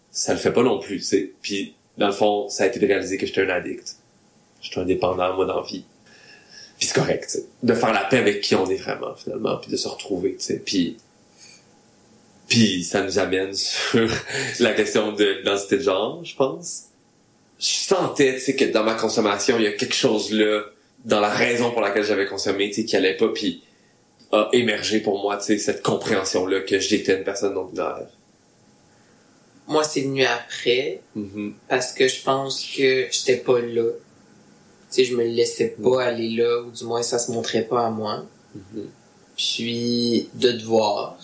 Ça 0.09 0.33
le 0.33 0.39
fait 0.39 0.51
pas 0.51 0.63
non 0.63 0.79
plus, 0.79 0.97
tu 0.97 1.03
sais. 1.03 1.31
Puis, 1.43 1.75
dans 1.97 2.07
le 2.07 2.13
fond, 2.13 2.49
ça 2.49 2.63
a 2.63 2.67
été 2.67 2.79
de 2.79 2.87
réaliser 2.87 3.17
que 3.17 3.27
j'étais 3.27 3.41
un 3.41 3.49
addict. 3.49 3.97
J'étais 4.61 4.79
un 4.79 4.85
dépendant, 4.85 5.35
moi, 5.35 5.45
dans 5.45 5.61
la 5.61 5.67
vie. 5.67 5.85
Puis 6.79 6.87
c'est 6.87 6.95
correct, 6.95 7.25
tu 7.25 7.37
sais. 7.37 7.45
De 7.61 7.75
faire 7.75 7.93
la 7.93 8.05
paix 8.05 8.17
avec 8.17 8.41
qui 8.41 8.55
on 8.55 8.67
est 8.67 8.77
vraiment, 8.77 9.15
finalement, 9.15 9.57
puis 9.57 9.69
de 9.69 9.77
se 9.77 9.87
retrouver, 9.87 10.37
tu 10.37 10.43
sais. 10.43 10.59
Puis... 10.59 10.97
Puis 12.47 12.83
ça 12.83 13.03
nous 13.03 13.19
amène 13.19 13.53
sur 13.53 14.09
la 14.59 14.73
question 14.73 15.11
de 15.11 15.23
l'identité 15.23 15.77
de 15.77 15.83
genre, 15.83 16.25
je 16.25 16.35
pense. 16.35 16.90
Je 17.61 17.67
sentais, 17.67 18.33
tu 18.35 18.41
sais, 18.41 18.55
que 18.55 18.65
dans 18.65 18.83
ma 18.83 18.95
consommation, 18.95 19.57
il 19.59 19.65
y 19.65 19.67
a 19.67 19.73
quelque 19.73 19.93
chose 19.93 20.31
là, 20.31 20.63
dans 21.05 21.19
la 21.19 21.29
raison 21.29 21.71
pour 21.71 21.81
laquelle 21.81 22.03
j'avais 22.03 22.25
consommé, 22.25 22.69
tu 22.69 22.81
sais, 22.81 22.85
qui 22.85 22.95
allait 22.95 23.15
pas, 23.15 23.27
puis 23.29 23.61
a 24.31 24.49
émergé 24.53 24.99
pour 24.99 25.21
moi, 25.21 25.37
tu 25.37 25.45
sais, 25.45 25.57
cette 25.59 25.83
compréhension-là 25.83 26.61
que 26.61 26.79
j'étais 26.79 27.17
une 27.17 27.23
personne 27.23 27.53
non 27.53 27.65
binaire. 27.65 28.07
Moi, 29.67 29.83
c'est 29.83 30.01
venu 30.01 30.25
après 30.25 31.01
Mhm. 31.15 31.53
parce 31.69 31.93
que 31.93 32.07
je 32.07 32.21
pense 32.23 32.65
que 32.65 33.07
j'étais 33.11 33.37
pas 33.37 33.59
là. 33.61 33.83
Tu 34.89 34.95
sais, 34.95 35.03
je 35.05 35.15
me 35.15 35.23
laissais 35.23 35.75
pas 35.81 36.03
aller 36.03 36.29
là, 36.29 36.63
ou 36.63 36.71
du 36.71 36.83
moins 36.85 37.03
ça 37.03 37.19
se 37.19 37.31
montrait 37.31 37.63
pas 37.63 37.85
à 37.85 37.89
moi. 37.91 38.25
Mhm. 38.55 38.89
Puis 39.37 40.29
de 40.33 40.51
devoir 40.51 41.17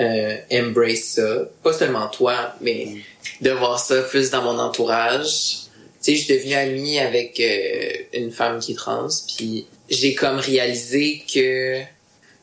euh, 0.00 0.36
embrace 0.52 1.02
ça, 1.14 1.48
pas 1.62 1.72
seulement 1.72 2.08
toi, 2.08 2.54
mais 2.60 2.88
de 3.40 3.50
voir 3.50 3.78
ça 3.78 4.02
plus 4.02 4.30
dans 4.30 4.42
mon 4.42 4.58
entourage. 4.58 5.66
Tu 6.02 6.12
sais, 6.12 6.16
je 6.16 6.24
suis 6.24 6.34
devenue 6.34 6.54
amie 6.54 6.98
avec 6.98 7.38
euh, 7.38 7.90
une 8.14 8.30
femme 8.30 8.58
qui 8.58 8.72
est 8.72 8.76
trans, 8.76 9.08
puis 9.36 9.66
j'ai 9.90 10.14
comme 10.14 10.38
réalisé 10.38 11.22
que 11.32 11.80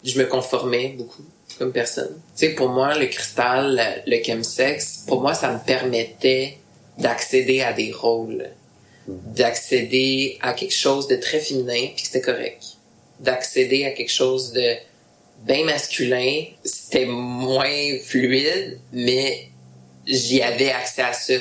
je 0.03 0.19
me 0.19 0.25
conformais 0.25 0.93
beaucoup 0.97 1.23
comme 1.57 1.71
personne. 1.71 2.21
Tu 2.37 2.47
sais, 2.47 2.49
pour 2.49 2.69
moi, 2.69 2.95
le 2.95 3.07
cristal, 3.07 4.03
le 4.05 4.23
chemsex, 4.23 5.05
pour 5.07 5.21
moi, 5.21 5.33
ça 5.33 5.51
me 5.51 5.59
permettait 5.65 6.57
d'accéder 6.99 7.61
à 7.61 7.73
des 7.73 7.91
rôles, 7.91 8.49
d'accéder 9.07 10.37
à 10.41 10.53
quelque 10.53 10.75
chose 10.75 11.07
de 11.07 11.15
très 11.15 11.39
féminin, 11.39 11.87
puis 11.95 12.03
que 12.03 12.09
c'était 12.09 12.21
correct. 12.21 12.63
D'accéder 13.19 13.85
à 13.85 13.91
quelque 13.91 14.11
chose 14.11 14.51
de 14.51 14.75
bien 15.45 15.65
masculin, 15.65 16.43
c'était 16.63 17.05
moins 17.05 17.97
fluide, 18.03 18.79
mais 18.91 19.49
j'y 20.05 20.41
avais 20.41 20.71
accès 20.71 21.01
à 21.01 21.13
ça. 21.13 21.35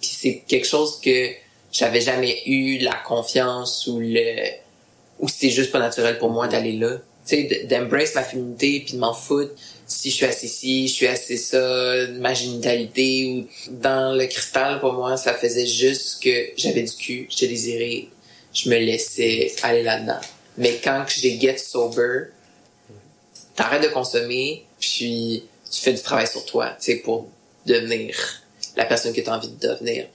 Puis 0.00 0.10
c'est 0.20 0.42
quelque 0.46 0.66
chose 0.66 1.00
que 1.00 1.30
j'avais 1.70 2.00
jamais 2.00 2.42
eu 2.46 2.78
la 2.78 2.94
confiance 2.94 3.86
ou 3.86 4.00
le 4.00 4.50
ou 5.18 5.28
c'était 5.28 5.50
juste 5.50 5.70
pas 5.70 5.78
naturel 5.78 6.18
pour 6.18 6.30
moi 6.30 6.48
d'aller 6.48 6.72
là. 6.72 6.98
Tu 7.26 7.36
sais, 7.36 7.66
d'embrace 7.70 8.16
ma 8.16 8.24
féminité 8.24 8.82
puis 8.84 8.94
de 8.94 8.98
m'en 8.98 9.14
foutre 9.14 9.54
si 9.92 10.10
je 10.10 10.16
suis 10.16 10.26
assez 10.26 10.48
ci, 10.48 10.88
je 10.88 10.92
suis 10.92 11.06
assez 11.06 11.36
ça, 11.36 12.06
ma 12.18 12.34
génitalité 12.34 13.26
ou 13.26 13.70
dans 13.70 14.16
le 14.16 14.26
cristal 14.26 14.80
pour 14.80 14.92
moi, 14.94 15.16
ça 15.16 15.34
faisait 15.34 15.66
juste 15.66 16.22
que 16.22 16.50
j'avais 16.56 16.82
du 16.82 16.92
cul, 16.92 17.26
j'étais 17.28 17.48
désiré, 17.48 18.08
je 18.52 18.68
me 18.70 18.78
laissais 18.78 19.52
aller 19.62 19.82
là-dedans. 19.82 20.20
Mais 20.58 20.80
quand 20.82 21.04
j'ai 21.08 21.38
get 21.38 21.58
sober, 21.58 22.26
t'arrêtes 23.54 23.82
de 23.82 23.88
consommer, 23.88 24.64
puis 24.80 25.44
tu 25.70 25.80
fais 25.80 25.92
du 25.92 26.02
travail 26.02 26.26
sur 26.26 26.44
toi, 26.44 26.68
tu 26.80 26.92
sais, 26.92 26.96
pour 26.96 27.28
devenir 27.66 28.14
la 28.76 28.84
personne 28.84 29.12
que 29.12 29.20
tu 29.20 29.28
as 29.28 29.34
envie 29.34 29.48
de 29.48 29.68
devenir. 29.68 30.06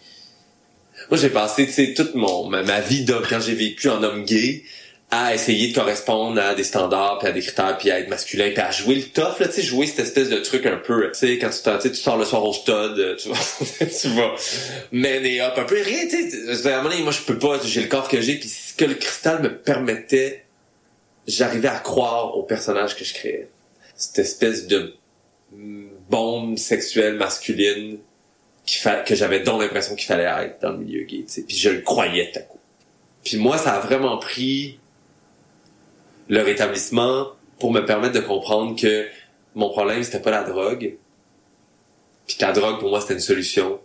Moi, 1.09 1.19
j'ai 1.19 1.29
passé, 1.29 1.65
tu 1.67 1.73
sais, 1.73 1.93
toute 1.93 2.15
mon, 2.15 2.47
ma, 2.49 2.63
ma 2.63 2.81
vie 2.81 3.05
d'homme, 3.05 3.25
quand 3.29 3.39
j'ai 3.39 3.53
vécu 3.53 3.89
en 3.89 4.01
homme 4.03 4.25
gay, 4.25 4.63
à 5.09 5.33
essayer 5.33 5.69
de 5.69 5.73
correspondre 5.73 6.41
à 6.41 6.53
des 6.53 6.65
standards, 6.65 7.19
puis 7.19 7.29
à 7.29 7.31
des 7.31 7.41
critères, 7.41 7.77
puis 7.77 7.91
à 7.91 7.99
être 7.99 8.09
masculin, 8.09 8.49
puis 8.49 8.61
à 8.61 8.71
jouer 8.71 8.95
le 8.95 9.03
tough, 9.03 9.39
là, 9.39 9.47
tu 9.47 9.53
sais, 9.53 9.61
jouer 9.61 9.87
cette 9.87 9.99
espèce 9.99 10.29
de 10.29 10.37
truc 10.39 10.65
un 10.65 10.75
peu, 10.75 11.09
tu 11.11 11.19
sais, 11.19 11.37
quand 11.37 11.49
tu, 11.79 11.89
tu 11.89 11.95
sors 11.95 12.17
le 12.17 12.25
soir 12.25 12.43
au 12.43 12.51
stud, 12.51 12.73
euh, 12.73 13.15
tu 13.15 13.29
vas, 13.29 13.85
tu 14.01 14.07
vas 14.09 14.35
mener 14.91 15.41
up 15.41 15.53
un 15.55 15.63
peu, 15.63 15.81
rien, 15.81 16.07
tu 16.09 16.29
sais, 16.29 16.81
moi, 16.81 17.11
je 17.11 17.21
peux 17.21 17.39
pas, 17.39 17.59
j'ai 17.63 17.81
le 17.81 17.87
corps 17.87 18.09
que 18.09 18.19
j'ai, 18.19 18.35
puis 18.35 18.49
ce 18.49 18.73
que 18.73 18.83
le 18.83 18.95
cristal 18.95 19.41
me 19.41 19.57
permettait, 19.57 20.43
j'arrivais 21.27 21.67
à 21.67 21.79
croire 21.79 22.37
au 22.37 22.43
personnage 22.43 22.95
que 22.95 23.03
je 23.03 23.13
créais. 23.13 23.49
Cette 23.95 24.19
espèce 24.19 24.67
de 24.67 24.95
mm, 25.51 25.87
bombe 26.09 26.57
sexuelle 26.57 27.15
masculine 27.15 27.99
fa- 28.65 29.01
que 29.01 29.15
j'avais 29.15 29.41
donc 29.41 29.61
l'impression 29.61 29.95
qu'il 29.95 30.07
fallait 30.07 30.23
être 30.23 30.61
dans 30.61 30.71
le 30.71 30.77
milieu 30.77 31.03
gay, 31.03 31.23
tu 31.23 31.25
sais, 31.27 31.43
puis 31.43 31.57
je 31.57 31.69
le 31.69 31.81
croyais 31.81 32.31
tout 32.31 32.39
à 32.39 32.41
coup. 32.43 32.59
Puis 33.23 33.37
moi, 33.37 33.57
ça 33.57 33.73
a 33.73 33.79
vraiment 33.79 34.17
pris 34.17 34.79
le 36.29 36.41
rétablissement 36.41 37.31
pour 37.59 37.71
me 37.71 37.81
permettre 37.81 38.13
de 38.13 38.19
comprendre 38.19 38.79
que 38.79 39.07
mon 39.55 39.69
problème, 39.69 40.03
c'était 40.03 40.19
pas 40.21 40.31
la 40.31 40.43
drogue, 40.43 40.95
puis 42.27 42.37
que 42.37 42.45
la 42.45 42.51
drogue, 42.51 42.79
pour 42.79 42.89
moi, 42.89 43.01
c'était 43.01 43.15
une 43.15 43.19
solution 43.19 43.79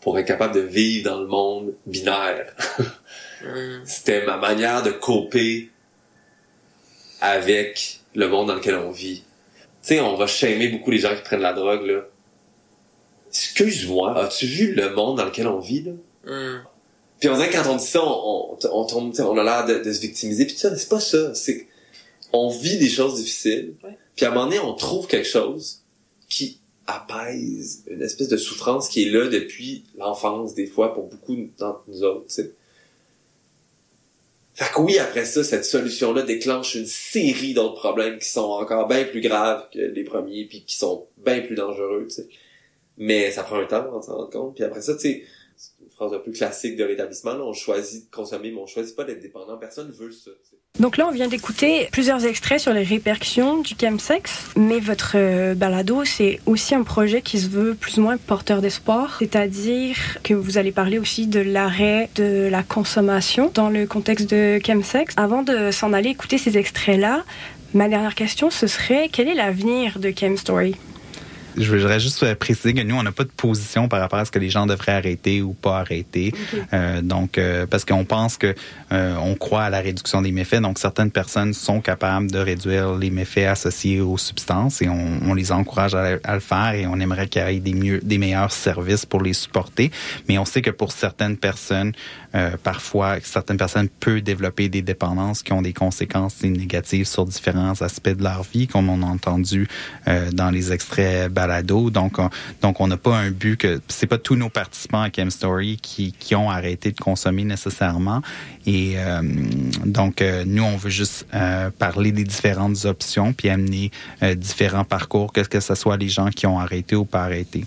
pour 0.00 0.18
être 0.18 0.26
capable 0.26 0.54
de 0.54 0.60
vivre 0.60 1.10
dans 1.10 1.20
le 1.20 1.26
monde 1.26 1.74
binaire. 1.86 2.54
c'était 3.84 4.24
ma 4.26 4.36
manière 4.36 4.82
de 4.82 4.90
coper 4.90 5.70
avec 7.20 8.00
le 8.14 8.28
monde 8.28 8.48
dans 8.48 8.54
lequel 8.54 8.76
on 8.76 8.90
vit. 8.90 9.22
Tu 9.82 9.94
sais, 9.94 10.00
on 10.00 10.16
va 10.16 10.26
shamer 10.26 10.68
beaucoup 10.68 10.90
les 10.90 10.98
gens 10.98 11.14
qui 11.14 11.22
prennent 11.22 11.40
la 11.40 11.52
drogue, 11.52 11.86
là. 11.86 12.02
Excuse-moi, 13.28 14.18
as-tu 14.18 14.46
vu 14.46 14.74
le 14.74 14.94
monde 14.94 15.18
dans 15.18 15.24
lequel 15.24 15.46
on 15.46 15.60
vit, 15.60 15.82
là? 15.82 15.92
Hmm. 16.24 16.62
Puis 17.20 17.28
on 17.28 17.34
dirait 17.34 17.48
que 17.50 17.56
quand 17.56 17.70
on 17.70 17.76
dit 17.76 17.84
ça, 17.84 18.02
on, 18.04 18.52
on, 18.52 18.58
on, 18.72 18.84
tombe- 18.86 19.20
on 19.20 19.38
a 19.38 19.44
l'air 19.44 19.66
de, 19.66 19.84
de 19.84 19.92
se 19.92 20.00
victimiser. 20.00 20.46
Puis 20.46 20.56
ça, 20.56 20.74
c'est 20.76 20.88
pas 20.88 21.00
ça. 21.00 21.34
C'est 21.34 21.66
on 22.32 22.48
vit 22.48 22.78
des 22.78 22.88
choses 22.88 23.16
difficiles. 23.16 23.74
Puis 24.14 24.24
à 24.24 24.30
un 24.30 24.34
moment 24.34 24.46
donné, 24.46 24.58
on 24.60 24.74
trouve 24.74 25.06
quelque 25.06 25.26
chose 25.26 25.82
qui 26.28 26.60
apaise 26.86 27.84
une 27.86 28.02
espèce 28.02 28.28
de 28.28 28.36
souffrance 28.36 28.88
qui 28.88 29.02
est 29.02 29.10
là 29.10 29.28
depuis 29.28 29.84
l'enfance, 29.96 30.54
des 30.54 30.66
fois, 30.66 30.94
pour 30.94 31.08
beaucoup 31.08 31.36
d'entre 31.58 31.82
nous 31.88 32.02
autres. 32.02 32.26
Fait 34.58 34.74
que 34.74 34.80
oui, 34.80 34.98
après 34.98 35.24
ça, 35.24 35.44
cette 35.44 35.64
solution-là 35.64 36.22
déclenche 36.22 36.74
une 36.74 36.84
série 36.84 37.54
d'autres 37.54 37.76
problèmes 37.76 38.18
qui 38.18 38.28
sont 38.28 38.40
encore 38.40 38.88
bien 38.88 39.04
plus 39.04 39.20
graves 39.20 39.68
que 39.72 39.78
les 39.78 40.02
premiers, 40.02 40.46
puis 40.46 40.64
qui 40.64 40.76
sont 40.76 41.06
bien 41.16 41.42
plus 41.42 41.54
dangereux, 41.54 42.08
tu 42.08 42.16
sais. 42.16 42.28
Mais 42.96 43.30
ça 43.30 43.44
prend 43.44 43.60
un 43.60 43.66
temps 43.66 43.96
de 43.96 44.02
s'en 44.02 44.16
rendre 44.16 44.30
compte. 44.30 44.56
Puis 44.56 44.64
après 44.64 44.80
ça, 44.82 44.96
tu 44.96 45.24
phrase 45.98 46.14
un 46.14 46.20
peu 46.20 46.30
classique 46.30 46.76
de 46.76 46.84
rétablissement, 46.84 47.32
on 47.32 47.52
choisit 47.52 48.08
de 48.08 48.14
consommer, 48.14 48.52
mais 48.52 48.60
on 48.60 48.66
choisit 48.66 48.94
pas 48.94 49.04
d'être 49.04 49.20
dépendant. 49.20 49.58
Personne 49.58 49.90
veut 49.90 50.12
ça. 50.12 50.30
Donc 50.78 50.96
là, 50.96 51.08
on 51.08 51.10
vient 51.10 51.26
d'écouter 51.26 51.88
plusieurs 51.90 52.24
extraits 52.24 52.60
sur 52.60 52.72
les 52.72 52.84
répercussions 52.84 53.60
du 53.60 53.74
chemsex, 53.74 54.44
mais 54.56 54.78
votre 54.78 55.16
euh, 55.16 55.54
balado, 55.54 56.04
c'est 56.04 56.38
aussi 56.46 56.76
un 56.76 56.84
projet 56.84 57.20
qui 57.20 57.40
se 57.40 57.48
veut 57.48 57.74
plus 57.74 57.98
ou 57.98 58.02
moins 58.02 58.16
porteur 58.16 58.62
d'espoir, 58.62 59.16
c'est-à-dire 59.18 59.96
que 60.22 60.34
vous 60.34 60.56
allez 60.56 60.70
parler 60.70 61.00
aussi 61.00 61.26
de 61.26 61.40
l'arrêt 61.40 62.10
de 62.14 62.48
la 62.48 62.62
consommation 62.62 63.50
dans 63.52 63.68
le 63.68 63.86
contexte 63.86 64.30
de 64.30 64.60
chemsex. 64.64 65.14
Avant 65.16 65.42
de 65.42 65.72
s'en 65.72 65.92
aller 65.92 66.10
écouter 66.10 66.38
ces 66.38 66.56
extraits-là, 66.56 67.24
ma 67.74 67.88
dernière 67.88 68.14
question, 68.14 68.50
ce 68.50 68.68
serait 68.68 69.08
quel 69.12 69.26
est 69.26 69.34
l'avenir 69.34 69.98
de 69.98 70.12
Chemstory? 70.16 70.76
Je 71.58 71.76
voudrais 71.76 72.00
juste 72.00 72.22
euh, 72.22 72.34
préciser 72.34 72.72
que 72.72 72.82
nous, 72.82 72.96
on 72.96 73.02
n'a 73.02 73.12
pas 73.12 73.24
de 73.24 73.30
position 73.30 73.88
par 73.88 74.00
rapport 74.00 74.18
à 74.18 74.24
ce 74.24 74.30
que 74.30 74.38
les 74.38 74.50
gens 74.50 74.66
devraient 74.66 74.92
arrêter 74.92 75.42
ou 75.42 75.52
pas 75.52 75.78
arrêter. 75.80 76.32
Euh, 76.72 77.02
donc, 77.02 77.36
euh, 77.38 77.66
parce 77.66 77.84
qu'on 77.84 78.04
pense 78.04 78.36
que 78.36 78.54
euh, 78.92 79.16
on 79.16 79.34
croit 79.34 79.64
à 79.64 79.70
la 79.70 79.80
réduction 79.80 80.22
des 80.22 80.32
méfaits. 80.32 80.60
Donc, 80.60 80.78
certaines 80.78 81.10
personnes 81.10 81.54
sont 81.54 81.80
capables 81.80 82.30
de 82.30 82.38
réduire 82.38 82.94
les 82.94 83.10
méfaits 83.10 83.46
associés 83.48 84.00
aux 84.00 84.18
substances 84.18 84.82
et 84.82 84.88
on, 84.88 85.20
on 85.26 85.34
les 85.34 85.52
encourage 85.52 85.94
à, 85.94 86.18
à 86.22 86.34
le 86.34 86.40
faire 86.40 86.72
et 86.74 86.86
on 86.86 86.98
aimerait 87.00 87.28
qu'il 87.28 87.42
y 87.42 87.56
ait 87.56 87.60
des 87.60 87.74
mieux, 87.74 88.00
des 88.02 88.18
meilleurs 88.18 88.52
services 88.52 89.04
pour 89.04 89.22
les 89.22 89.32
supporter. 89.32 89.90
Mais 90.28 90.38
on 90.38 90.44
sait 90.44 90.62
que 90.62 90.70
pour 90.70 90.92
certaines 90.92 91.36
personnes, 91.36 91.92
euh, 92.34 92.56
parfois, 92.62 93.16
certaines 93.22 93.56
personnes 93.56 93.88
peuvent 93.88 94.20
développer 94.20 94.68
des 94.68 94.82
dépendances 94.82 95.42
qui 95.42 95.52
ont 95.52 95.62
des 95.62 95.72
conséquences 95.72 96.42
négatives 96.42 97.06
sur 97.06 97.24
différents 97.24 97.80
aspects 97.80 98.10
de 98.10 98.22
leur 98.22 98.42
vie, 98.42 98.66
comme 98.66 98.88
on 98.88 99.02
a 99.02 99.06
entendu 99.06 99.68
euh, 100.06 100.30
dans 100.32 100.50
les 100.50 100.72
extraits 100.72 101.32
balado. 101.32 101.90
Donc, 101.90 102.18
on, 102.18 102.30
donc 102.62 102.80
on 102.80 102.86
n'a 102.86 102.96
pas 102.96 103.16
un 103.16 103.30
but 103.30 103.56
que 103.56 103.80
c'est 103.88 104.06
pas 104.06 104.18
tous 104.18 104.36
nos 104.36 104.50
participants 104.50 105.02
à 105.02 105.10
Chem 105.10 105.30
Story 105.30 105.78
qui, 105.80 106.12
qui 106.12 106.34
ont 106.34 106.50
arrêté 106.50 106.92
de 106.92 107.00
consommer 107.00 107.44
nécessairement. 107.44 108.22
Et 108.68 108.98
euh, 108.98 109.22
donc, 109.86 110.20
euh, 110.20 110.44
nous, 110.46 110.62
on 110.62 110.76
veut 110.76 110.90
juste 110.90 111.26
euh, 111.32 111.70
parler 111.70 112.12
des 112.12 112.24
différentes 112.24 112.84
options 112.84 113.32
puis 113.32 113.48
amener 113.48 113.90
différents 114.36 114.84
parcours, 114.84 115.32
que, 115.32 115.40
que 115.40 115.60
ce 115.60 115.74
soit 115.74 115.96
les 115.96 116.10
gens 116.10 116.28
qui 116.28 116.46
ont 116.46 116.58
arrêté 116.58 116.94
ou 116.94 117.06
pas 117.06 117.24
arrêté. 117.24 117.64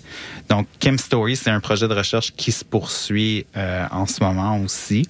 Donc, 0.48 0.68
Chem 0.80 0.98
Story, 0.98 1.34
c'est 1.34 1.50
un 1.50 1.58
projet 1.58 1.88
de 1.88 1.94
recherche 1.94 2.32
qui 2.36 2.52
se 2.52 2.64
poursuit 2.64 3.46
en 3.90 4.06
ce 4.06 4.22
moment 4.22 4.51
aussi. 4.58 5.06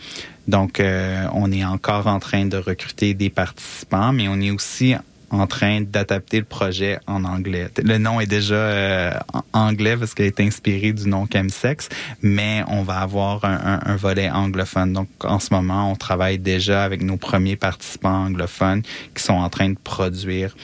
Donc, 0.49 0.81
euh, 0.81 1.27
on 1.33 1.53
est 1.53 1.65
encore 1.65 2.07
en 2.07 2.19
train 2.19 2.47
de 2.47 2.57
recruter 2.57 3.15
des 3.15 3.31
participants, 3.31 4.13
mais 4.13 4.29
on 4.29 4.41
est 4.41 4.51
aussi 4.51 4.95
en 5.31 5.47
train 5.47 5.81
d'adapter 5.81 6.39
le 6.41 6.45
projet 6.45 6.99
en 7.07 7.25
anglais. 7.25 7.69
Le 7.83 7.97
nom 7.97 8.21
est 8.21 8.27
déjà 8.27 8.55
euh, 8.55 9.13
anglais 9.55 9.97
parce 9.97 10.13
qu'il 10.13 10.27
est 10.27 10.41
inspiré 10.41 10.93
du 10.93 11.09
nom 11.09 11.27
Chemsex, 11.33 11.89
mais 12.21 12.63
on 12.69 12.83
va 12.83 12.99
avoir 12.99 13.43
un 13.45 13.97
volet 13.97 14.29
anglophone. 14.29 14.93
Donc, 14.93 15.09
en 15.25 15.39
ce 15.39 15.55
moment, 15.55 15.91
on 15.91 15.97
travaille 15.97 16.39
déjà 16.39 16.85
avec 16.85 17.03
nos 17.03 17.17
premiers 17.17 17.57
participants 17.57 18.27
anglophones 18.27 18.83
qui 19.15 19.23
sont 19.23 19.33
en 19.33 19.49
train 19.49 19.71
de 19.71 19.79
produire 19.83 20.55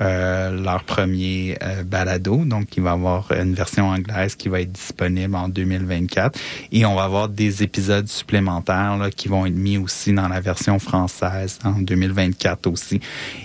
euh, 0.00 0.50
leur 0.50 0.84
premier 0.84 1.56
euh, 1.62 1.82
balado. 1.84 2.44
Donc, 2.44 2.76
il 2.76 2.82
va 2.82 2.90
y 2.90 2.92
avoir 2.92 3.30
une 3.32 3.54
version 3.54 3.88
anglaise 3.88 4.34
qui 4.34 4.48
va 4.48 4.60
être 4.60 4.72
disponible 4.72 5.34
en 5.36 5.48
2024. 5.48 6.38
Et 6.72 6.84
on 6.84 6.94
va 6.94 7.04
avoir 7.04 7.28
des 7.28 7.62
épisodes 7.62 8.08
supplémentaires 8.08 8.96
là, 8.98 9.10
qui 9.10 9.28
vont 9.28 9.46
être 9.46 9.54
mis 9.54 9.78
aussi 9.78 10.12
dans 10.12 10.28
la 10.28 10.40
version 10.40 10.78
française 10.78 11.58
en 11.64 11.80
2024 11.80 12.66
aussi. 12.66 13.00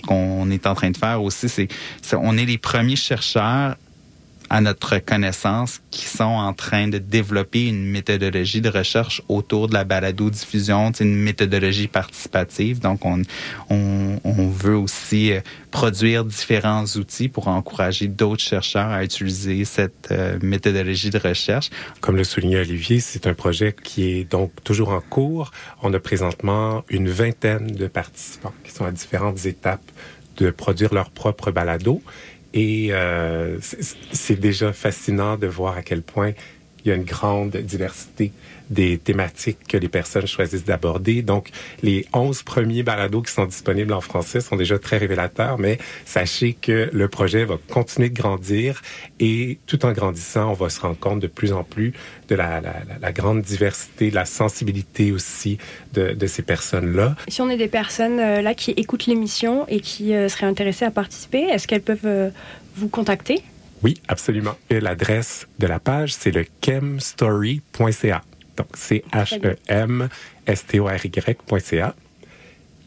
Qu'on 0.07 0.49
est 0.49 0.65
en 0.65 0.75
train 0.75 0.91
de 0.91 0.97
faire 0.97 1.21
aussi, 1.21 1.49
c'est 1.49 1.67
on 2.13 2.37
est 2.37 2.45
les 2.45 2.57
premiers 2.57 2.95
chercheurs 2.95 3.75
à 4.49 4.61
notre 4.61 4.97
connaissance 4.97 5.81
qui 5.91 6.05
sont 6.05 6.23
en 6.23 6.53
train 6.53 6.87
de 6.87 6.97
développer 6.97 7.67
une 7.67 7.85
méthodologie 7.85 8.61
de 8.61 8.69
recherche 8.69 9.21
autour 9.29 9.67
de 9.67 9.73
la 9.73 9.83
balado-diffusion, 9.83 10.91
c'est 10.93 11.03
une 11.03 11.15
méthodologie 11.15 11.87
participative. 11.87 12.79
Donc, 12.79 13.05
on, 13.05 13.21
on, 13.69 14.19
on 14.23 14.47
veut 14.47 14.75
aussi 14.75 15.31
euh, 15.31 15.41
produire 15.71 16.25
différents 16.25 16.85
outils 16.85 17.29
pour 17.29 17.47
encourager 17.47 18.07
d'autres 18.07 18.43
chercheurs 18.43 18.89
à 18.89 19.03
utiliser 19.03 19.65
cette 19.65 20.09
euh, 20.11 20.39
méthodologie 20.41 21.09
de 21.09 21.19
recherche. 21.19 21.69
Comme 22.01 22.15
le 22.15 22.23
soulignait 22.23 22.61
Olivier, 22.61 22.99
c'est 22.99 23.27
un 23.27 23.33
projet 23.33 23.75
qui 23.83 24.09
est 24.09 24.23
donc 24.23 24.51
toujours 24.63 24.89
en 24.89 25.01
cours. 25.01 25.51
On 25.83 25.93
a 25.93 25.99
présentement 25.99 26.83
une 26.89 27.09
vingtaine 27.09 27.67
de 27.67 27.87
participants 27.87 28.53
qui 28.63 28.71
sont 28.71 28.85
à 28.85 28.91
différentes 28.91 29.45
étapes 29.45 29.91
de 30.37 30.51
produire 30.51 30.93
leur 30.93 31.09
propre 31.09 31.51
balado. 31.51 32.01
Et 32.53 32.89
euh, 32.91 33.57
c'est- 33.61 33.95
c'est 34.11 34.39
déjà 34.39 34.73
fascinant 34.73 35.37
de 35.37 35.47
voir 35.47 35.77
à 35.77 35.81
quel 35.83 36.01
point 36.01 36.31
il 36.83 36.89
y 36.89 36.91
a 36.91 36.95
une 36.95 37.03
grande 37.03 37.55
diversité 37.57 38.31
des 38.69 38.97
thématiques 38.97 39.57
que 39.67 39.77
les 39.77 39.87
personnes 39.89 40.27
choisissent 40.27 40.65
d'aborder. 40.65 41.21
Donc, 41.21 41.49
les 41.81 42.05
11 42.13 42.43
premiers 42.43 42.83
balados 42.83 43.21
qui 43.23 43.31
sont 43.33 43.45
disponibles 43.45 43.93
en 43.93 44.01
français 44.01 44.41
sont 44.41 44.55
déjà 44.55 44.77
très 44.79 44.97
révélateurs, 44.97 45.57
mais 45.57 45.77
sachez 46.05 46.53
que 46.53 46.89
le 46.93 47.07
projet 47.07 47.45
va 47.45 47.57
continuer 47.69 48.09
de 48.09 48.15
grandir 48.15 48.81
et 49.19 49.57
tout 49.65 49.85
en 49.85 49.91
grandissant, 49.91 50.49
on 50.51 50.53
va 50.53 50.69
se 50.69 50.79
rendre 50.81 50.97
compte 50.99 51.19
de 51.19 51.27
plus 51.27 51.51
en 51.51 51.63
plus 51.63 51.93
de 52.27 52.35
la, 52.35 52.61
la, 52.61 52.73
la- 52.87 52.99
la 53.01 53.11
grande 53.11 53.41
diversité, 53.41 54.09
de 54.11 54.15
la 54.15 54.25
sensibilité 54.25 55.11
aussi 55.11 55.57
de, 55.93 56.13
de 56.13 56.27
ces 56.27 56.41
personnes-là. 56.43 57.15
Si 57.27 57.41
on 57.41 57.49
est 57.49 57.57
des 57.57 57.67
personnes 57.67 58.19
euh, 58.19 58.41
là 58.41 58.53
qui 58.53 58.71
écoutent 58.71 59.07
l'émission 59.07 59.65
et 59.67 59.79
qui 59.79 60.13
euh, 60.13 60.29
seraient 60.29 60.45
intéressées 60.45 60.85
à 60.85 60.91
participer, 60.91 61.41
est-ce 61.43 61.67
qu'elles 61.67 61.81
peuvent 61.81 61.99
euh, 62.05 62.29
vous 62.75 62.87
contacter? 62.89 63.41
Oui, 63.81 63.95
absolument. 64.09 64.55
Et 64.69 64.79
L'adresse 64.81 65.47
de 65.57 65.65
la 65.67 65.79
page, 65.79 66.13
c'est 66.13 66.31
le 66.31 66.45
chemstory.ca. 66.63 68.21
Donc, 68.59 68.69
c'est 68.75 69.03
H-E-M-S-T-O-R-Y.ca. 69.13 71.95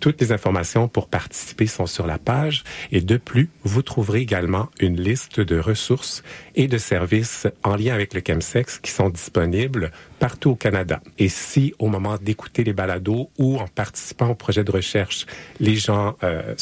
Toutes 0.00 0.20
les 0.20 0.32
informations 0.32 0.88
pour 0.88 1.08
participer 1.08 1.66
sont 1.66 1.86
sur 1.86 2.06
la 2.06 2.18
page 2.18 2.62
et 2.90 3.00
de 3.00 3.16
plus, 3.16 3.48
vous 3.62 3.80
trouverez 3.82 4.20
également 4.20 4.68
une 4.80 5.00
liste 5.00 5.40
de 5.40 5.58
ressources 5.58 6.22
et 6.56 6.66
de 6.66 6.76
services 6.76 7.46
en 7.62 7.76
lien 7.76 7.94
avec 7.94 8.12
le 8.12 8.20
chemsex 8.26 8.80
qui 8.80 8.90
sont 8.90 9.08
disponibles 9.08 9.92
partout 10.18 10.50
au 10.50 10.56
Canada. 10.56 11.00
Et 11.18 11.30
si 11.30 11.72
au 11.78 11.86
moment 11.86 12.18
d'écouter 12.20 12.64
les 12.64 12.74
balados 12.74 13.30
ou 13.38 13.58
en 13.58 13.68
participant 13.68 14.28
au 14.28 14.34
projet 14.34 14.64
de 14.64 14.72
recherche, 14.72 15.24
les 15.58 15.76
gens 15.76 16.16
euh, 16.22 16.54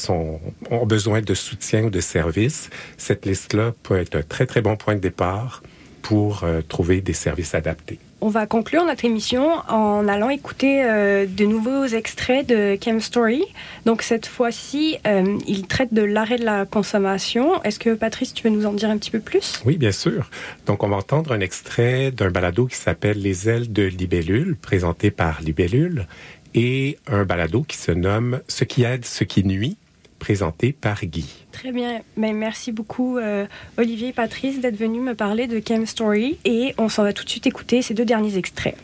ont 0.71 0.87
besoin 0.87 1.21
de 1.21 1.35
soutien 1.35 1.83
ou 1.85 1.91
de 1.91 2.01
services, 2.01 2.71
cette 2.97 3.27
liste-là 3.27 3.75
peut 3.83 3.97
être 3.97 4.15
un 4.17 4.23
très 4.23 4.47
très 4.47 4.61
bon 4.61 4.77
point 4.77 4.95
de 4.95 5.01
départ 5.01 5.65
pour 6.03 6.45
euh, 6.45 6.61
trouver 6.67 7.01
des 7.01 7.13
services 7.13 7.55
adaptés. 7.55 7.99
On 8.23 8.29
va 8.29 8.47
conclure 8.47 8.85
notre 8.85 9.07
émission 9.07 9.49
en 9.69 10.07
allant 10.07 10.29
écouter 10.29 10.85
euh, 10.85 11.25
de 11.27 11.47
nouveaux 11.47 11.87
extraits 11.87 12.47
de 12.47 12.77
Chem 12.79 13.01
Story. 13.01 13.43
Donc 13.87 14.03
cette 14.03 14.27
fois-ci, 14.27 14.99
euh, 15.07 15.39
il 15.47 15.67
traite 15.67 15.95
de 15.95 16.03
l'arrêt 16.03 16.37
de 16.37 16.45
la 16.45 16.67
consommation. 16.67 17.63
Est-ce 17.63 17.79
que 17.79 17.95
Patrice, 17.95 18.35
tu 18.35 18.43
veux 18.47 18.55
nous 18.55 18.67
en 18.67 18.75
dire 18.75 18.91
un 18.91 18.99
petit 18.99 19.11
peu 19.11 19.21
plus? 19.21 19.63
Oui, 19.65 19.79
bien 19.79 19.93
sûr. 19.93 20.29
Donc, 20.67 20.83
on 20.83 20.89
va 20.89 20.97
entendre 20.97 21.33
un 21.33 21.41
extrait 21.41 22.11
d'un 22.11 22.31
balado 22.31 22.67
qui 22.67 22.77
s'appelle 22.77 23.21
Les 23.23 23.49
ailes 23.49 23.73
de 23.73 23.85
Libellule, 23.85 24.55
présenté 24.61 25.11
par 25.11 25.41
Libellule, 25.41 26.07
et 26.55 26.99
un 27.07 27.25
balado 27.25 27.63
qui 27.63 27.77
se 27.77 27.93
nomme 27.93 28.41
Ce 28.49 28.65
qui 28.65 28.83
aide, 28.83 29.05
ce 29.05 29.25
qui 29.25 29.45
nuit, 29.45 29.79
présenté 30.21 30.73
par 30.73 31.05
Guy. 31.05 31.27
Très 31.51 31.73
bien. 31.73 32.03
Mais 32.17 32.33
merci 32.33 32.71
beaucoup, 32.71 33.19
euh, 33.19 33.47
Olivier 33.77 34.09
et 34.09 34.13
Patrice, 34.13 34.61
d'être 34.61 34.77
venus 34.77 35.03
me 35.03 35.15
parler 35.17 35.49
de 35.49 35.61
Chem 35.67 35.87
Story. 35.87 36.39
Et 36.45 36.75
on 36.79 36.89
s'en 36.89 37.03
va 37.03 37.13
tout 37.13 37.25
de 37.25 37.31
suite 37.31 37.49
écouter 37.49 37.83
ces 37.83 37.95
deux 37.95 38.05
derniers 38.05 38.37
extraits. 38.37 38.77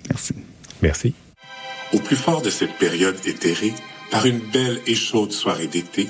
Merci. 0.83 1.15
Au 1.93 2.01
plus 2.01 2.17
fort 2.17 2.43
de 2.43 2.51
cette 2.51 2.75
période 2.75 3.17
éthérée, 3.25 3.73
par 4.11 4.27
une 4.27 4.41
belle 4.41 4.81
et 4.89 4.97
chaude 4.97 5.31
soirée 5.31 5.69
d'été, 5.69 6.09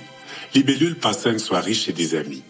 Libellule 0.55 0.97
passa 0.97 1.31
une 1.31 1.39
soirée 1.39 1.75
chez 1.75 1.93
des 1.93 2.15
amis. 2.15 2.43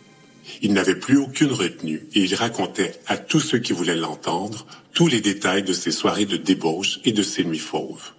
Il 0.63 0.73
n'avait 0.73 0.95
plus 0.95 1.19
aucune 1.19 1.53
retenue 1.53 2.07
et 2.15 2.21
il 2.21 2.35
racontait 2.35 2.95
à 3.07 3.17
tous 3.17 3.41
ceux 3.41 3.59
qui 3.59 3.73
voulaient 3.73 3.97
l'entendre 3.97 4.67
tous 4.93 5.09
les 5.09 5.21
détails 5.21 5.63
de 5.63 5.73
ses 5.73 5.91
soirées 5.91 6.25
de 6.25 6.37
débauche 6.37 7.01
et 7.05 7.13
de 7.13 7.23
ses 7.23 7.45
nuits 7.45 7.59
fauves. 7.59 8.13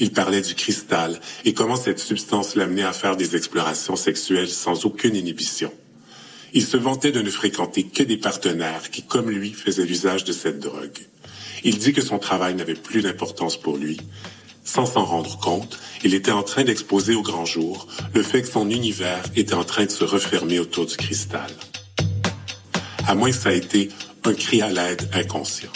Il 0.00 0.12
parlait 0.12 0.42
du 0.42 0.54
cristal 0.54 1.20
et 1.44 1.54
comment 1.54 1.76
cette 1.76 1.98
substance 1.98 2.56
l'amenait 2.56 2.82
à 2.82 2.92
faire 2.92 3.16
des 3.16 3.36
explorations 3.36 3.96
sexuelles 3.96 4.48
sans 4.48 4.84
aucune 4.84 5.16
inhibition. 5.16 5.72
Il 6.52 6.64
se 6.64 6.76
vantait 6.76 7.12
de 7.12 7.20
ne 7.20 7.30
fréquenter 7.30 7.84
que 7.84 8.02
des 8.02 8.16
partenaires 8.16 8.90
qui, 8.90 9.02
comme 9.02 9.30
lui, 9.30 9.52
faisaient 9.52 9.84
l'usage 9.84 10.24
de 10.24 10.32
cette 10.32 10.60
drogue. 10.60 10.98
Il 11.64 11.78
dit 11.78 11.92
que 11.92 12.02
son 12.02 12.18
travail 12.18 12.54
n'avait 12.54 12.74
plus 12.74 13.02
d'importance 13.02 13.56
pour 13.56 13.76
lui. 13.76 13.98
Sans 14.64 14.86
s'en 14.86 15.04
rendre 15.04 15.38
compte, 15.38 15.78
il 16.04 16.14
était 16.14 16.30
en 16.30 16.42
train 16.42 16.64
d'exposer 16.64 17.14
au 17.14 17.22
grand 17.22 17.44
jour 17.44 17.86
le 18.14 18.22
fait 18.22 18.42
que 18.42 18.48
son 18.48 18.70
univers 18.70 19.22
était 19.36 19.54
en 19.54 19.64
train 19.64 19.84
de 19.84 19.90
se 19.90 20.04
refermer 20.04 20.58
autour 20.58 20.86
du 20.86 20.96
cristal. 20.96 21.50
À 23.06 23.14
moins 23.14 23.30
que 23.30 23.36
ça 23.36 23.52
ait 23.52 23.58
été 23.58 23.90
un 24.24 24.34
cri 24.34 24.62
à 24.62 24.70
l'aide 24.70 25.08
inconscient. 25.12 25.72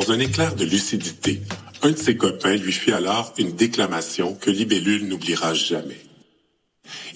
Dans 0.00 0.12
un 0.12 0.18
éclair 0.18 0.56
de 0.56 0.64
lucidité, 0.64 1.42
un 1.82 1.90
de 1.90 1.96
ses 1.98 2.16
copains 2.16 2.56
lui 2.56 2.72
fit 2.72 2.90
alors 2.90 3.34
une 3.36 3.52
déclamation 3.52 4.34
que 4.34 4.50
Libellule 4.50 5.06
n'oubliera 5.06 5.52
jamais. 5.52 6.00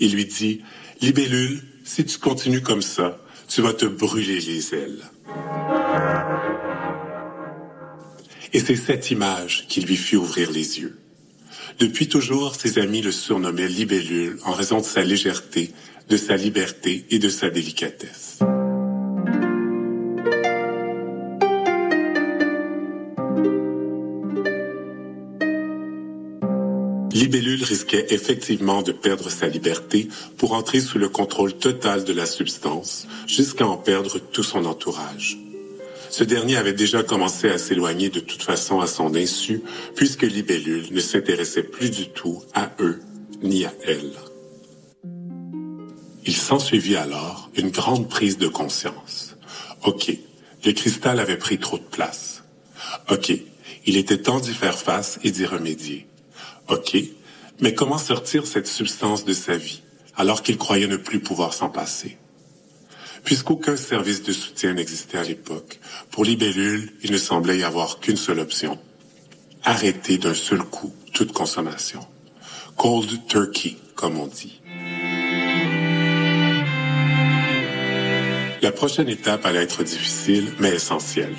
Il 0.01 0.12
lui 0.12 0.26
dit, 0.26 0.61
Libellule, 1.01 1.62
si 1.82 2.05
tu 2.05 2.18
continues 2.18 2.61
comme 2.61 2.82
ça, 2.82 3.18
tu 3.49 3.62
vas 3.62 3.72
te 3.72 3.87
brûler 3.87 4.39
les 4.39 4.74
ailes. 4.74 5.03
Et 8.53 8.61
c'est 8.61 8.76
cette 8.76 9.11
image 9.11 9.64
qui 9.66 9.80
lui 9.80 9.97
fit 9.97 10.16
ouvrir 10.16 10.51
les 10.51 10.80
yeux. 10.80 10.99
Depuis 11.78 12.09
toujours, 12.09 12.55
ses 12.55 12.78
amis 12.78 13.01
le 13.01 13.12
surnommaient 13.12 13.66
Libellule 13.66 14.39
en 14.45 14.53
raison 14.53 14.80
de 14.80 14.85
sa 14.85 15.03
légèreté, 15.03 15.72
de 16.11 16.18
sa 16.18 16.37
liberté 16.37 17.07
et 17.09 17.18
de 17.18 17.30
sa 17.30 17.49
délicatesse. 17.49 18.41
Risquait 27.64 28.06
effectivement 28.10 28.82
de 28.82 28.92
perdre 28.92 29.30
sa 29.30 29.48
liberté 29.48 30.08
pour 30.36 30.52
entrer 30.52 30.80
sous 30.80 30.98
le 30.98 31.08
contrôle 31.08 31.54
total 31.54 32.04
de 32.04 32.12
la 32.12 32.26
substance, 32.26 33.06
jusqu'à 33.26 33.66
en 33.66 33.76
perdre 33.76 34.18
tout 34.18 34.44
son 34.44 34.64
entourage. 34.64 35.38
Ce 36.10 36.22
dernier 36.22 36.56
avait 36.56 36.72
déjà 36.72 37.02
commencé 37.02 37.48
à 37.48 37.58
s'éloigner 37.58 38.08
de 38.08 38.20
toute 38.20 38.42
façon 38.42 38.80
à 38.80 38.86
son 38.86 39.16
insu, 39.16 39.62
puisque 39.96 40.22
Libellule 40.22 40.92
ne 40.92 41.00
s'intéressait 41.00 41.64
plus 41.64 41.90
du 41.90 42.08
tout 42.08 42.40
à 42.54 42.70
eux 42.78 43.00
ni 43.42 43.64
à 43.64 43.72
elle. 43.84 44.12
Il 46.24 46.36
s'ensuivit 46.36 46.96
alors 46.96 47.50
une 47.56 47.70
grande 47.70 48.08
prise 48.08 48.38
de 48.38 48.46
conscience. 48.46 49.36
OK, 49.84 50.16
le 50.64 50.72
cristal 50.72 51.18
avait 51.18 51.36
pris 51.36 51.58
trop 51.58 51.78
de 51.78 51.82
place. 51.82 52.44
OK, 53.10 53.32
il 53.86 53.96
était 53.96 54.18
temps 54.18 54.40
d'y 54.40 54.54
faire 54.54 54.78
face 54.78 55.18
et 55.24 55.30
d'y 55.30 55.44
remédier. 55.44 56.06
OK, 56.68 56.96
mais 57.61 57.74
comment 57.74 57.98
sortir 57.98 58.46
cette 58.46 58.66
substance 58.66 59.24
de 59.24 59.32
sa 59.32 59.57
vie 59.57 59.82
alors 60.16 60.42
qu'il 60.42 60.59
croyait 60.59 60.86
ne 60.86 60.96
plus 60.96 61.20
pouvoir 61.20 61.55
s'en 61.55 61.68
passer? 61.68 62.18
Puisqu'aucun 63.24 63.76
service 63.76 64.22
de 64.22 64.32
soutien 64.32 64.74
n'existait 64.74 65.18
à 65.18 65.22
l'époque, 65.22 65.80
pour 66.11 66.24
Libellule, 66.24 66.92
il 67.02 67.11
ne 67.11 67.18
semblait 67.18 67.59
y 67.59 67.64
avoir 67.64 68.00
qu'une 68.00 68.16
seule 68.16 68.40
option. 68.40 68.78
Arrêter 69.64 70.18
d'un 70.18 70.34
seul 70.34 70.62
coup 70.62 70.92
toute 71.12 71.32
consommation. 71.32 72.00
Cold 72.76 73.26
turkey, 73.26 73.76
comme 73.94 74.18
on 74.18 74.26
dit. 74.26 74.61
La 78.61 78.72
prochaine 78.72 79.09
étape 79.09 79.46
allait 79.46 79.62
être 79.62 79.84
difficile, 79.84 80.52
mais 80.59 80.74
essentielle. 80.74 81.36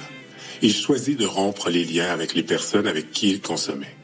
Il 0.61 0.73
choisit 0.73 1.19
de 1.19 1.25
rompre 1.25 1.69
les 1.69 1.83
liens 1.83 2.09
avec 2.11 2.33
les 2.33 2.43
personnes 2.43 2.87
avec 2.87 3.11
qui 3.11 3.29
il 3.29 3.41
consommait 3.41 3.94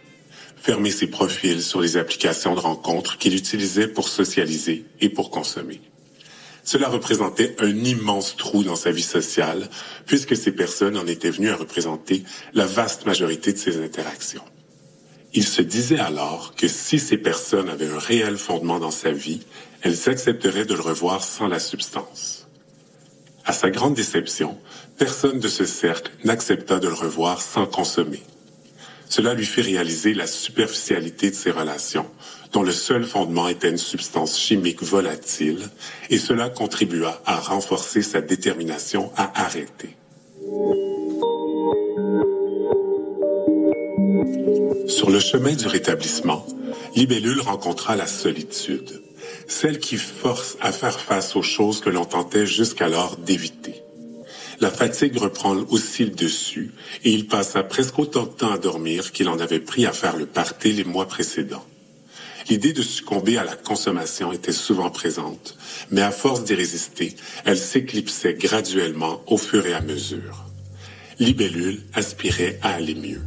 fermer 0.62 0.91
ses 0.91 1.07
profils 1.07 1.64
sur 1.64 1.82
les 1.82 1.97
applications 1.97 2.53
de 2.53 2.59
rencontres 2.59 3.18
qu'il 3.18 3.36
utilisait 3.36 3.88
pour 3.88 4.07
socialiser 4.07 4.86
et 4.99 5.09
pour 5.09 5.32
consommer. 5.32 5.82
Cela 6.64 6.88
représentait 6.88 7.55
un 7.59 7.76
immense 7.76 8.38
trou 8.38 8.64
dans 8.64 8.76
sa 8.76 8.91
vie 8.91 9.01
sociale, 9.01 9.68
puisque 10.05 10.38
ces 10.38 10.51
personnes 10.51 10.97
en 10.97 11.07
étaient 11.07 11.32
venues 11.32 11.49
à 11.49 11.55
représenter 11.55 12.24
la 12.53 12.68
vaste 12.68 13.07
majorité 13.07 13.53
de 13.53 13.57
ses 13.57 13.84
interactions. 13.84 14.43
Il 15.34 15.45
se 15.45 15.64
disait 15.64 15.99
alors 15.99 16.53
que 16.55 16.68
si 16.68 16.99
ces 16.99 17.18
personnes 17.18 17.70
avaient 17.70 17.89
un 17.89 17.97
réel 17.97 18.38
fondement 18.38 18.80
dans 18.80 18.91
sa 18.91 19.12
vie, 19.12 19.41
elles 19.82 20.09
accepteraient 20.09 20.66
de 20.66 20.76
le 20.76 20.82
revoir 20.82 21.24
sans 21.24 21.47
la 21.47 21.59
substance. 21.59 22.47
À 23.45 23.53
sa 23.53 23.72
grande 23.72 23.95
déception, 23.95 24.59
personne 24.99 25.39
de 25.39 25.47
ce 25.47 25.66
cercle 25.66 26.12
n'accepta 26.24 26.78
de 26.78 26.88
le 26.88 26.93
revoir 26.93 27.41
sans 27.41 27.66
consommer. 27.66 28.22
Cela 29.12 29.34
lui 29.34 29.45
fit 29.45 29.62
réaliser 29.62 30.14
la 30.14 30.26
superficialité 30.26 31.32
de 31.32 31.36
ses 31.36 31.51
relations, 31.51 32.05
dont 32.53 32.64
le 32.64 32.72
seul 32.72 33.03
fondement 33.03 33.49
était 33.49 33.70
une 33.70 33.78
substance 33.78 34.39
chimique 34.39 34.82
volatile, 34.82 35.70
et 36.09 36.18
cela 36.18 36.49
contribua 36.49 37.22
à 37.26 37.36
renforcer 37.36 38.03
sa 38.03 38.22
détermination 38.22 39.12
à 39.18 39.43
arrêter. 39.43 39.97
Sur 44.88 45.09
le 45.09 45.20
chemin 45.20 45.55
du 45.55 45.68
rétablissement, 45.68 46.47
Libellule 46.95 47.41
rencontra 47.41 47.97
la 47.97 48.07
solitude, 48.07 49.01
celle 49.45 49.80
qui 49.80 49.97
force 49.97 50.55
à 50.62 50.72
faire 50.72 50.97
face 50.97 51.36
aux 51.36 51.43
choses 51.43 51.82
que 51.82 51.89
l'on 51.89 52.05
tentait 52.05 52.45
jusqu'alors 52.45 53.18
d'éviter. 53.18 53.84
La 54.62 54.70
fatigue 54.70 55.18
reprend 55.18 55.55
aussi 55.70 56.05
le 56.05 56.12
dessus 56.12 56.72
et 57.03 57.12
il 57.12 57.28
passa 57.28 57.64
presque 57.64 57.97
autant 57.97 58.26
de 58.26 58.30
temps 58.30 58.51
à 58.51 58.59
dormir 58.59 59.12
qu'il 59.12 59.28
en 59.28 59.39
avait 59.39 59.59
pris 59.59 59.88
à 59.88 59.91
faire 59.91 60.16
le 60.16 60.28
party 60.28 60.72
les 60.72 60.84
mois 60.84 61.07
précédents. 61.07 61.66
L'idée 62.47 62.72
de 62.72 62.84
succomber 62.84 63.39
à 63.39 63.43
la 63.43 63.55
consommation 63.55 64.32
était 64.32 64.51
souvent 64.51 64.91
présente, 64.91 65.57
mais 65.89 66.01
à 66.01 66.12
force 66.12 66.43
d'y 66.43 66.53
résister, 66.53 67.16
elle 67.43 67.57
s'éclipsait 67.57 68.36
graduellement 68.36 69.24
au 69.26 69.39
fur 69.39 69.66
et 69.66 69.74
à 69.74 69.82
mesure. 69.82 70.45
Libellule 71.18 71.82
aspirait 71.93 72.59
à 72.62 72.76
aller 72.76 72.95
mieux 72.95 73.22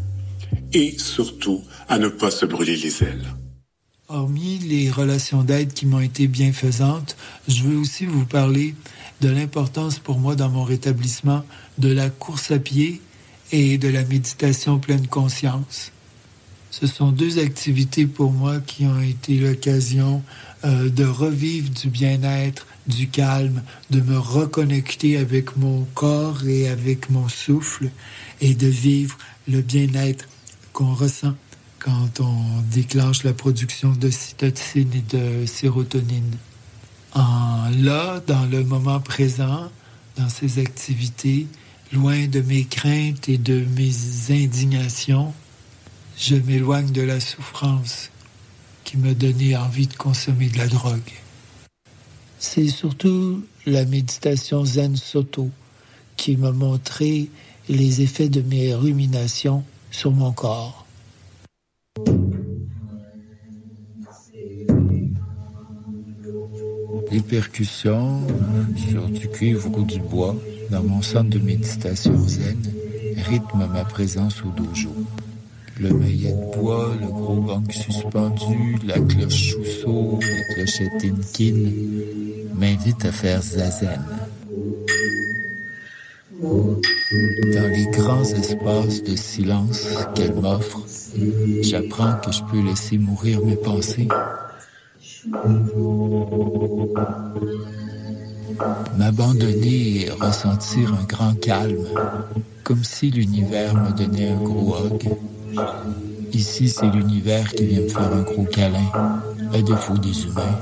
et 0.72 0.96
surtout 0.98 1.64
à 1.88 1.98
ne 1.98 2.08
pas 2.08 2.30
se 2.30 2.46
brûler 2.46 2.76
les 2.76 3.02
ailes. 3.02 3.26
Hormis 4.06 4.58
les 4.58 4.88
relations 4.88 5.42
d'aide 5.42 5.72
qui 5.72 5.86
m'ont 5.86 6.00
été 6.00 6.28
bienfaisantes, 6.28 7.16
je 7.48 7.64
veux 7.64 7.76
aussi 7.76 8.06
vous 8.06 8.26
parler 8.26 8.74
de 9.20 9.28
l'importance 9.28 9.98
pour 9.98 10.18
moi 10.18 10.36
dans 10.36 10.50
mon 10.50 10.64
rétablissement 10.64 11.44
de 11.78 11.92
la 11.92 12.10
course 12.10 12.50
à 12.50 12.58
pied 12.58 13.00
et 13.52 13.78
de 13.78 13.88
la 13.88 14.04
méditation 14.04 14.78
pleine 14.78 15.06
conscience. 15.06 15.92
Ce 16.70 16.88
sont 16.88 17.12
deux 17.12 17.38
activités 17.38 18.06
pour 18.06 18.32
moi 18.32 18.58
qui 18.60 18.84
ont 18.84 19.00
été 19.00 19.38
l'occasion 19.38 20.22
euh, 20.64 20.90
de 20.90 21.04
revivre 21.04 21.70
du 21.70 21.88
bien-être, 21.88 22.66
du 22.88 23.08
calme, 23.08 23.62
de 23.90 24.00
me 24.00 24.18
reconnecter 24.18 25.16
avec 25.16 25.56
mon 25.56 25.86
corps 25.94 26.44
et 26.46 26.68
avec 26.68 27.10
mon 27.10 27.28
souffle 27.28 27.90
et 28.40 28.54
de 28.54 28.66
vivre 28.66 29.16
le 29.46 29.60
bien-être 29.60 30.28
qu'on 30.72 30.94
ressent 30.94 31.34
quand 31.78 32.20
on 32.20 32.62
déclenche 32.72 33.24
la 33.24 33.34
production 33.34 33.92
de 33.92 34.10
cytocine 34.10 34.90
et 34.94 35.16
de 35.16 35.46
sérotonine. 35.46 36.36
En 37.14 37.70
là, 37.70 38.20
dans 38.26 38.44
le 38.46 38.64
moment 38.64 39.00
présent, 39.00 39.70
dans 40.16 40.28
ces 40.28 40.58
activités, 40.58 41.46
loin 41.92 42.26
de 42.26 42.40
mes 42.40 42.64
craintes 42.64 43.28
et 43.28 43.38
de 43.38 43.64
mes 43.76 43.92
indignations, 44.30 45.32
je 46.18 46.34
m'éloigne 46.36 46.90
de 46.90 47.02
la 47.02 47.20
souffrance 47.20 48.10
qui 48.82 48.96
me 48.96 49.14
donnait 49.14 49.56
envie 49.56 49.86
de 49.86 49.94
consommer 49.94 50.48
de 50.48 50.58
la 50.58 50.66
drogue. 50.66 51.12
C'est 52.38 52.68
surtout 52.68 53.44
la 53.64 53.84
méditation 53.84 54.64
Zen 54.64 54.96
Soto 54.96 55.50
qui 56.16 56.36
m'a 56.36 56.52
montré 56.52 57.30
les 57.68 58.02
effets 58.02 58.28
de 58.28 58.42
mes 58.42 58.74
ruminations 58.74 59.64
sur 59.90 60.10
mon 60.10 60.32
corps. 60.32 60.83
Les 67.14 67.20
percussions 67.20 68.26
sur 68.90 69.08
du 69.08 69.28
cuivre 69.28 69.70
ou 69.78 69.84
du 69.84 70.00
bois 70.00 70.34
dans 70.72 70.82
mon 70.82 71.00
centre 71.00 71.30
de 71.30 71.38
méditation 71.38 72.18
zen 72.26 72.60
rythment 73.28 73.68
ma 73.72 73.84
présence 73.84 74.42
au 74.42 74.48
dojo. 74.48 74.92
Le 75.78 75.90
maillet 75.90 76.32
de 76.32 76.58
bois, 76.58 76.92
le 77.00 77.06
gros 77.06 77.40
gong 77.40 77.70
suspendu, 77.70 78.74
la 78.84 78.98
cloche 78.98 79.52
chousseau, 79.52 80.18
la 80.20 80.54
clochette 80.54 81.04
inkin 81.04 81.70
m'invitent 82.58 83.04
à 83.04 83.12
faire 83.12 83.40
zazen. 83.42 84.02
Dans 86.42 87.68
les 87.70 87.86
grands 87.92 88.24
espaces 88.24 89.04
de 89.04 89.14
silence 89.14 89.86
qu'elle 90.16 90.34
m'offre, 90.34 90.84
j'apprends 91.62 92.16
que 92.16 92.32
je 92.32 92.42
peux 92.50 92.60
laisser 92.60 92.98
mourir 92.98 93.38
mes 93.44 93.54
pensées. 93.54 94.08
M'abandonner 98.98 100.06
et 100.06 100.10
ressentir 100.10 100.92
un 100.92 101.04
grand 101.04 101.34
calme, 101.40 101.86
comme 102.62 102.84
si 102.84 103.10
l'univers 103.10 103.74
me 103.74 103.96
donnait 103.96 104.28
un 104.28 104.42
gros 104.42 104.76
hug. 104.76 105.08
Ici, 106.32 106.68
c'est 106.68 106.90
l'univers 106.90 107.50
qui 107.54 107.64
vient 107.64 107.80
me 107.80 107.88
faire 107.88 108.12
un 108.12 108.22
gros 108.22 108.44
câlin, 108.44 108.90
à 109.54 109.62
défaut 109.62 109.96
des 109.96 110.24
humains. 110.24 110.58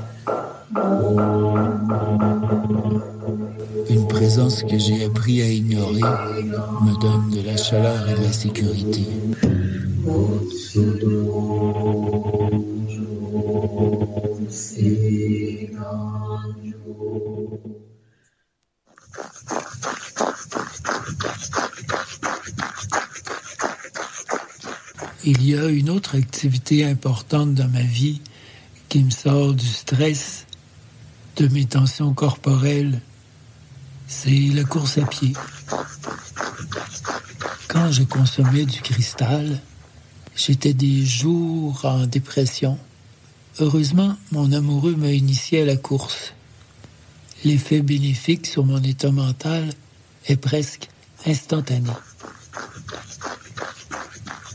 Une 3.89 4.07
présence 4.07 4.63
que 4.63 4.77
j'ai 4.77 5.03
appris 5.03 5.41
à 5.41 5.47
ignorer 5.47 5.99
me 5.99 7.01
donne 7.01 7.29
de 7.31 7.45
la 7.45 7.57
chaleur 7.57 8.07
et 8.09 8.13
de 8.13 8.23
la 8.23 8.31
sécurité. 8.31 9.07
Il 25.25 25.43
y 25.43 25.57
a 25.57 25.67
une 25.69 25.89
autre 25.89 26.15
activité 26.15 26.85
importante 26.85 27.55
dans 27.55 27.67
ma 27.67 27.81
vie 27.81 28.21
qui 28.89 29.03
me 29.03 29.09
sort 29.09 29.53
du 29.53 29.65
stress, 29.65 30.45
de 31.37 31.47
mes 31.47 31.65
tensions 31.65 32.13
corporelles. 32.13 33.01
C'est 34.07 34.51
la 34.53 34.63
course 34.65 34.99
à 34.99 35.05
pied. 35.07 35.33
Quand 37.69 37.91
je 37.91 38.03
consommais 38.03 38.65
du 38.65 38.81
cristal, 38.81 39.59
j'étais 40.35 40.73
des 40.75 41.03
jours 41.03 41.85
en 41.85 42.05
dépression. 42.05 42.77
Heureusement, 43.59 44.17
mon 44.31 44.51
amoureux 44.51 44.95
m'a 44.95 45.11
initié 45.11 45.61
à 45.61 45.65
la 45.65 45.75
course. 45.75 46.33
L'effet 47.43 47.81
bénéfique 47.81 48.47
sur 48.47 48.65
mon 48.65 48.81
état 48.81 49.11
mental 49.11 49.69
est 50.25 50.37
presque 50.37 50.89
instantané. 51.25 51.91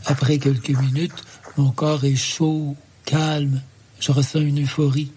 Après 0.05 0.37
quelques 0.37 0.71
minutes, 0.71 1.23
mon 1.55 1.71
corps 1.71 2.03
est 2.03 2.15
chaud, 2.15 2.75
calme, 3.05 3.61
je 3.99 4.11
ressens 4.11 4.39
une 4.39 4.63
euphorie. 4.63 5.11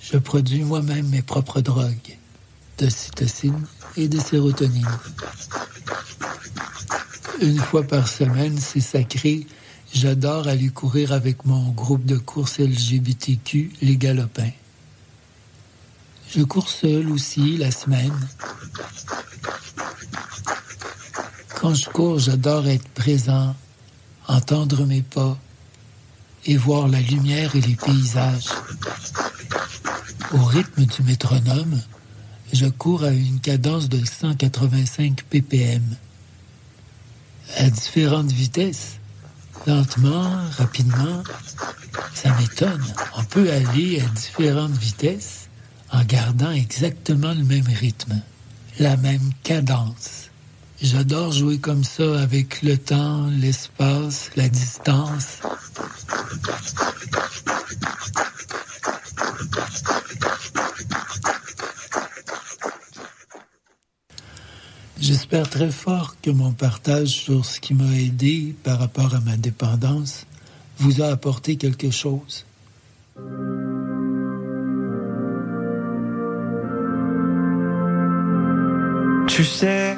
Je 0.00 0.16
produis 0.16 0.64
moi-même 0.64 1.08
mes 1.08 1.22
propres 1.22 1.60
drogues, 1.60 2.16
de 2.78 2.88
cytocine 2.88 3.66
et 3.96 4.08
de 4.08 4.18
sérotonine. 4.18 4.88
Une 7.40 7.58
fois 7.58 7.82
par 7.82 8.08
semaine, 8.08 8.58
c'est 8.58 8.80
sacré, 8.80 9.46
j'adore 9.92 10.48
aller 10.48 10.68
courir 10.68 11.12
avec 11.12 11.44
mon 11.44 11.70
groupe 11.70 12.04
de 12.04 12.16
course 12.16 12.58
LGBTQ, 12.58 13.72
les 13.82 13.96
Galopins. 13.96 14.52
Je 16.30 16.42
cours 16.42 16.68
seul 16.68 17.08
aussi 17.10 17.56
la 17.56 17.70
semaine. 17.70 18.28
Quand 21.60 21.74
je 21.74 21.88
cours, 21.88 22.18
j'adore 22.18 22.68
être 22.68 22.88
présent, 22.90 23.56
entendre 24.26 24.84
mes 24.86 25.02
pas 25.02 25.36
et 26.44 26.56
voir 26.56 26.88
la 26.88 27.00
lumière 27.00 27.56
et 27.56 27.60
les 27.60 27.74
paysages. 27.74 28.48
Au 30.32 30.44
rythme 30.44 30.84
du 30.84 31.02
métronome, 31.02 31.80
je 32.52 32.66
cours 32.66 33.04
à 33.04 33.10
une 33.10 33.40
cadence 33.40 33.88
de 33.88 34.04
185 34.04 35.24
ppm. 35.24 35.82
À 37.56 37.70
différentes 37.70 38.30
vitesses, 38.30 38.98
lentement, 39.66 40.30
rapidement, 40.56 41.22
ça 42.14 42.34
m'étonne. 42.38 42.84
On 43.16 43.24
peut 43.24 43.50
aller 43.50 44.00
à 44.00 44.08
différentes 44.08 44.76
vitesses 44.76 45.48
en 45.92 46.04
gardant 46.04 46.50
exactement 46.50 47.32
le 47.34 47.44
même 47.44 47.66
rythme, 47.66 48.20
la 48.78 48.96
même 48.96 49.30
cadence. 49.42 50.30
J'adore 50.80 51.32
jouer 51.32 51.58
comme 51.58 51.82
ça 51.82 52.20
avec 52.20 52.62
le 52.62 52.78
temps, 52.78 53.26
l'espace, 53.26 54.30
la 54.36 54.48
distance. 54.48 55.38
J'espère 65.00 65.48
très 65.48 65.70
fort 65.70 66.16
que 66.20 66.30
mon 66.30 66.52
partage 66.52 67.08
sur 67.08 67.44
ce 67.44 67.60
qui 67.60 67.72
m'a 67.72 67.96
aidé 67.96 68.54
par 68.64 68.80
rapport 68.80 69.14
à 69.14 69.20
ma 69.20 69.36
dépendance 69.36 70.26
vous 70.78 71.00
a 71.02 71.06
apporté 71.06 71.56
quelque 71.56 71.90
chose. 71.90 72.44
Tu 79.28 79.44
sais, 79.44 79.96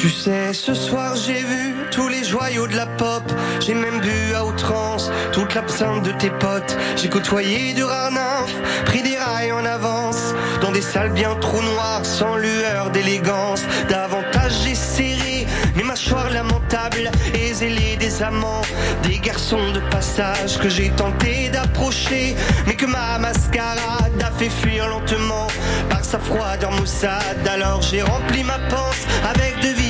Tu 0.00 0.10
sais, 0.10 0.52
ce 0.52 0.74
soir 0.74 1.16
j'ai 1.16 1.42
vu 1.42 1.74
tous 1.90 2.06
les 2.06 2.22
joyaux 2.22 2.68
de 2.68 2.76
la 2.76 2.86
pop. 2.86 3.24
J'ai 3.58 3.74
même 3.74 3.98
bu 3.98 4.32
à 4.32 4.44
outrance 4.44 5.10
toute 5.32 5.56
l'absinthe 5.56 6.04
de 6.04 6.12
tes 6.12 6.30
potes. 6.30 6.76
J'ai 6.94 7.08
côtoyé 7.08 7.72
du 7.74 7.82
rare 7.82 8.12
nymphe, 8.12 8.54
pris 8.84 9.02
des 9.02 9.18
rails 9.18 9.50
en 9.50 9.64
avance. 9.64 10.34
Dans 10.62 10.70
des 10.70 10.82
salles 10.82 11.10
bien 11.10 11.34
trop 11.40 11.60
noires, 11.60 12.06
sans 12.06 12.36
lueur 12.36 12.90
d'élégance. 12.92 13.64
Davantage 13.88 14.52
j'ai 14.62 14.76
serré 14.76 15.48
mes 15.74 15.82
mâchoires 15.82 16.30
lamentables 16.30 17.10
et 17.34 17.52
zélé 17.52 17.96
des 17.96 18.22
amants. 18.22 18.62
Des 19.02 19.18
garçons 19.18 19.72
de 19.72 19.80
passage 19.90 20.58
que 20.60 20.68
j'ai 20.68 20.90
tenté 20.90 21.48
d'approcher. 21.48 22.36
Mais 22.68 22.76
que 22.76 22.86
ma 22.86 23.18
mascarade 23.18 24.22
a 24.24 24.30
fait 24.38 24.48
fuir 24.48 24.86
lentement 24.86 25.48
par 25.90 26.04
sa 26.04 26.20
froideur 26.20 26.70
maussade. 26.70 27.48
Alors 27.52 27.82
j'ai 27.82 28.02
rempli 28.02 28.44
ma 28.44 28.60
panse 28.70 29.04
avec 29.28 29.58
de 29.58 29.68
vives 29.70 29.87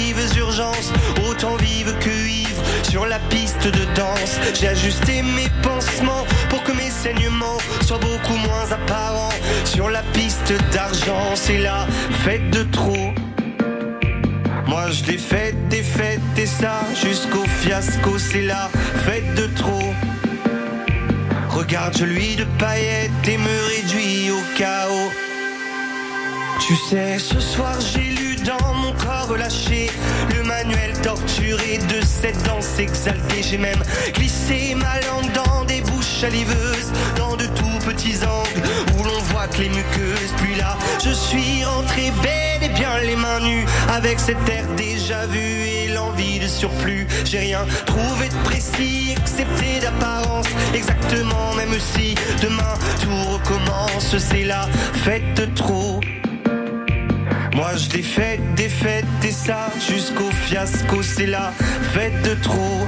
autant 1.28 1.56
vives 1.56 1.94
que 2.00 2.10
ivres 2.10 2.62
sur 2.82 3.06
la 3.06 3.18
piste 3.30 3.64
de 3.64 3.84
danse. 3.94 4.40
J'ai 4.58 4.68
ajusté 4.68 5.22
mes 5.22 5.48
pansements 5.62 6.24
pour 6.48 6.62
que 6.64 6.72
mes 6.72 6.90
saignements 6.90 7.58
soient 7.82 7.98
beaucoup 7.98 8.36
moins 8.36 8.72
apparents. 8.72 9.34
Sur 9.64 9.88
la 9.88 10.02
piste 10.12 10.52
d'argent, 10.72 11.34
c'est 11.34 11.58
la 11.58 11.86
fête 12.24 12.50
de 12.50 12.64
trop. 12.64 13.12
Moi 14.66 14.90
je 14.90 15.04
l'ai 15.04 15.18
faite, 15.18 15.56
des 15.68 15.84
et 16.36 16.46
ça 16.46 16.82
jusqu'au 17.02 17.44
fiasco, 17.60 18.18
c'est 18.18 18.42
la 18.42 18.68
fête 19.06 19.34
de 19.34 19.46
trop. 19.54 19.92
Regarde, 21.50 21.96
je 21.96 22.04
lui 22.04 22.36
de 22.36 22.44
paillettes 22.58 23.28
et 23.28 23.38
me 23.38 23.56
réduis 23.68 24.30
au 24.30 24.56
chaos. 24.56 25.10
Tu 26.60 26.74
sais, 26.76 27.18
ce 27.18 27.40
soir 27.40 27.74
j'ai 27.80 28.00
lu 28.00 28.27
dans 28.48 28.74
mon 28.74 28.92
corps 28.92 29.28
relâché. 29.28 29.90
Le 30.34 30.42
manuel 30.42 30.92
torturé 31.02 31.78
de 31.78 32.00
cette 32.04 32.42
danse 32.44 32.78
exaltée. 32.78 33.42
J'ai 33.42 33.58
même 33.58 33.82
glissé 34.14 34.74
ma 34.74 34.94
langue 35.06 35.30
dans 35.32 35.64
des 35.64 35.80
bouches 35.82 36.20
saliveuses, 36.20 36.90
dans 37.16 37.36
de 37.36 37.44
tout 37.44 37.78
petits 37.86 38.18
angles 38.24 38.62
où 38.94 39.04
l'on 39.04 39.18
voit 39.30 39.48
que 39.48 39.60
les 39.60 39.68
muqueuses. 39.68 40.32
Puis 40.38 40.54
là, 40.56 40.76
je 41.04 41.10
suis 41.10 41.64
rentré 41.64 42.10
bel 42.22 42.70
et 42.70 42.72
bien 42.74 42.98
les 43.04 43.16
mains 43.16 43.40
nues 43.40 43.66
avec 43.90 44.18
cet 44.18 44.48
air 44.48 44.64
déjà 44.76 45.26
vu 45.26 45.38
et 45.38 45.88
l'envie 45.88 46.38
de 46.38 46.46
surplus. 46.46 47.06
J'ai 47.24 47.40
rien 47.40 47.66
trouvé 47.86 48.28
de 48.28 48.42
précis 48.44 49.14
excepté 49.16 49.80
d'apparence. 49.80 50.46
Exactement, 50.74 51.54
même 51.56 51.78
si 51.78 52.14
demain 52.42 52.74
tout 53.02 53.30
recommence, 53.32 54.16
c'est 54.18 54.44
la 54.44 54.66
fête 55.04 55.54
trop. 55.54 56.00
Moi 57.58 57.72
je 57.76 57.88
défaite, 57.88 58.40
défaite 58.54 59.04
et 59.24 59.32
ça 59.32 59.68
jusqu'au 59.90 60.30
fiasco, 60.30 61.02
c'est 61.02 61.26
la 61.26 61.52
fête 61.92 62.22
de 62.22 62.34
trop. 62.36 62.86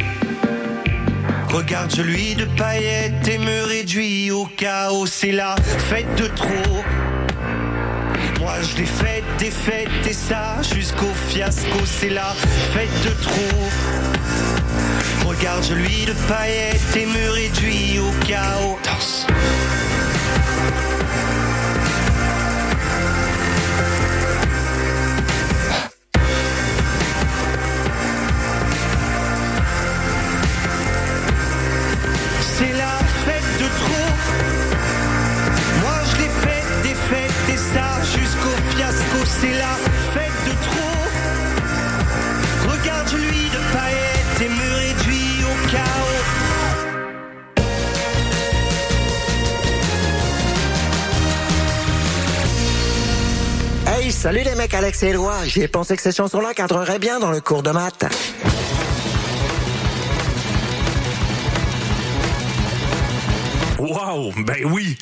Regarde, 1.48 1.92
je 1.92 2.02
lui 2.02 2.36
de 2.36 2.44
paillettes 2.44 3.26
et 3.26 3.38
me 3.38 3.64
réduis 3.64 4.30
au 4.30 4.46
chaos, 4.56 5.06
c'est 5.06 5.32
la 5.32 5.56
fête 5.88 6.14
de 6.14 6.28
trop. 6.28 6.76
Moi 8.38 8.54
je 8.62 8.76
l'ai 8.76 8.86
faite, 8.86 9.24
défaite 9.40 9.88
et 10.08 10.12
ça 10.12 10.58
jusqu'au 10.72 11.12
fiasco, 11.28 11.80
c'est 11.84 12.10
la 12.10 12.32
fête 12.72 13.04
de 13.04 13.10
trop. 13.24 13.68
Regarde, 15.28 15.64
je 15.68 15.74
lui 15.74 16.04
de 16.06 16.14
paillettes 16.28 16.96
et 16.96 17.06
me 17.06 17.30
réduis 17.32 17.98
au 17.98 18.24
chaos. 18.24 18.78
Ça 37.74 38.02
jusqu'au 38.02 38.56
fiasco. 38.70 39.18
C'est 39.40 39.52
la 39.52 39.74
fête 40.14 40.40
de 40.46 40.52
trop. 40.66 41.04
Regarde, 42.70 43.08
je 43.10 43.16
lui 43.16 43.48
de 43.50 43.60
paillettes 43.72 44.40
et 44.42 44.48
me 44.48 44.68
réduis 44.80 45.44
au 45.44 45.54
chaos. 45.70 46.20
Hey, 53.86 54.12
salut 54.12 54.42
les 54.44 54.54
mecs, 54.54 54.74
Alex 54.74 55.02
et 55.02 55.08
Éloi. 55.08 55.34
J'ai 55.46 55.68
pensé 55.68 55.96
que 55.96 56.02
ces 56.02 56.12
chansons-là 56.12 56.54
cadreraient 56.54 56.98
bien 56.98 57.18
dans 57.20 57.30
le 57.30 57.40
cours 57.40 57.62
de 57.62 57.70
maths. 57.70 58.06
Wow, 63.78 64.32
ben 64.44 64.64
oui. 64.70 64.98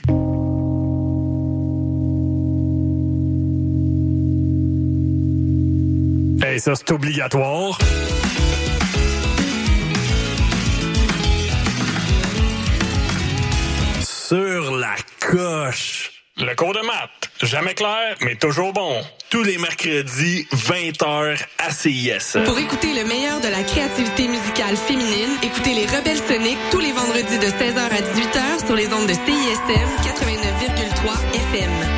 Ça 6.59 6.75
c'est 6.75 6.91
obligatoire. 6.91 7.79
Sur 14.03 14.77
la 14.77 14.97
coche. 15.21 16.13
Le 16.37 16.55
cours 16.55 16.73
de 16.73 16.81
maths, 16.81 17.31
jamais 17.43 17.75
clair, 17.75 18.17
mais 18.21 18.37
toujours 18.37 18.73
bon. 18.73 19.03
Tous 19.29 19.43
les 19.43 19.59
mercredis, 19.59 20.47
20h 20.53 21.37
à 21.59 21.71
CIS. 21.71 22.39
Pour 22.45 22.59
écouter 22.59 22.95
le 22.95 23.05
meilleur 23.05 23.41
de 23.41 23.49
la 23.49 23.63
créativité 23.63 24.29
musicale 24.29 24.77
féminine, 24.77 25.37
écoutez 25.43 25.75
les 25.75 25.87
Rebelles 25.87 26.23
Soniques 26.29 26.59
tous 26.71 26.81
les 26.81 26.93
vendredis 26.93 27.39
de 27.39 27.47
16h 27.47 27.79
à 27.79 28.01
18h 28.01 28.67
sur 28.67 28.77
les 28.77 28.87
ondes 28.93 29.09
de 29.09 29.15
CISM 29.15 29.89
89,3 30.03 31.35
FM. 31.53 31.98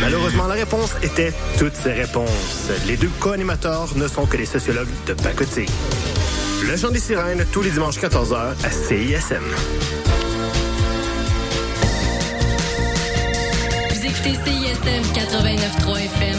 Malheureusement, 0.00 0.46
la 0.46 0.54
réponse 0.54 0.94
était 1.02 1.32
toutes 1.58 1.74
ces 1.74 1.92
réponses. 1.92 2.70
Les 2.86 2.96
deux 2.96 3.10
co-animateurs 3.20 3.96
ne 3.96 4.08
sont 4.08 4.26
que 4.26 4.36
des 4.36 4.46
sociologues 4.46 4.88
de 5.06 5.14
pacotille. 5.14 5.68
Le 6.66 6.76
Chant 6.76 6.90
des 6.90 6.98
Sirènes, 6.98 7.44
tous 7.52 7.62
les 7.62 7.70
dimanches 7.70 7.98
14h 7.98 8.54
à 8.64 8.70
CISM. 8.70 9.44
Vous 13.90 14.06
écoutez 14.06 14.34
CISM 14.44 15.02
89.3 15.14 15.98
FM. 15.98 16.30